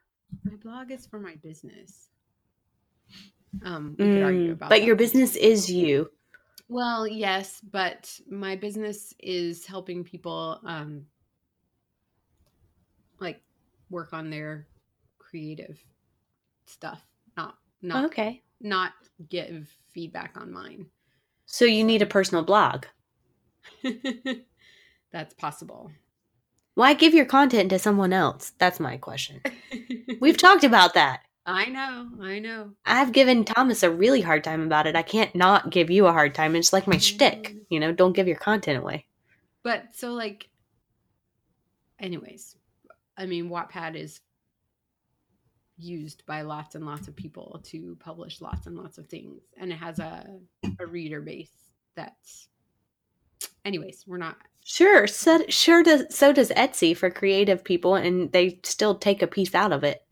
My 0.45 0.55
blog 0.57 0.91
is 0.91 1.05
for 1.05 1.19
my 1.19 1.35
business. 1.35 2.09
Um, 3.63 3.95
we 3.99 4.09
could 4.09 4.21
argue 4.21 4.51
Mm, 4.51 4.53
about 4.53 4.69
but 4.69 4.79
that. 4.79 4.85
your 4.85 4.95
business 4.95 5.35
is 5.35 5.69
you. 5.71 6.09
Well, 6.67 7.07
yes, 7.07 7.61
but 7.61 8.19
my 8.29 8.55
business 8.55 9.13
is 9.19 9.65
helping 9.65 10.03
people 10.03 10.59
um 10.65 11.05
like 13.19 13.41
work 13.89 14.13
on 14.13 14.29
their 14.29 14.67
creative 15.19 15.83
stuff, 16.65 17.05
not 17.37 17.57
not 17.81 18.05
Okay. 18.05 18.41
not 18.61 18.93
give 19.29 19.69
feedback 19.93 20.35
on 20.37 20.51
mine. 20.51 20.87
So 21.45 21.65
you 21.65 21.83
need 21.85 22.01
a 22.01 22.05
personal 22.05 22.43
blog. 22.43 22.85
That's 25.13 25.33
possible. 25.35 25.91
Why 26.73 26.95
give 26.95 27.13
your 27.13 27.25
content 27.25 27.69
to 27.69 27.79
someone 27.79 28.11
else? 28.11 28.51
That's 28.57 28.79
my 28.79 28.97
question. 28.97 29.41
We've 30.19 30.37
talked 30.37 30.63
about 30.63 30.95
that. 30.95 31.21
I 31.45 31.65
know, 31.65 32.09
I 32.21 32.39
know. 32.39 32.71
I've 32.85 33.11
given 33.11 33.45
Thomas 33.45 33.83
a 33.83 33.91
really 33.91 34.21
hard 34.21 34.43
time 34.43 34.61
about 34.63 34.87
it. 34.87 34.95
I 34.95 35.01
can't 35.01 35.35
not 35.35 35.69
give 35.69 35.89
you 35.89 36.07
a 36.07 36.13
hard 36.13 36.33
time. 36.33 36.55
It's 36.55 36.73
like 36.73 36.87
my 36.87 36.97
shtick. 36.97 37.49
Mm. 37.49 37.59
You 37.69 37.79
know, 37.79 37.91
don't 37.91 38.15
give 38.15 38.27
your 38.27 38.37
content 38.37 38.81
away. 38.81 39.05
But 39.61 39.89
so 39.93 40.13
like 40.13 40.49
anyways, 41.99 42.55
I 43.17 43.25
mean 43.25 43.49
Wattpad 43.49 43.95
is 43.95 44.21
used 45.77 46.25
by 46.25 46.41
lots 46.41 46.75
and 46.75 46.85
lots 46.85 47.07
of 47.07 47.15
people 47.15 47.61
to 47.65 47.97
publish 47.99 48.41
lots 48.41 48.67
and 48.67 48.77
lots 48.77 48.97
of 48.97 49.07
things 49.07 49.41
and 49.57 49.71
it 49.71 49.75
has 49.75 49.97
a 49.97 50.39
a 50.79 50.85
reader 50.85 51.19
base 51.19 51.51
that's 51.95 52.47
anyways, 53.65 54.05
we're 54.07 54.17
not 54.17 54.37
Sure, 54.65 55.07
so, 55.07 55.43
sure 55.49 55.83
does 55.83 56.05
so 56.15 56.31
does 56.31 56.49
Etsy 56.51 56.95
for 56.95 57.09
creative 57.09 57.63
people 57.63 57.95
and 57.95 58.31
they 58.31 58.59
still 58.63 58.95
take 58.95 59.21
a 59.21 59.27
piece 59.27 59.53
out 59.53 59.73
of 59.73 59.83
it. 59.83 60.03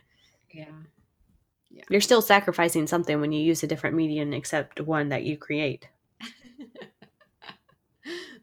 yeah. 1.69 1.83
You're 1.89 2.01
still 2.01 2.21
sacrificing 2.21 2.85
something 2.85 3.21
when 3.21 3.31
you 3.31 3.41
use 3.41 3.63
a 3.63 3.67
different 3.67 3.95
medium 3.95 4.33
except 4.33 4.81
one 4.81 5.09
that 5.09 5.23
you 5.23 5.37
create. 5.37 5.87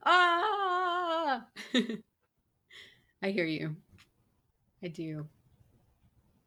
ah! 0.05 1.45
I 3.23 3.31
hear 3.31 3.45
you. 3.45 3.77
I 4.83 4.89
do. 4.89 5.27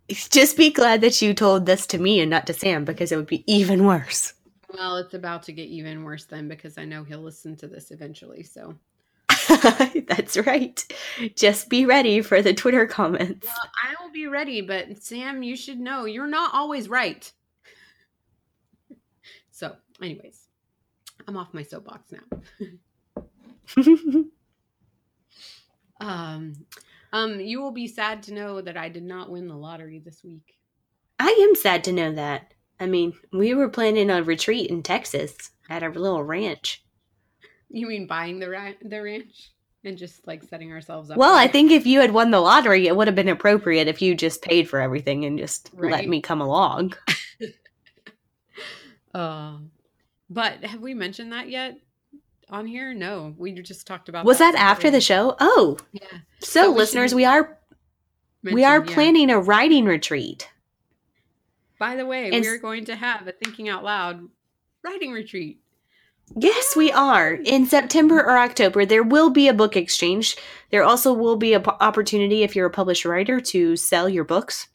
Just 0.10 0.58
be 0.58 0.71
glad 0.71 1.01
that 1.01 1.21
you 1.21 1.34
told 1.34 1.65
this 1.65 1.86
to 1.88 1.97
me 1.97 2.19
and 2.19 2.30
not 2.30 2.47
to 2.47 2.54
Sam 2.54 2.84
because 2.84 3.12
it 3.12 3.17
would 3.17 3.27
be 3.27 3.43
even 3.51 3.86
worse. 3.86 4.34
Well, 4.74 4.98
it's 4.98 5.14
about 5.14 5.44
to 5.44 5.54
get 5.54 5.68
even 5.68 6.04
worse 6.04 6.26
then 6.26 6.48
because 6.48 6.78
I 6.78 6.86
know 6.86 7.04
he'll 7.04 7.22
listen 7.22 7.56
to 7.58 7.68
this 7.68 7.92
eventually. 7.92 8.44
So, 8.44 8.76
That's 10.08 10.38
right. 10.38 10.84
Just 11.36 11.70
be 11.70 11.86
ready 11.86 12.22
for 12.22 12.42
the 12.42 12.54
Twitter 12.54 12.86
comments. 12.86 13.46
well, 13.48 13.72
I 13.84 14.02
will 14.02 14.12
be 14.12 14.28
ready, 14.28 14.62
but 14.62 15.02
Sam, 15.04 15.44
you 15.44 15.56
should 15.56 15.80
know 15.80 16.06
you're 16.06 16.28
not 16.28 16.54
always 16.54 16.90
right. 16.90 17.32
So, 19.54 19.76
anyways, 20.02 20.48
I'm 21.28 21.38
off 21.38 21.54
my 21.54 21.62
soapbox 21.62 22.12
now. 22.12 22.74
Um, 26.02 26.54
um, 27.14 27.40
you 27.40 27.62
will 27.62 27.72
be 27.72 27.88
sad 27.88 28.24
to 28.24 28.34
know 28.34 28.60
that 28.60 28.76
I 28.76 28.90
did 28.90 29.04
not 29.04 29.30
win 29.30 29.48
the 29.48 29.56
lottery 29.56 30.00
this 30.00 30.24
week. 30.24 30.58
I 31.20 31.30
am 31.48 31.56
sad 31.56 31.84
to 31.84 31.92
know 31.92 32.12
that. 32.14 32.56
I 32.82 32.88
mean, 32.88 33.13
we 33.32 33.54
were 33.54 33.70
planning 33.70 34.10
a 34.10 34.24
retreat 34.24 34.72
in 34.72 34.82
Texas 34.82 35.52
at 35.70 35.84
our 35.84 35.94
little 35.94 36.24
ranch. 36.24 36.84
You 37.70 37.88
mean 37.88 38.08
buying 38.08 38.39
the 38.39 38.50
ra- 38.50 38.74
the 38.82 39.02
ranch 39.02 39.52
and 39.84 39.98
just 39.98 40.26
like 40.26 40.44
setting 40.44 40.72
ourselves 40.72 41.12
up? 41.12 41.17
Well, 41.17 41.36
I 41.36 41.46
it? 41.46 41.52
think 41.52 41.72
if 41.72 41.86
you 41.86 42.00
had 42.02 42.12
won 42.12 42.32
the 42.32 42.41
lottery, 42.41 42.88
it 42.88 42.96
would 42.96 43.08
have 43.08 43.15
been 43.15 43.30
appropriate 43.30 43.88
if 43.88 44.02
you 44.02 44.15
just 44.15 44.41
paid 44.41 44.67
for 44.67 44.82
everything 44.82 45.26
and 45.26 45.38
just 45.38 45.70
let 45.76 46.08
me 46.08 46.22
come 46.22 46.41
along. 46.41 46.96
Uh, 49.13 49.58
but 50.30 50.63
have 50.65 50.82
we 50.82 50.96
mentioned 50.96 51.32
that 51.34 51.50
yet 51.50 51.78
on 52.50 52.65
here? 52.65 52.96
No, 52.96 53.36
we 53.38 53.52
just 53.54 53.86
talked 53.86 54.10
about. 54.10 54.26
Was 54.26 54.39
that 54.39 54.56
after 54.56 54.89
the 54.89 55.02
show? 55.02 55.36
Oh, 55.39 55.78
Yeah, 55.91 56.02
so 56.39 56.63
But 56.63 56.72
we 56.72 56.78
listeners, 56.80 57.13
we 57.13 57.26
are 57.26 57.60
we 58.44 58.63
are 58.63 58.80
mention, 58.80 58.89
yeah. 58.89 58.96
planning 58.96 59.30
a 59.30 59.39
writing 59.39 59.86
retreat. 59.86 60.50
By 61.82 61.96
the 61.96 62.06
way, 62.06 62.30
And 62.30 62.44
we 62.44 62.48
are 62.48 62.60
going 62.60 62.86
to 62.86 62.96
have 62.96 63.28
a 63.28 63.32
thinking 63.32 63.67
out 63.67 63.84
loud 63.84 64.30
writing 64.84 65.12
retreat. 65.12 65.62
Yes, 66.36 66.76
we 66.76 66.91
are. 66.91 67.34
In 67.34 67.65
September 67.65 68.20
or 68.20 68.38
October, 68.38 68.86
there 68.86 69.02
will 69.02 69.32
be 69.32 69.48
a 69.48 69.54
book 69.54 69.76
exchange. 69.76 70.38
There 70.70 70.84
also 70.84 71.12
will 71.12 71.38
be 71.38 71.56
an 71.56 71.65
opportunity 71.65 72.44
if 72.44 72.56
you're 72.56 72.67
a 72.67 72.70
published 72.70 73.04
writer 73.04 73.39
to 73.39 73.76
sell 73.76 74.08
your 74.08 74.24
books. 74.24 74.67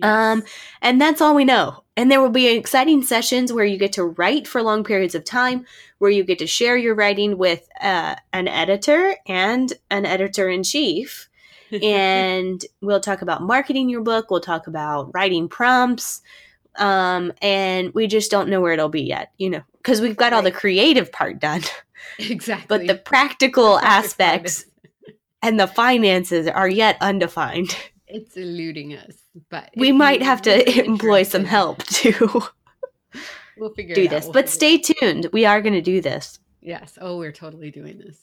Um, 0.00 0.44
and 0.80 1.00
that's 1.00 1.20
all 1.20 1.34
we 1.34 1.44
know. 1.44 1.82
And 1.96 2.08
there 2.08 2.20
will 2.20 2.30
be 2.30 2.46
exciting 2.46 3.02
sessions 3.02 3.52
where 3.52 3.64
you 3.64 3.76
get 3.76 3.94
to 3.94 4.04
write 4.04 4.46
for 4.46 4.62
long 4.62 4.84
periods 4.84 5.16
of 5.16 5.24
time, 5.24 5.66
where 5.98 6.12
you 6.12 6.22
get 6.22 6.38
to 6.38 6.46
share 6.46 6.76
your 6.76 6.94
writing 6.94 7.36
with 7.36 7.68
uh, 7.80 8.14
an 8.32 8.46
editor 8.46 9.16
and 9.26 9.72
an 9.90 10.06
editor 10.06 10.48
in 10.48 10.62
chief. 10.62 11.28
and 11.82 12.64
we'll 12.80 13.00
talk 13.00 13.22
about 13.22 13.42
marketing 13.42 13.88
your 13.88 14.02
book. 14.02 14.30
We'll 14.30 14.40
talk 14.40 14.66
about 14.66 15.10
writing 15.14 15.48
prompts. 15.48 16.22
Um, 16.76 17.32
and 17.42 17.92
we 17.94 18.06
just 18.06 18.30
don't 18.30 18.48
know 18.48 18.60
where 18.60 18.72
it'll 18.72 18.88
be 18.88 19.02
yet, 19.02 19.32
you 19.38 19.50
know, 19.50 19.62
because 19.78 20.00
we've 20.00 20.16
got 20.16 20.32
all 20.32 20.42
the 20.42 20.50
creative 20.50 21.12
part 21.12 21.38
done, 21.38 21.62
exactly. 22.18 22.66
but 22.66 22.86
the 22.86 22.94
practical 22.94 23.78
aspects 23.80 24.64
and 25.42 25.60
the 25.60 25.66
finances 25.66 26.46
are 26.46 26.68
yet 26.68 26.96
undefined. 27.02 27.76
it's 28.06 28.36
eluding 28.38 28.94
us. 28.96 29.16
But 29.50 29.70
we 29.76 29.92
might 29.92 30.22
have 30.22 30.40
to 30.42 30.84
employ 30.84 31.22
some 31.24 31.44
help 31.44 31.82
to 31.86 32.42
We'll 33.58 33.74
figure 33.74 33.94
do 33.94 34.02
it 34.02 34.06
out. 34.06 34.10
this. 34.10 34.24
We'll 34.24 34.32
But 34.32 34.48
stay 34.48 34.78
tuned. 34.78 35.28
We 35.32 35.44
are 35.44 35.60
going 35.60 35.74
to 35.74 35.82
do 35.82 36.00
this. 36.00 36.38
Yes. 36.62 36.96
Oh, 37.00 37.18
we're 37.18 37.32
totally 37.32 37.70
doing 37.70 37.98
this. 37.98 38.18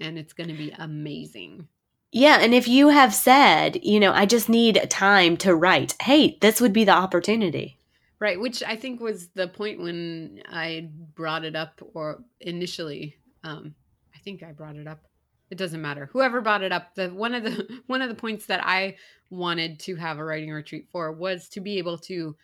And 0.00 0.16
it's 0.18 0.32
going 0.32 0.48
to 0.48 0.54
be 0.56 0.70
amazing. 0.78 1.66
Yeah, 2.10 2.38
and 2.40 2.54
if 2.54 2.66
you 2.66 2.88
have 2.88 3.14
said, 3.14 3.84
you 3.84 4.00
know, 4.00 4.12
I 4.12 4.24
just 4.24 4.48
need 4.48 4.80
time 4.88 5.36
to 5.38 5.54
write, 5.54 5.94
hey, 6.00 6.38
this 6.40 6.60
would 6.60 6.72
be 6.72 6.84
the 6.84 6.92
opportunity. 6.92 7.78
Right. 8.20 8.40
Which 8.40 8.62
I 8.62 8.76
think 8.76 9.00
was 9.00 9.28
the 9.28 9.46
point 9.46 9.80
when 9.80 10.42
I 10.48 10.88
brought 11.14 11.44
it 11.44 11.54
up 11.54 11.80
or 11.94 12.24
initially. 12.40 13.16
Um, 13.44 13.74
I 14.14 14.18
think 14.18 14.42
I 14.42 14.52
brought 14.52 14.76
it 14.76 14.88
up. 14.88 15.04
It 15.50 15.58
doesn't 15.58 15.80
matter. 15.80 16.10
Whoever 16.12 16.40
brought 16.40 16.62
it 16.62 16.72
up, 16.72 16.94
the 16.94 17.08
one 17.08 17.34
of 17.34 17.44
the 17.44 17.80
one 17.86 18.02
of 18.02 18.08
the 18.08 18.14
points 18.14 18.46
that 18.46 18.66
I 18.66 18.96
wanted 19.30 19.78
to 19.80 19.94
have 19.96 20.18
a 20.18 20.24
writing 20.24 20.50
retreat 20.50 20.88
for 20.90 21.12
was 21.12 21.48
to 21.50 21.60
be 21.60 21.78
able 21.78 21.98
to 21.98 22.36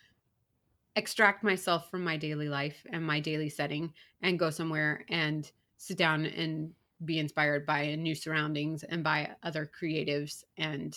extract 0.96 1.42
myself 1.42 1.90
from 1.90 2.04
my 2.04 2.16
daily 2.16 2.48
life 2.48 2.86
and 2.92 3.04
my 3.04 3.18
daily 3.18 3.48
setting 3.48 3.92
and 4.22 4.38
go 4.38 4.50
somewhere 4.50 5.04
and 5.10 5.50
sit 5.76 5.98
down 5.98 6.24
and 6.24 6.72
be 7.06 7.18
inspired 7.18 7.66
by 7.66 7.94
new 7.94 8.14
surroundings 8.14 8.84
and 8.84 9.04
by 9.04 9.30
other 9.42 9.70
creatives 9.80 10.44
and 10.58 10.96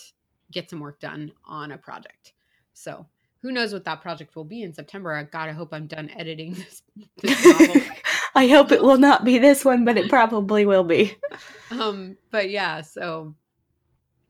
get 0.52 0.70
some 0.70 0.80
work 0.80 1.00
done 1.00 1.32
on 1.44 1.72
a 1.72 1.78
project. 1.78 2.34
So 2.74 3.06
who 3.42 3.52
knows 3.52 3.72
what 3.72 3.84
that 3.84 4.02
project 4.02 4.36
will 4.36 4.44
be 4.44 4.62
in 4.62 4.72
September? 4.72 5.14
I 5.14 5.24
God, 5.24 5.48
I 5.48 5.52
hope 5.52 5.72
I'm 5.72 5.86
done 5.86 6.10
editing 6.16 6.54
this, 6.54 6.82
this 7.22 7.44
novel. 7.46 7.82
I 8.34 8.48
hope 8.48 8.72
it 8.72 8.82
will 8.82 8.98
not 8.98 9.24
be 9.24 9.38
this 9.38 9.64
one, 9.64 9.84
but 9.84 9.96
it 9.96 10.08
probably 10.10 10.66
will 10.66 10.84
be. 10.84 11.16
um, 11.70 12.16
but 12.30 12.50
yeah, 12.50 12.82
so 12.82 13.34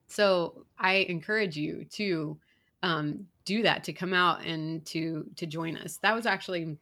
So 0.09 0.65
I 0.79 1.07
encourage 1.09 1.57
you 1.57 1.85
to 1.93 2.39
um, 2.83 3.27
do 3.45 3.63
that, 3.63 3.85
to 3.85 3.93
come 3.93 4.15
out 4.15 4.45
and 4.45 4.85
to 4.87 5.27
to 5.37 5.47
join 5.47 5.77
us. 5.77 5.99
That 5.99 6.15
was 6.15 6.27
actually 6.27 6.79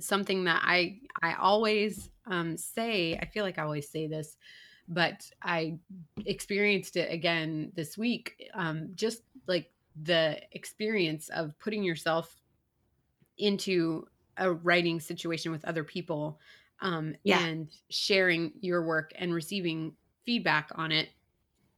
something 0.00 0.44
that 0.44 0.62
I 0.64 1.00
I 1.22 1.34
always 1.34 2.10
um, 2.26 2.56
say. 2.56 3.16
I 3.16 3.26
feel 3.26 3.44
like 3.44 3.58
I 3.58 3.62
always 3.62 3.88
say 3.88 4.06
this, 4.06 4.36
but 4.88 5.28
I 5.42 5.78
experienced 6.24 6.96
it 6.96 7.12
again 7.12 7.72
this 7.74 7.96
week. 7.98 8.50
Um, 8.54 8.90
just 8.94 9.22
like 9.46 9.70
the 10.02 10.40
experience 10.52 11.28
of 11.30 11.58
putting 11.58 11.82
yourself 11.82 12.34
into 13.38 14.06
a 14.36 14.52
writing 14.52 15.00
situation 15.00 15.52
with 15.52 15.64
other 15.64 15.84
people 15.84 16.38
um, 16.80 17.14
yeah. 17.24 17.44
and 17.44 17.68
sharing 17.90 18.52
your 18.60 18.86
work 18.86 19.12
and 19.16 19.34
receiving 19.34 19.94
feedback 20.24 20.70
on 20.74 20.92
it 20.92 21.08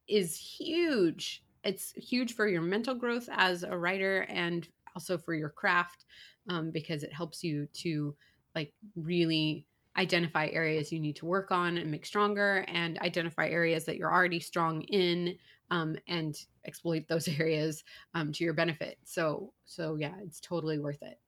is 0.08 0.36
huge. 0.36 1.42
It's 1.64 1.92
huge 1.92 2.34
for 2.34 2.48
your 2.48 2.62
mental 2.62 2.94
growth 2.94 3.28
as 3.32 3.62
a 3.62 3.76
writer 3.76 4.26
and 4.28 4.66
also 4.94 5.18
for 5.18 5.34
your 5.34 5.50
craft 5.50 6.04
um, 6.48 6.70
because 6.70 7.02
it 7.02 7.12
helps 7.12 7.42
you 7.42 7.68
to 7.72 8.14
like 8.54 8.72
really 8.96 9.66
identify 9.96 10.46
areas 10.48 10.92
you 10.92 11.00
need 11.00 11.16
to 11.16 11.26
work 11.26 11.50
on 11.50 11.76
and 11.76 11.90
make 11.90 12.06
stronger 12.06 12.64
and 12.68 12.98
identify 13.00 13.48
areas 13.48 13.84
that 13.84 13.96
you're 13.96 14.12
already 14.12 14.40
strong 14.40 14.82
in 14.82 15.36
um, 15.70 15.96
and 16.08 16.46
exploit 16.64 17.06
those 17.08 17.28
areas 17.40 17.84
um, 18.14 18.32
to 18.32 18.44
your 18.44 18.54
benefit 18.54 18.98
so 19.04 19.52
so 19.64 19.96
yeah 19.96 20.14
it's 20.22 20.40
totally 20.40 20.78
worth 20.78 21.02
it 21.02 21.18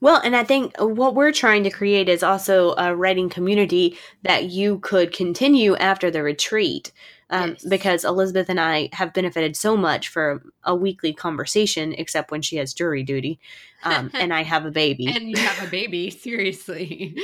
well, 0.00 0.20
and 0.22 0.36
I 0.36 0.44
think 0.44 0.74
what 0.78 1.14
we're 1.14 1.32
trying 1.32 1.64
to 1.64 1.70
create 1.70 2.08
is 2.08 2.22
also 2.22 2.74
a 2.76 2.94
writing 2.94 3.30
community 3.30 3.96
that 4.22 4.50
you 4.50 4.78
could 4.80 5.12
continue 5.12 5.76
after 5.76 6.10
the 6.10 6.22
retreat. 6.22 6.92
Um, 7.28 7.50
yes. 7.50 7.64
Because 7.64 8.04
Elisabeth 8.04 8.48
and 8.48 8.60
I 8.60 8.88
have 8.92 9.12
benefited 9.12 9.56
so 9.56 9.76
much 9.76 10.08
for 10.08 10.42
a 10.62 10.76
weekly 10.76 11.12
conversation, 11.12 11.92
except 11.94 12.30
when 12.30 12.40
she 12.40 12.56
has 12.56 12.72
jury 12.72 13.02
duty, 13.02 13.40
um, 13.82 14.10
and 14.14 14.32
I 14.32 14.42
have 14.42 14.64
a 14.64 14.70
baby. 14.70 15.06
and 15.06 15.30
you 15.30 15.36
have 15.36 15.66
a 15.66 15.70
baby, 15.70 16.10
seriously. 16.10 17.16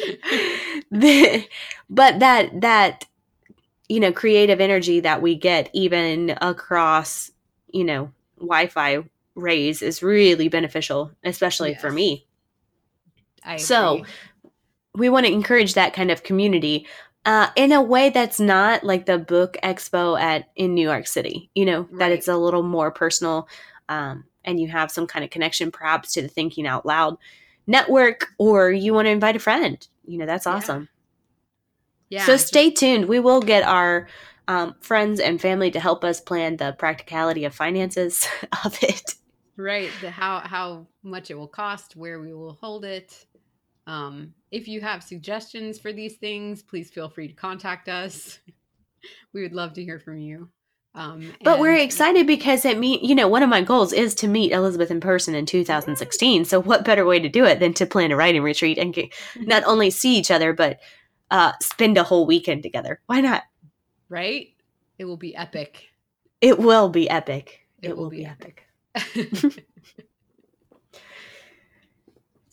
but 0.90 2.18
that 2.18 2.61
that 2.61 3.05
you 3.88 4.00
know 4.00 4.12
creative 4.12 4.61
energy 4.61 5.00
that 5.00 5.22
we 5.22 5.36
get 5.36 5.70
even 5.72 6.36
across 6.40 7.30
you 7.72 7.84
know 7.84 8.11
Wi-Fi 8.38 9.05
rays 9.36 9.82
is 9.82 10.03
really 10.03 10.48
beneficial, 10.48 11.12
especially 11.22 11.70
yes. 11.70 11.80
for 11.80 11.92
me. 11.92 12.26
I 13.44 13.57
so 13.57 14.05
we 14.94 15.09
want 15.09 15.26
to 15.26 15.32
encourage 15.32 15.74
that 15.74 15.94
kind 15.94 16.11
of 16.11 16.22
community 16.22 16.86
uh, 17.25 17.49
in 17.57 17.73
a 17.73 17.83
way 17.83 18.11
that's 18.11 18.41
not 18.41 18.85
like 18.85 19.07
the 19.07 19.18
book 19.18 19.57
expo 19.62 20.20
at 20.20 20.51
in 20.57 20.75
New 20.75 20.89
York 20.89 21.07
City. 21.07 21.51
You 21.55 21.64
know 21.64 21.81
right. 21.83 21.99
that 21.99 22.12
it's 22.12 22.29
a 22.29 22.37
little 22.37 22.62
more 22.62 22.91
personal, 22.91 23.49
um, 23.89 24.25
and 24.45 24.61
you 24.61 24.68
have 24.68 24.91
some 24.91 25.07
kind 25.07 25.25
of 25.25 25.31
connection, 25.31 25.70
perhaps 25.70 26.12
to 26.12 26.23
the 26.23 26.29
Thinking 26.29 26.66
Out 26.66 26.85
Loud 26.85 27.16
network, 27.66 28.29
or 28.39 28.70
you 28.70 28.95
want 28.95 29.07
to 29.07 29.11
invite 29.11 29.37
a 29.37 29.41
friend. 29.41 29.87
You 30.05 30.18
know 30.18 30.27
that's 30.27 30.47
awesome. 30.47 30.89
Yeah. 32.09 32.20
yeah 32.20 32.27
so 32.27 32.37
stay 32.37 32.70
tuned. 32.70 33.07
We 33.07 33.20
will 33.20 33.41
get 33.41 33.62
our 33.62 34.09
um, 34.49 34.75
friends 34.81 35.20
and 35.20 35.41
family 35.41 35.70
to 35.70 35.81
help 35.81 36.05
us 36.05 36.20
plan 36.20 36.57
the 36.57 36.75
practicality 36.79 37.45
of 37.45 37.55
finances 37.55 38.27
of 38.64 38.77
it. 38.83 39.14
Right. 39.57 39.91
The 40.01 40.11
how 40.11 40.41
how 40.41 40.87
much 41.03 41.31
it 41.31 41.35
will 41.35 41.47
cost, 41.49 41.95
where 41.95 42.20
we 42.20 42.35
will 42.35 42.59
hold 42.61 42.85
it, 42.85 43.27
um, 43.87 44.35
if 44.53 44.68
you 44.68 44.82
have 44.82 45.03
suggestions 45.03 45.78
for 45.78 45.92
these 45.92 46.16
things, 46.18 46.62
please 46.62 46.90
feel 46.90 47.09
free 47.09 47.26
to 47.26 47.34
contact 47.34 47.88
us. 47.88 48.38
we 49.32 49.42
would 49.42 49.55
love 49.55 49.72
to 49.72 49.82
hear 49.82 49.98
from 49.98 50.18
you. 50.18 50.50
Um, 50.94 51.32
but 51.42 51.59
we're 51.59 51.74
excited 51.74 52.26
because 52.26 52.66
it 52.66 52.78
mean 52.78 53.03
you 53.03 53.14
know 53.14 53.26
one 53.26 53.42
of 53.42 53.48
my 53.48 53.62
goals 53.62 53.94
is 53.94 54.14
to 54.16 54.28
meet 54.28 54.53
Elisabeth 54.53 54.90
in 54.90 55.00
person 55.00 55.34
in 55.34 55.46
2016. 55.46 56.44
So 56.44 56.61
what 56.61 56.84
better 56.84 57.07
way 57.07 57.18
to 57.18 57.30
do 57.30 57.46
it 57.46 57.61
than 57.61 57.72
to 57.74 57.86
plan 57.86 58.12
a 58.12 58.16
writing 58.16 58.42
retreat 58.42 58.76
and 58.76 58.92
get, 58.92 59.09
not 59.36 59.64
only 59.64 59.88
see 59.88 60.18
each 60.18 60.30
other 60.30 60.53
but 60.53 60.80
uh, 61.30 61.53
spend 61.62 61.96
a 61.96 62.05
whole 62.05 62.26
weekend 62.26 62.62
together? 62.62 63.00
Why 63.07 63.22
not? 63.22 63.44
Right? 64.11 64.48
It 64.98 65.07
will 65.07 65.16
be 65.16 65.34
epic. 65.34 65.88
It 66.42 66.59
will 66.59 66.90
be 66.90 67.09
epic. 67.09 67.61
It, 67.80 67.88
it 67.88 67.96
will, 67.96 68.05
will, 68.05 68.11
be, 68.11 68.18
be 68.18 68.26
epic. 68.26 68.66
epic. 68.94 69.64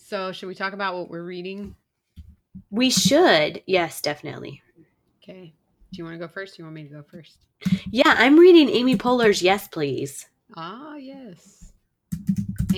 So, 0.09 0.31
should 0.31 0.47
we 0.47 0.55
talk 0.55 0.73
about 0.73 0.95
what 0.95 1.07
we're 1.07 1.23
reading? 1.23 1.75
We 2.71 2.89
should. 2.89 3.61
Yes, 3.65 4.01
definitely. 4.01 4.61
Okay. 5.23 5.53
Do 5.91 5.97
you 5.97 6.03
want 6.03 6.15
to 6.15 6.19
go 6.19 6.31
first? 6.31 6.55
Do 6.55 6.61
you 6.61 6.65
want 6.65 6.75
me 6.75 6.83
to 6.83 6.89
go 6.89 7.03
first? 7.03 7.37
Yeah, 7.91 8.15
I'm 8.17 8.37
reading 8.37 8.69
Amy 8.69 8.95
Poehler's 8.95 9.41
Yes, 9.41 9.67
Please. 9.67 10.27
Ah, 10.55 10.95
yes. 10.95 11.71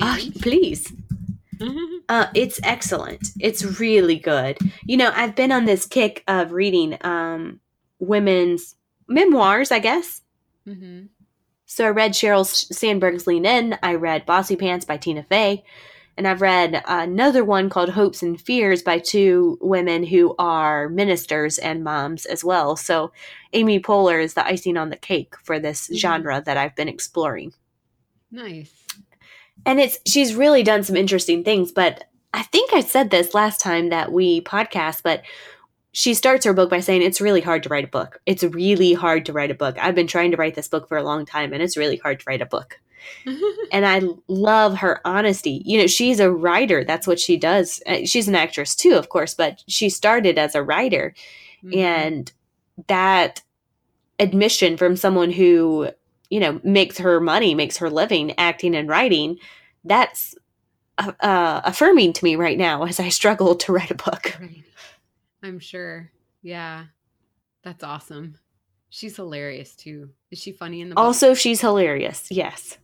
Ah, 0.02 0.20
please. 0.42 0.92
uh, 2.10 2.28
it's 2.34 2.60
excellent. 2.64 3.30
It's 3.40 3.80
really 3.80 4.18
good. 4.18 4.58
You 4.86 4.98
know, 4.98 5.12
I've 5.16 5.36
been 5.36 5.52
on 5.52 5.66
this 5.66 5.86
kick 5.86 6.24
of 6.28 6.52
reading 6.52 6.98
um, 7.02 7.60
women's 8.00 8.76
memoirs, 9.08 9.72
I 9.72 9.80
guess. 9.80 10.22
Mm-hmm. 10.68 11.06
So 11.66 11.86
I 11.86 11.90
read 11.90 12.12
Sheryl 12.12 12.46
Sandberg's 12.46 13.28
Lean 13.28 13.46
In. 13.46 13.78
I 13.82 13.96
read 13.96 14.26
Bossy 14.26 14.56
Pants 14.56 14.86
by 14.86 14.98
Tina 14.98 15.24
Fey. 15.24 15.64
And 16.22 16.28
I've 16.28 16.42
read 16.44 16.84
another 16.86 17.44
one 17.44 17.68
called 17.68 17.90
Hopes 17.90 18.22
and 18.22 18.40
Fears 18.40 18.84
by 18.84 19.00
two 19.00 19.58
women 19.60 20.04
who 20.04 20.36
are 20.38 20.88
ministers 20.88 21.58
and 21.58 21.84
moms 21.84 22.28
as 22.28 22.44
well. 22.44 22.76
So 22.76 23.12
Amy 23.54 23.80
Poehler 23.80 24.24
is 24.24 24.36
the 24.36 24.46
icing 24.46 24.78
on 24.78 24.92
the 24.92 24.98
cake 24.98 25.34
for 25.42 25.60
this 25.60 25.88
mm-hmm. 25.88 25.96
genre 25.96 26.44
that 26.46 26.58
I've 26.58 26.76
been 26.76 26.88
exploring. 26.88 27.54
Nice. 28.30 28.72
And 29.66 29.80
it's 29.80 29.98
she's 30.06 30.36
really 30.36 30.62
done 30.62 30.84
some 30.84 30.96
interesting 30.96 31.44
things, 31.44 31.72
but 31.72 32.04
I 32.36 32.44
think 32.44 32.72
I 32.72 32.82
said 32.82 33.10
this 33.10 33.34
last 33.34 33.60
time 33.60 33.90
that 33.90 34.12
we 34.12 34.42
podcast, 34.42 35.02
but 35.02 35.24
she 35.92 36.14
starts 36.14 36.46
her 36.46 36.54
book 36.54 36.70
by 36.70 36.82
saying 36.82 37.02
it's 37.02 37.20
really 37.20 37.42
hard 37.42 37.64
to 37.64 37.70
write 37.70 37.86
a 37.86 37.88
book. 37.88 38.22
It's 38.28 38.44
really 38.44 38.94
hard 38.94 39.26
to 39.26 39.34
write 39.34 39.50
a 39.50 39.56
book. 39.56 39.76
I've 39.80 39.96
been 39.96 40.06
trying 40.06 40.30
to 40.30 40.38
write 40.38 40.54
this 40.54 40.68
book 40.68 40.88
for 40.88 40.98
a 40.98 41.04
long 41.04 41.26
time 41.26 41.52
and 41.52 41.64
it's 41.64 41.78
really 41.78 41.98
hard 41.98 42.20
to 42.20 42.26
write 42.28 42.44
a 42.44 42.46
book. 42.46 42.80
and 43.72 43.86
I 43.86 44.02
love 44.28 44.78
her 44.78 45.00
honesty. 45.06 45.62
You 45.66 45.80
know, 45.80 45.88
she's 45.88 46.20
a 46.20 46.32
writer. 46.32 46.84
That's 46.84 47.08
what 47.08 47.20
she 47.20 47.38
does. 47.38 47.82
Uh, 47.88 48.06
she's 48.06 48.28
an 48.28 48.36
actress 48.36 48.76
too, 48.76 48.94
of 48.94 49.10
course, 49.10 49.34
but 49.34 49.64
she 49.68 49.90
started 49.90 50.38
as 50.38 50.56
a 50.56 50.64
writer. 50.64 51.14
Mm-hmm. 51.64 51.80
And 51.80 52.32
that 52.88 53.42
admission 54.20 54.78
from 54.78 54.96
someone 54.96 55.32
who, 55.32 55.90
you 56.30 56.40
know, 56.40 56.60
makes 56.64 56.98
her 56.98 57.20
money, 57.20 57.56
makes 57.56 57.78
her 57.78 57.90
living 57.90 58.34
acting 58.38 58.76
and 58.76 58.88
writing, 58.88 59.38
that's 59.84 60.36
uh, 60.98 61.12
uh, 61.20 61.62
affirming 61.64 62.14
to 62.14 62.24
me 62.24 62.36
right 62.36 62.58
now 62.58 62.84
as 62.84 63.00
I 63.00 63.10
struggle 63.10 63.56
to 63.56 63.72
write 63.72 63.92
a 63.92 63.96
book. 63.96 64.38
Right. 64.40 64.64
I'm 65.44 65.60
sure. 65.60 66.12
Yeah. 66.42 66.86
That's 67.64 67.84
awesome. 67.84 68.38
She's 68.90 69.16
hilarious 69.16 69.76
too. 69.76 70.10
Is 70.32 70.40
she 70.40 70.52
funny 70.52 70.82
in 70.82 70.90
the 70.90 70.96
book? 70.96 71.04
Also, 71.04 71.34
she's 71.34 71.62
hilarious. 71.62 72.28
Yes. 72.30 72.78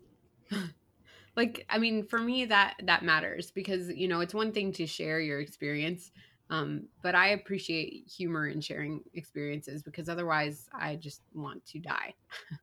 like 1.35 1.65
i 1.69 1.77
mean 1.77 2.03
for 2.03 2.19
me 2.19 2.45
that 2.45 2.75
that 2.83 3.03
matters 3.03 3.51
because 3.51 3.89
you 3.89 4.07
know 4.07 4.19
it's 4.21 4.33
one 4.33 4.51
thing 4.51 4.71
to 4.71 4.85
share 4.85 5.19
your 5.19 5.39
experience 5.39 6.11
um, 6.49 6.87
but 7.03 7.13
i 7.13 7.29
appreciate 7.29 8.07
humor 8.07 8.47
in 8.47 8.61
sharing 8.61 9.01
experiences 9.13 9.83
because 9.83 10.07
otherwise 10.07 10.69
i 10.73 10.95
just 10.95 11.21
want 11.33 11.65
to 11.65 11.79
die. 11.79 12.13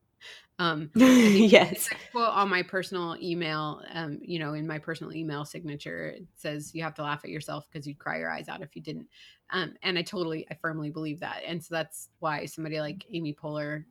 Um 0.58 0.90
yes. 0.94 1.90
Quote 2.12 2.28
on 2.28 2.48
my 2.48 2.62
personal 2.62 3.16
email 3.20 3.82
um 3.92 4.18
you 4.22 4.38
know 4.38 4.54
in 4.54 4.66
my 4.66 4.78
personal 4.78 5.12
email 5.12 5.44
signature 5.44 6.10
it 6.10 6.26
says 6.36 6.72
you 6.74 6.82
have 6.82 6.94
to 6.94 7.02
laugh 7.02 7.22
at 7.24 7.30
yourself 7.30 7.66
because 7.70 7.86
you'd 7.86 7.98
cry 7.98 8.18
your 8.18 8.30
eyes 8.30 8.48
out 8.48 8.62
if 8.62 8.76
you 8.76 8.82
didn't. 8.82 9.08
Um 9.50 9.74
and 9.82 9.98
i 9.98 10.02
totally 10.02 10.46
i 10.50 10.54
firmly 10.54 10.90
believe 10.90 11.18
that 11.20 11.42
and 11.46 11.62
so 11.62 11.74
that's 11.74 12.08
why 12.20 12.46
somebody 12.46 12.78
like 12.80 13.04
amy 13.12 13.34
poehler 13.34 13.84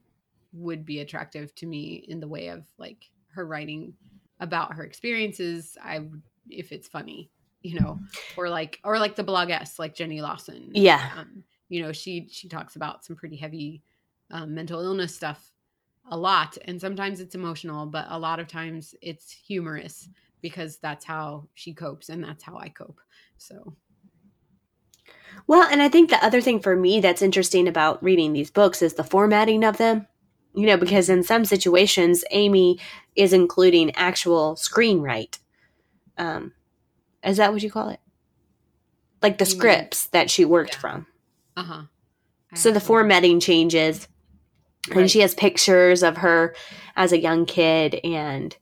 would 0.53 0.85
be 0.85 1.01
attractive 1.01 1.53
to 1.55 1.65
me 1.65 2.05
in 2.07 2.19
the 2.19 2.27
way 2.27 2.47
of 2.47 2.65
like 2.77 3.09
her 3.33 3.45
writing 3.45 3.93
about 4.39 4.73
her 4.73 4.83
experiences 4.83 5.77
i 5.83 6.01
if 6.49 6.71
it's 6.71 6.87
funny 6.87 7.29
you 7.63 7.79
know 7.79 7.99
or 8.37 8.49
like 8.49 8.79
or 8.83 8.99
like 8.99 9.15
the 9.15 9.23
Bloggess 9.23 9.79
like 9.79 9.95
jenny 9.95 10.21
lawson. 10.21 10.69
Yeah. 10.73 11.09
Um, 11.17 11.43
you 11.69 11.81
know 11.81 11.91
she 11.91 12.27
she 12.29 12.47
talks 12.47 12.75
about 12.75 13.03
some 13.03 13.15
pretty 13.15 13.37
heavy 13.37 13.81
um, 14.29 14.53
mental 14.53 14.81
illness 14.81 15.15
stuff 15.15 15.51
a 16.11 16.17
lot 16.17 16.57
and 16.65 16.79
sometimes 16.79 17.21
it's 17.21 17.33
emotional 17.33 17.85
but 17.85 18.05
a 18.09 18.19
lot 18.19 18.39
of 18.39 18.47
times 18.47 18.93
it's 19.01 19.31
humorous 19.31 20.09
because 20.41 20.77
that's 20.77 21.05
how 21.05 21.47
she 21.53 21.73
copes 21.73 22.09
and 22.09 22.23
that's 22.23 22.43
how 22.43 22.57
i 22.57 22.67
cope. 22.67 22.99
So. 23.37 23.75
Well 25.47 25.67
and 25.69 25.81
i 25.81 25.89
think 25.89 26.09
the 26.09 26.23
other 26.23 26.41
thing 26.41 26.59
for 26.59 26.75
me 26.75 26.99
that's 26.99 27.21
interesting 27.21 27.67
about 27.67 28.03
reading 28.03 28.33
these 28.33 28.51
books 28.51 28.81
is 28.81 28.93
the 28.93 29.03
formatting 29.03 29.63
of 29.63 29.77
them 29.77 30.07
you 30.55 30.67
know, 30.67 30.77
because 30.77 31.09
in 31.09 31.23
some 31.23 31.45
situations, 31.45 32.23
Amy 32.31 32.79
is 33.15 33.33
including 33.33 33.95
actual 33.95 34.55
screenwrite. 34.55 35.39
Um, 36.17 36.53
is 37.23 37.37
that 37.37 37.53
what 37.53 37.63
you 37.63 37.71
call 37.71 37.89
it? 37.89 37.99
Like 39.21 39.37
the 39.37 39.45
scripts 39.45 40.07
that 40.07 40.29
she 40.29 40.45
worked 40.45 40.73
yeah. 40.73 40.79
from. 40.79 41.07
Uh 41.55 41.63
huh. 41.63 41.81
So 42.55 42.71
the 42.71 42.79
formatting 42.79 43.39
changes. 43.39 44.07
Right. 44.89 44.99
And 44.99 45.11
she 45.11 45.21
has 45.21 45.33
pictures 45.33 46.03
of 46.03 46.17
her 46.17 46.55
as 46.95 47.11
a 47.11 47.19
young 47.19 47.45
kid 47.45 47.99
and 48.03 48.55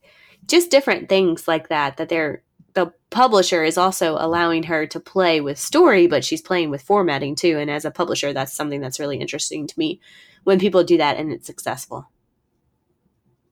just 0.46 0.72
different 0.72 1.10
things 1.10 1.48
like 1.48 1.70
that 1.70 1.98
that 1.98 2.10
they're 2.10 2.44
the 2.74 2.94
publisher 3.10 3.66
is 3.66 3.78
also 3.78 4.16
allowing 4.18 4.64
her 4.64 4.88
to 4.88 5.00
play 5.00 5.42
with 5.42 5.60
story, 5.60 6.08
but 6.08 6.24
she's 6.24 6.42
playing 6.42 6.70
with 6.70 6.82
formatting 6.82 7.36
too. 7.36 7.58
And 7.58 7.70
as 7.70 7.84
a 7.84 7.92
publisher, 7.92 8.32
that's 8.32 8.54
something 8.54 8.80
that's 8.80 9.00
really 9.00 9.18
interesting 9.18 9.68
to 9.68 9.78
me 9.78 10.00
when 10.44 10.60
people 10.60 10.84
do 10.84 10.98
that 10.98 11.18
and 11.18 11.32
it's 11.32 11.48
successful. 11.48 12.10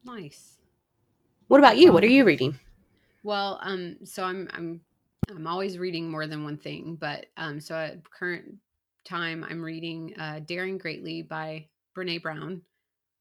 Nice. 0.04 0.58
What 1.48 1.58
about 1.58 1.78
you? 1.78 1.92
What 1.92 2.04
are 2.04 2.08
you 2.08 2.24
reading? 2.24 2.58
Well, 3.22 3.58
um, 3.62 3.96
so 4.04 4.24
I'm 4.24 4.48
I'm 4.52 4.80
I'm 5.28 5.46
always 5.46 5.78
reading 5.78 6.10
more 6.10 6.26
than 6.26 6.44
one 6.44 6.56
thing, 6.56 6.96
but 7.00 7.26
um, 7.36 7.60
so 7.60 7.74
at 7.74 8.08
current 8.10 8.54
time 9.04 9.44
I'm 9.48 9.62
reading 9.62 10.14
uh, 10.18 10.40
Daring 10.40 10.78
Greatly 10.78 11.22
by 11.22 11.66
Brene 11.96 12.22
Brown. 12.22 12.62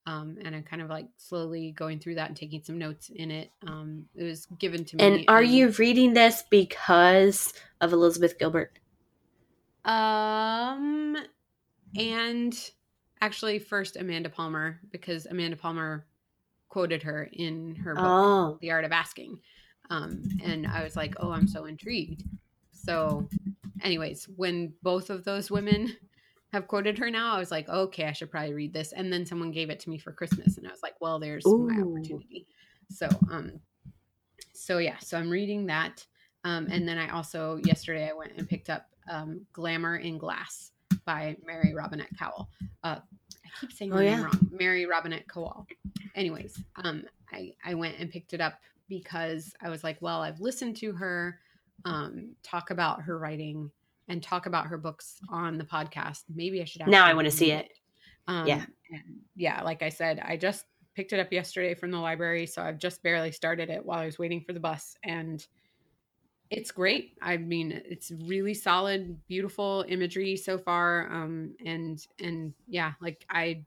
Um, 0.06 0.38
and 0.44 0.56
I'm 0.56 0.64
kind 0.64 0.82
of 0.82 0.90
like 0.90 1.08
slowly 1.18 1.72
going 1.72 2.00
through 2.00 2.16
that 2.16 2.30
and 2.30 2.38
taking 2.38 2.64
some 2.64 2.80
notes 2.80 3.12
in 3.14 3.30
it. 3.30 3.52
Um, 3.68 4.06
it 4.16 4.24
was 4.24 4.48
given 4.58 4.84
to 4.86 4.96
me. 4.96 5.04
And 5.04 5.26
are 5.28 5.42
and, 5.42 5.52
you 5.52 5.70
reading 5.70 6.14
this 6.14 6.44
because 6.50 7.54
of 7.80 7.94
Elizabeth 7.94 8.40
Gilbert? 8.40 8.80
Um, 9.86 11.16
and 11.96 12.72
actually, 13.22 13.60
first 13.60 13.98
Amanda 13.98 14.30
Palmer 14.30 14.80
because 14.92 15.26
Amanda 15.26 15.58
Palmer 15.58 16.06
quoted 16.70 17.04
her 17.04 17.30
in 17.34 17.76
her 17.76 17.96
book, 17.96 18.04
oh. 18.06 18.58
The 18.62 18.72
Art 18.72 18.86
of 18.86 18.92
Asking. 18.92 19.40
Um, 19.90 20.24
and 20.44 20.68
I 20.68 20.84
was 20.84 20.96
like, 20.96 21.16
oh, 21.20 21.32
I'm 21.32 21.48
so 21.48 21.66
intrigued. 21.66 22.24
So, 22.72 23.28
anyways, 23.82 24.30
when 24.36 24.74
both 24.84 25.10
of 25.10 25.24
those 25.24 25.50
women 25.50 25.96
have 26.54 26.68
quoted 26.68 26.98
her 27.00 27.10
now, 27.10 27.34
I 27.34 27.40
was 27.40 27.52
like, 27.52 27.68
okay, 27.68 28.06
I 28.06 28.12
should 28.12 28.32
probably 28.32 28.54
read 28.54 28.74
this. 28.74 28.92
And 28.92 29.12
then 29.12 29.26
someone 29.26 29.52
gave 29.52 29.70
it 29.70 29.80
to 29.82 29.90
me 29.90 29.98
for 29.98 30.12
Christmas, 30.12 30.58
and 30.58 30.68
I 30.68 30.72
was 30.72 30.84
like, 30.84 30.96
well, 31.02 31.20
there's 31.20 31.46
Ooh. 31.46 31.68
my 31.70 31.82
opportunity. 31.82 32.48
So, 32.90 33.08
um, 33.32 33.60
so 34.54 34.78
yeah, 34.78 34.98
so 35.00 35.18
I'm 35.18 35.30
reading 35.30 35.66
that. 35.68 36.06
Um, 36.44 36.68
and 36.72 36.88
then 36.88 36.98
I 36.98 37.10
also 37.10 37.60
yesterday 37.66 38.10
I 38.10 38.14
went 38.14 38.34
and 38.38 38.48
picked 38.48 38.70
up 38.70 38.88
um, 39.10 39.46
Glamour 39.54 39.98
in 39.98 40.18
Glass 40.18 40.72
by 41.10 41.36
Mary 41.44 41.74
Robinette 41.74 42.16
Kowal. 42.16 42.46
Uh, 42.84 42.98
I 43.00 43.50
keep 43.60 43.72
saying 43.72 43.92
oh, 43.92 43.98
her 43.98 44.04
yeah. 44.04 44.16
name 44.18 44.26
wrong. 44.26 44.50
Mary 44.52 44.86
Robinette 44.86 45.28
Kowal. 45.28 45.66
Anyways, 46.14 46.62
um, 46.84 47.04
I 47.34 47.56
I 47.66 47.74
went 47.74 47.98
and 47.98 48.12
picked 48.12 48.34
it 48.34 48.42
up 48.42 48.60
because 48.90 49.56
I 49.60 49.70
was 49.70 49.84
like, 49.84 49.98
well, 50.02 50.22
I've 50.22 50.40
listened 50.40 50.78
to 50.78 50.92
her 50.92 51.40
um, 51.84 52.36
talk 52.44 52.70
about 52.70 53.02
her 53.02 53.18
writing 53.18 53.72
and 54.08 54.22
talk 54.22 54.46
about 54.46 54.68
her 54.68 54.78
books 54.78 55.20
on 55.30 55.58
the 55.58 55.64
podcast. 55.64 56.26
Maybe 56.34 56.62
I 56.62 56.66
should. 56.66 56.86
Now 56.86 57.08
I 57.08 57.16
want 57.16 57.26
to 57.26 57.32
see 57.32 57.54
it. 57.54 57.72
Um, 58.28 58.46
yeah, 58.46 58.66
yeah. 59.36 59.64
Like 59.64 59.82
I 59.82 59.90
said, 59.90 60.22
I 60.24 60.38
just 60.38 60.66
picked 60.94 61.12
it 61.12 61.20
up 61.20 61.34
yesterday 61.34 61.74
from 61.74 61.90
the 61.90 61.98
library, 61.98 62.46
so 62.46 62.62
I've 62.62 62.78
just 62.78 63.02
barely 63.02 63.32
started 63.32 63.72
it 63.72 63.84
while 63.84 63.98
I 63.98 64.06
was 64.06 64.20
waiting 64.20 64.42
for 64.42 64.54
the 64.54 64.60
bus, 64.60 64.96
and 65.04 65.44
it's 66.50 66.72
great. 66.72 67.18
I 67.22 67.38
mean, 67.38 67.82
it's 67.86 68.12
really 68.12 68.54
solid, 68.54 69.26
beautiful 69.28 69.86
imagery 69.88 70.36
so 70.36 70.58
far, 70.58 71.12
um, 71.12 71.56
and 71.64 72.06
and 72.20 72.54
yeah, 72.68 72.94
like 73.02 73.26
I, 73.30 73.64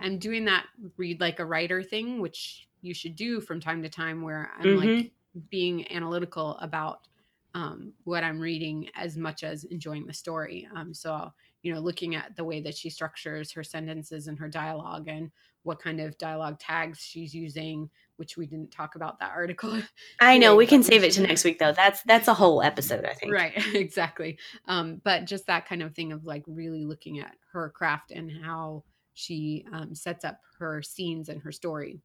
I'm 0.00 0.18
doing 0.18 0.44
that 0.44 0.66
read 0.96 1.20
like 1.20 1.40
a 1.40 1.44
writer 1.44 1.82
thing, 1.82 2.20
which 2.20 2.68
you 2.82 2.92
should 2.92 3.16
do 3.16 3.40
from 3.40 3.60
time 3.60 3.82
to 3.82 3.88
time, 3.88 4.22
where 4.22 4.50
I'm 4.58 4.64
mm-hmm. 4.64 4.96
like 4.96 5.12
being 5.50 5.90
analytical 5.90 6.58
about 6.60 7.08
um, 7.54 7.92
what 8.04 8.24
I'm 8.24 8.40
reading 8.40 8.88
as 8.94 9.16
much 9.16 9.42
as 9.42 9.64
enjoying 9.64 10.06
the 10.06 10.12
story. 10.12 10.68
Um, 10.74 10.92
so, 10.92 11.32
you 11.62 11.72
know, 11.72 11.80
looking 11.80 12.14
at 12.14 12.36
the 12.36 12.44
way 12.44 12.60
that 12.60 12.76
she 12.76 12.90
structures 12.90 13.52
her 13.52 13.64
sentences 13.64 14.26
and 14.26 14.38
her 14.38 14.48
dialogue 14.48 15.08
and 15.08 15.30
what 15.64 15.82
kind 15.82 16.00
of 16.00 16.16
dialogue 16.18 16.58
tags 16.58 17.00
she's 17.00 17.34
using, 17.34 17.90
which 18.16 18.36
we 18.36 18.46
didn't 18.46 18.70
talk 18.70 18.94
about 18.94 19.18
that 19.18 19.32
article. 19.32 19.82
I 20.20 20.38
know 20.38 20.54
we 20.54 20.66
can 20.66 20.82
save 20.82 21.02
it 21.02 21.12
to 21.12 21.22
next 21.22 21.44
week 21.44 21.58
though. 21.58 21.72
That's 21.72 22.02
that's 22.04 22.28
a 22.28 22.34
whole 22.34 22.62
episode, 22.62 23.04
I 23.04 23.14
think. 23.14 23.32
Right, 23.32 23.52
exactly. 23.74 24.38
Um, 24.68 25.00
but 25.04 25.24
just 25.24 25.46
that 25.46 25.66
kind 25.66 25.82
of 25.82 25.94
thing 25.94 26.12
of 26.12 26.24
like 26.24 26.44
really 26.46 26.84
looking 26.84 27.18
at 27.18 27.34
her 27.52 27.70
craft 27.70 28.12
and 28.12 28.30
how 28.30 28.84
she 29.14 29.66
um, 29.72 29.94
sets 29.94 30.24
up 30.24 30.38
her 30.58 30.82
scenes 30.82 31.28
and 31.28 31.42
her 31.42 31.52
story. 31.52 32.00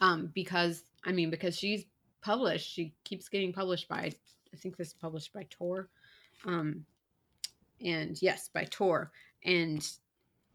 Um, 0.00 0.30
because 0.34 0.84
I 1.04 1.12
mean, 1.12 1.30
because 1.30 1.56
she's 1.56 1.84
published, 2.20 2.70
she 2.70 2.94
keeps 3.04 3.28
getting 3.28 3.52
published 3.52 3.88
by 3.88 4.12
I 4.52 4.56
think 4.56 4.76
this 4.76 4.88
is 4.88 4.94
published 4.94 5.32
by 5.32 5.46
Tor. 5.50 5.88
Um, 6.46 6.84
and 7.84 8.20
yes, 8.20 8.48
by 8.52 8.64
Tor. 8.64 9.10
And 9.44 9.86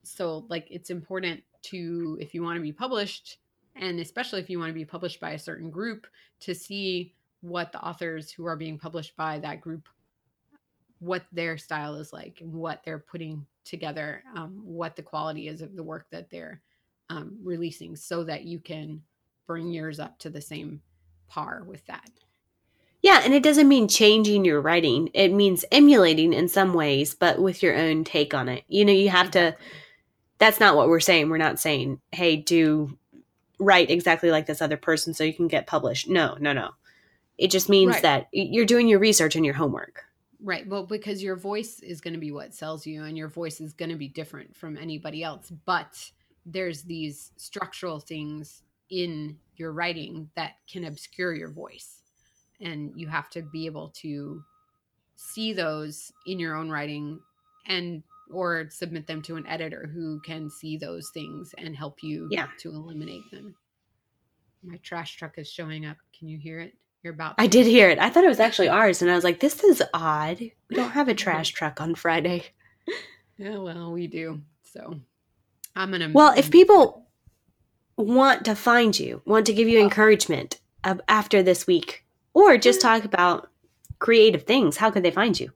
so, 0.03 0.45
like, 0.49 0.67
it's 0.69 0.89
important 0.89 1.41
to, 1.69 2.17
if 2.19 2.33
you 2.33 2.43
want 2.43 2.57
to 2.57 2.61
be 2.61 2.71
published, 2.71 3.37
and 3.75 3.99
especially 3.99 4.39
if 4.39 4.49
you 4.49 4.59
want 4.59 4.69
to 4.69 4.73
be 4.73 4.85
published 4.85 5.19
by 5.19 5.31
a 5.31 5.39
certain 5.39 5.69
group, 5.69 6.07
to 6.41 6.53
see 6.53 7.13
what 7.41 7.71
the 7.71 7.81
authors 7.81 8.31
who 8.31 8.45
are 8.45 8.55
being 8.55 8.77
published 8.77 9.15
by 9.15 9.39
that 9.39 9.61
group, 9.61 9.87
what 10.99 11.23
their 11.31 11.57
style 11.57 11.95
is 11.95 12.11
like, 12.11 12.39
and 12.41 12.51
what 12.51 12.81
they're 12.83 12.99
putting 12.99 13.45
together, 13.63 14.23
um, 14.35 14.61
what 14.63 14.95
the 14.95 15.01
quality 15.01 15.47
is 15.47 15.61
of 15.61 15.75
the 15.75 15.83
work 15.83 16.07
that 16.11 16.29
they're 16.29 16.61
um, 17.09 17.37
releasing, 17.43 17.95
so 17.95 18.23
that 18.23 18.43
you 18.43 18.59
can 18.59 19.01
bring 19.45 19.71
yours 19.71 19.99
up 19.99 20.17
to 20.19 20.29
the 20.29 20.41
same 20.41 20.81
par 21.27 21.63
with 21.65 21.85
that. 21.85 22.09
Yeah, 23.01 23.21
and 23.23 23.33
it 23.33 23.43
doesn't 23.43 23.67
mean 23.67 23.87
changing 23.87 24.43
your 24.43 24.59
writing. 24.59 25.09
It 25.13 25.31
means 25.31 25.63
emulating 25.71 26.33
in 26.33 26.47
some 26.47 26.73
ways, 26.73 27.13
but 27.13 27.39
with 27.39 27.61
your 27.61 27.75
own 27.75 28.03
take 28.03 28.33
on 28.33 28.49
it. 28.49 28.63
You 28.67 28.85
know, 28.85 28.91
you 28.91 29.09
have 29.09 29.29
to 29.31 29.55
that's 30.37 30.59
not 30.59 30.75
what 30.75 30.87
we're 30.87 30.99
saying. 30.99 31.29
We're 31.29 31.37
not 31.37 31.59
saying, 31.59 31.99
"Hey, 32.11 32.35
do 32.35 32.97
write 33.59 33.89
exactly 33.89 34.29
like 34.29 34.45
this 34.45 34.61
other 34.61 34.77
person 34.77 35.13
so 35.13 35.23
you 35.23 35.33
can 35.33 35.47
get 35.47 35.67
published." 35.67 36.09
No, 36.09 36.37
no, 36.39 36.53
no. 36.53 36.71
It 37.37 37.51
just 37.51 37.69
means 37.69 37.93
right. 37.93 38.01
that 38.03 38.27
you're 38.31 38.65
doing 38.65 38.87
your 38.87 38.99
research 38.99 39.35
and 39.35 39.45
your 39.45 39.53
homework. 39.53 40.05
Right. 40.39 40.67
Well, 40.67 40.85
because 40.85 41.23
your 41.23 41.35
voice 41.35 41.79
is 41.79 42.01
going 42.01 42.13
to 42.13 42.19
be 42.19 42.31
what 42.31 42.53
sells 42.53 42.85
you 42.85 43.03
and 43.03 43.17
your 43.17 43.27
voice 43.27 43.59
is 43.59 43.73
going 43.73 43.89
to 43.89 43.95
be 43.95 44.07
different 44.07 44.55
from 44.55 44.77
anybody 44.77 45.23
else, 45.23 45.51
but 45.65 46.11
there's 46.45 46.83
these 46.83 47.31
structural 47.37 47.99
things 47.99 48.61
in 48.89 49.37
your 49.55 49.71
writing 49.71 50.29
that 50.35 50.53
can 50.71 50.85
obscure 50.85 51.33
your 51.33 51.49
voice 51.49 52.01
and 52.61 52.93
you 52.95 53.07
have 53.07 53.29
to 53.31 53.41
be 53.41 53.65
able 53.65 53.89
to 53.89 54.43
see 55.15 55.53
those 55.53 56.11
in 56.25 56.39
your 56.39 56.55
own 56.55 56.69
writing 56.69 57.19
and 57.65 58.03
or 58.31 58.67
submit 58.69 59.07
them 59.07 59.21
to 59.23 59.35
an 59.35 59.47
editor 59.47 59.89
who 59.93 60.19
can 60.21 60.49
see 60.49 60.77
those 60.77 61.09
things 61.13 61.53
and 61.57 61.75
help 61.75 62.03
you 62.03 62.27
yeah. 62.31 62.47
to 62.59 62.69
eliminate 62.69 63.29
them. 63.31 63.55
My 64.63 64.77
trash 64.77 65.15
truck 65.15 65.37
is 65.37 65.49
showing 65.49 65.85
up. 65.85 65.97
Can 66.17 66.27
you 66.27 66.37
hear 66.37 66.59
it? 66.59 66.73
You're 67.03 67.13
about 67.13 67.35
I 67.37 67.47
did 67.47 67.67
hear 67.67 67.89
it. 67.89 67.99
I 67.99 68.09
thought 68.09 68.23
it 68.23 68.29
was 68.29 68.39
actually 68.39 68.69
ours 68.69 69.01
and 69.01 69.09
I 69.09 69.15
was 69.15 69.23
like 69.23 69.39
this 69.39 69.63
is 69.63 69.83
odd. 69.93 70.39
We 70.39 70.75
don't 70.75 70.91
have 70.91 71.07
a 71.07 71.13
trash 71.15 71.51
truck 71.51 71.79
on 71.79 71.95
Friday. 71.95 72.45
Yeah, 73.37 73.57
well, 73.57 73.91
we 73.91 74.07
do. 74.07 74.41
So 74.63 74.99
I'm 75.75 75.89
going 75.89 76.01
to 76.01 76.09
Well, 76.09 76.33
if 76.37 76.49
people 76.51 77.07
want 77.97 78.45
to 78.45 78.55
find 78.55 78.97
you, 78.99 79.21
want 79.25 79.45
to 79.45 79.53
give 79.53 79.67
you 79.67 79.79
encouragement 79.79 80.59
after 81.07 81.43
this 81.43 81.67
week, 81.67 82.05
or 82.33 82.57
just 82.57 82.81
talk 82.81 83.03
about 83.03 83.49
creative 83.99 84.43
things, 84.43 84.77
how 84.77 84.91
could 84.91 85.03
they 85.03 85.11
find 85.11 85.39
you? 85.39 85.51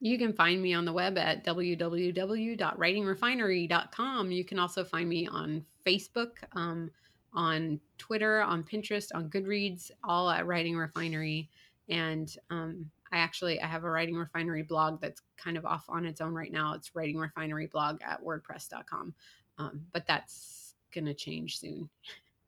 You 0.00 0.18
can 0.18 0.32
find 0.32 0.60
me 0.60 0.74
on 0.74 0.84
the 0.84 0.92
web 0.92 1.16
at 1.16 1.44
www.writingrefinery.com. 1.44 4.30
You 4.30 4.44
can 4.44 4.58
also 4.58 4.84
find 4.84 5.08
me 5.08 5.26
on 5.26 5.64
Facebook, 5.86 6.32
um, 6.52 6.90
on 7.32 7.80
Twitter, 7.98 8.42
on 8.42 8.64
Pinterest, 8.64 9.08
on 9.14 9.30
Goodreads, 9.30 9.90
all 10.02 10.28
at 10.30 10.46
Writing 10.46 10.76
Refinery. 10.76 11.48
And 11.88 12.34
um, 12.50 12.90
I 13.12 13.18
actually 13.18 13.60
I 13.60 13.66
have 13.66 13.84
a 13.84 13.90
Writing 13.90 14.16
Refinery 14.16 14.62
blog 14.62 15.00
that's 15.00 15.22
kind 15.36 15.56
of 15.56 15.64
off 15.64 15.84
on 15.88 16.04
its 16.04 16.20
own 16.20 16.34
right 16.34 16.52
now. 16.52 16.74
It's 16.74 16.94
Writing 16.94 17.16
Refinery 17.16 17.66
blog 17.66 18.00
at 18.02 18.22
WordPress.com. 18.22 19.14
Um, 19.58 19.80
but 19.92 20.06
that's 20.06 20.64
to 21.02 21.14
change 21.14 21.58
soon. 21.58 21.88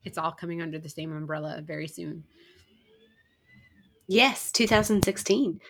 It's 0.05 0.19
all 0.19 0.31
coming 0.31 0.63
under 0.63 0.79
the 0.79 0.89
same 0.89 1.17
umbrella 1.17 1.61
very 1.65 1.89
soon. 1.89 2.23
Yes, 4.07 4.53
2016. 4.53 5.61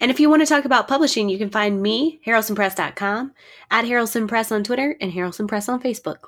And 0.00 0.10
if 0.10 0.20
you 0.20 0.30
want 0.30 0.42
to 0.42 0.46
talk 0.46 0.64
about 0.64 0.88
publishing, 0.88 1.28
you 1.28 1.38
can 1.38 1.50
find 1.50 1.82
me, 1.82 2.20
harrelsonpress.com, 2.24 3.32
at 3.70 3.84
Harrelson 3.84 4.28
Press 4.28 4.52
on 4.52 4.62
Twitter, 4.62 4.96
and 5.00 5.12
Harrelson 5.12 5.48
Press 5.48 5.68
on 5.68 5.82
Facebook. 5.82 6.18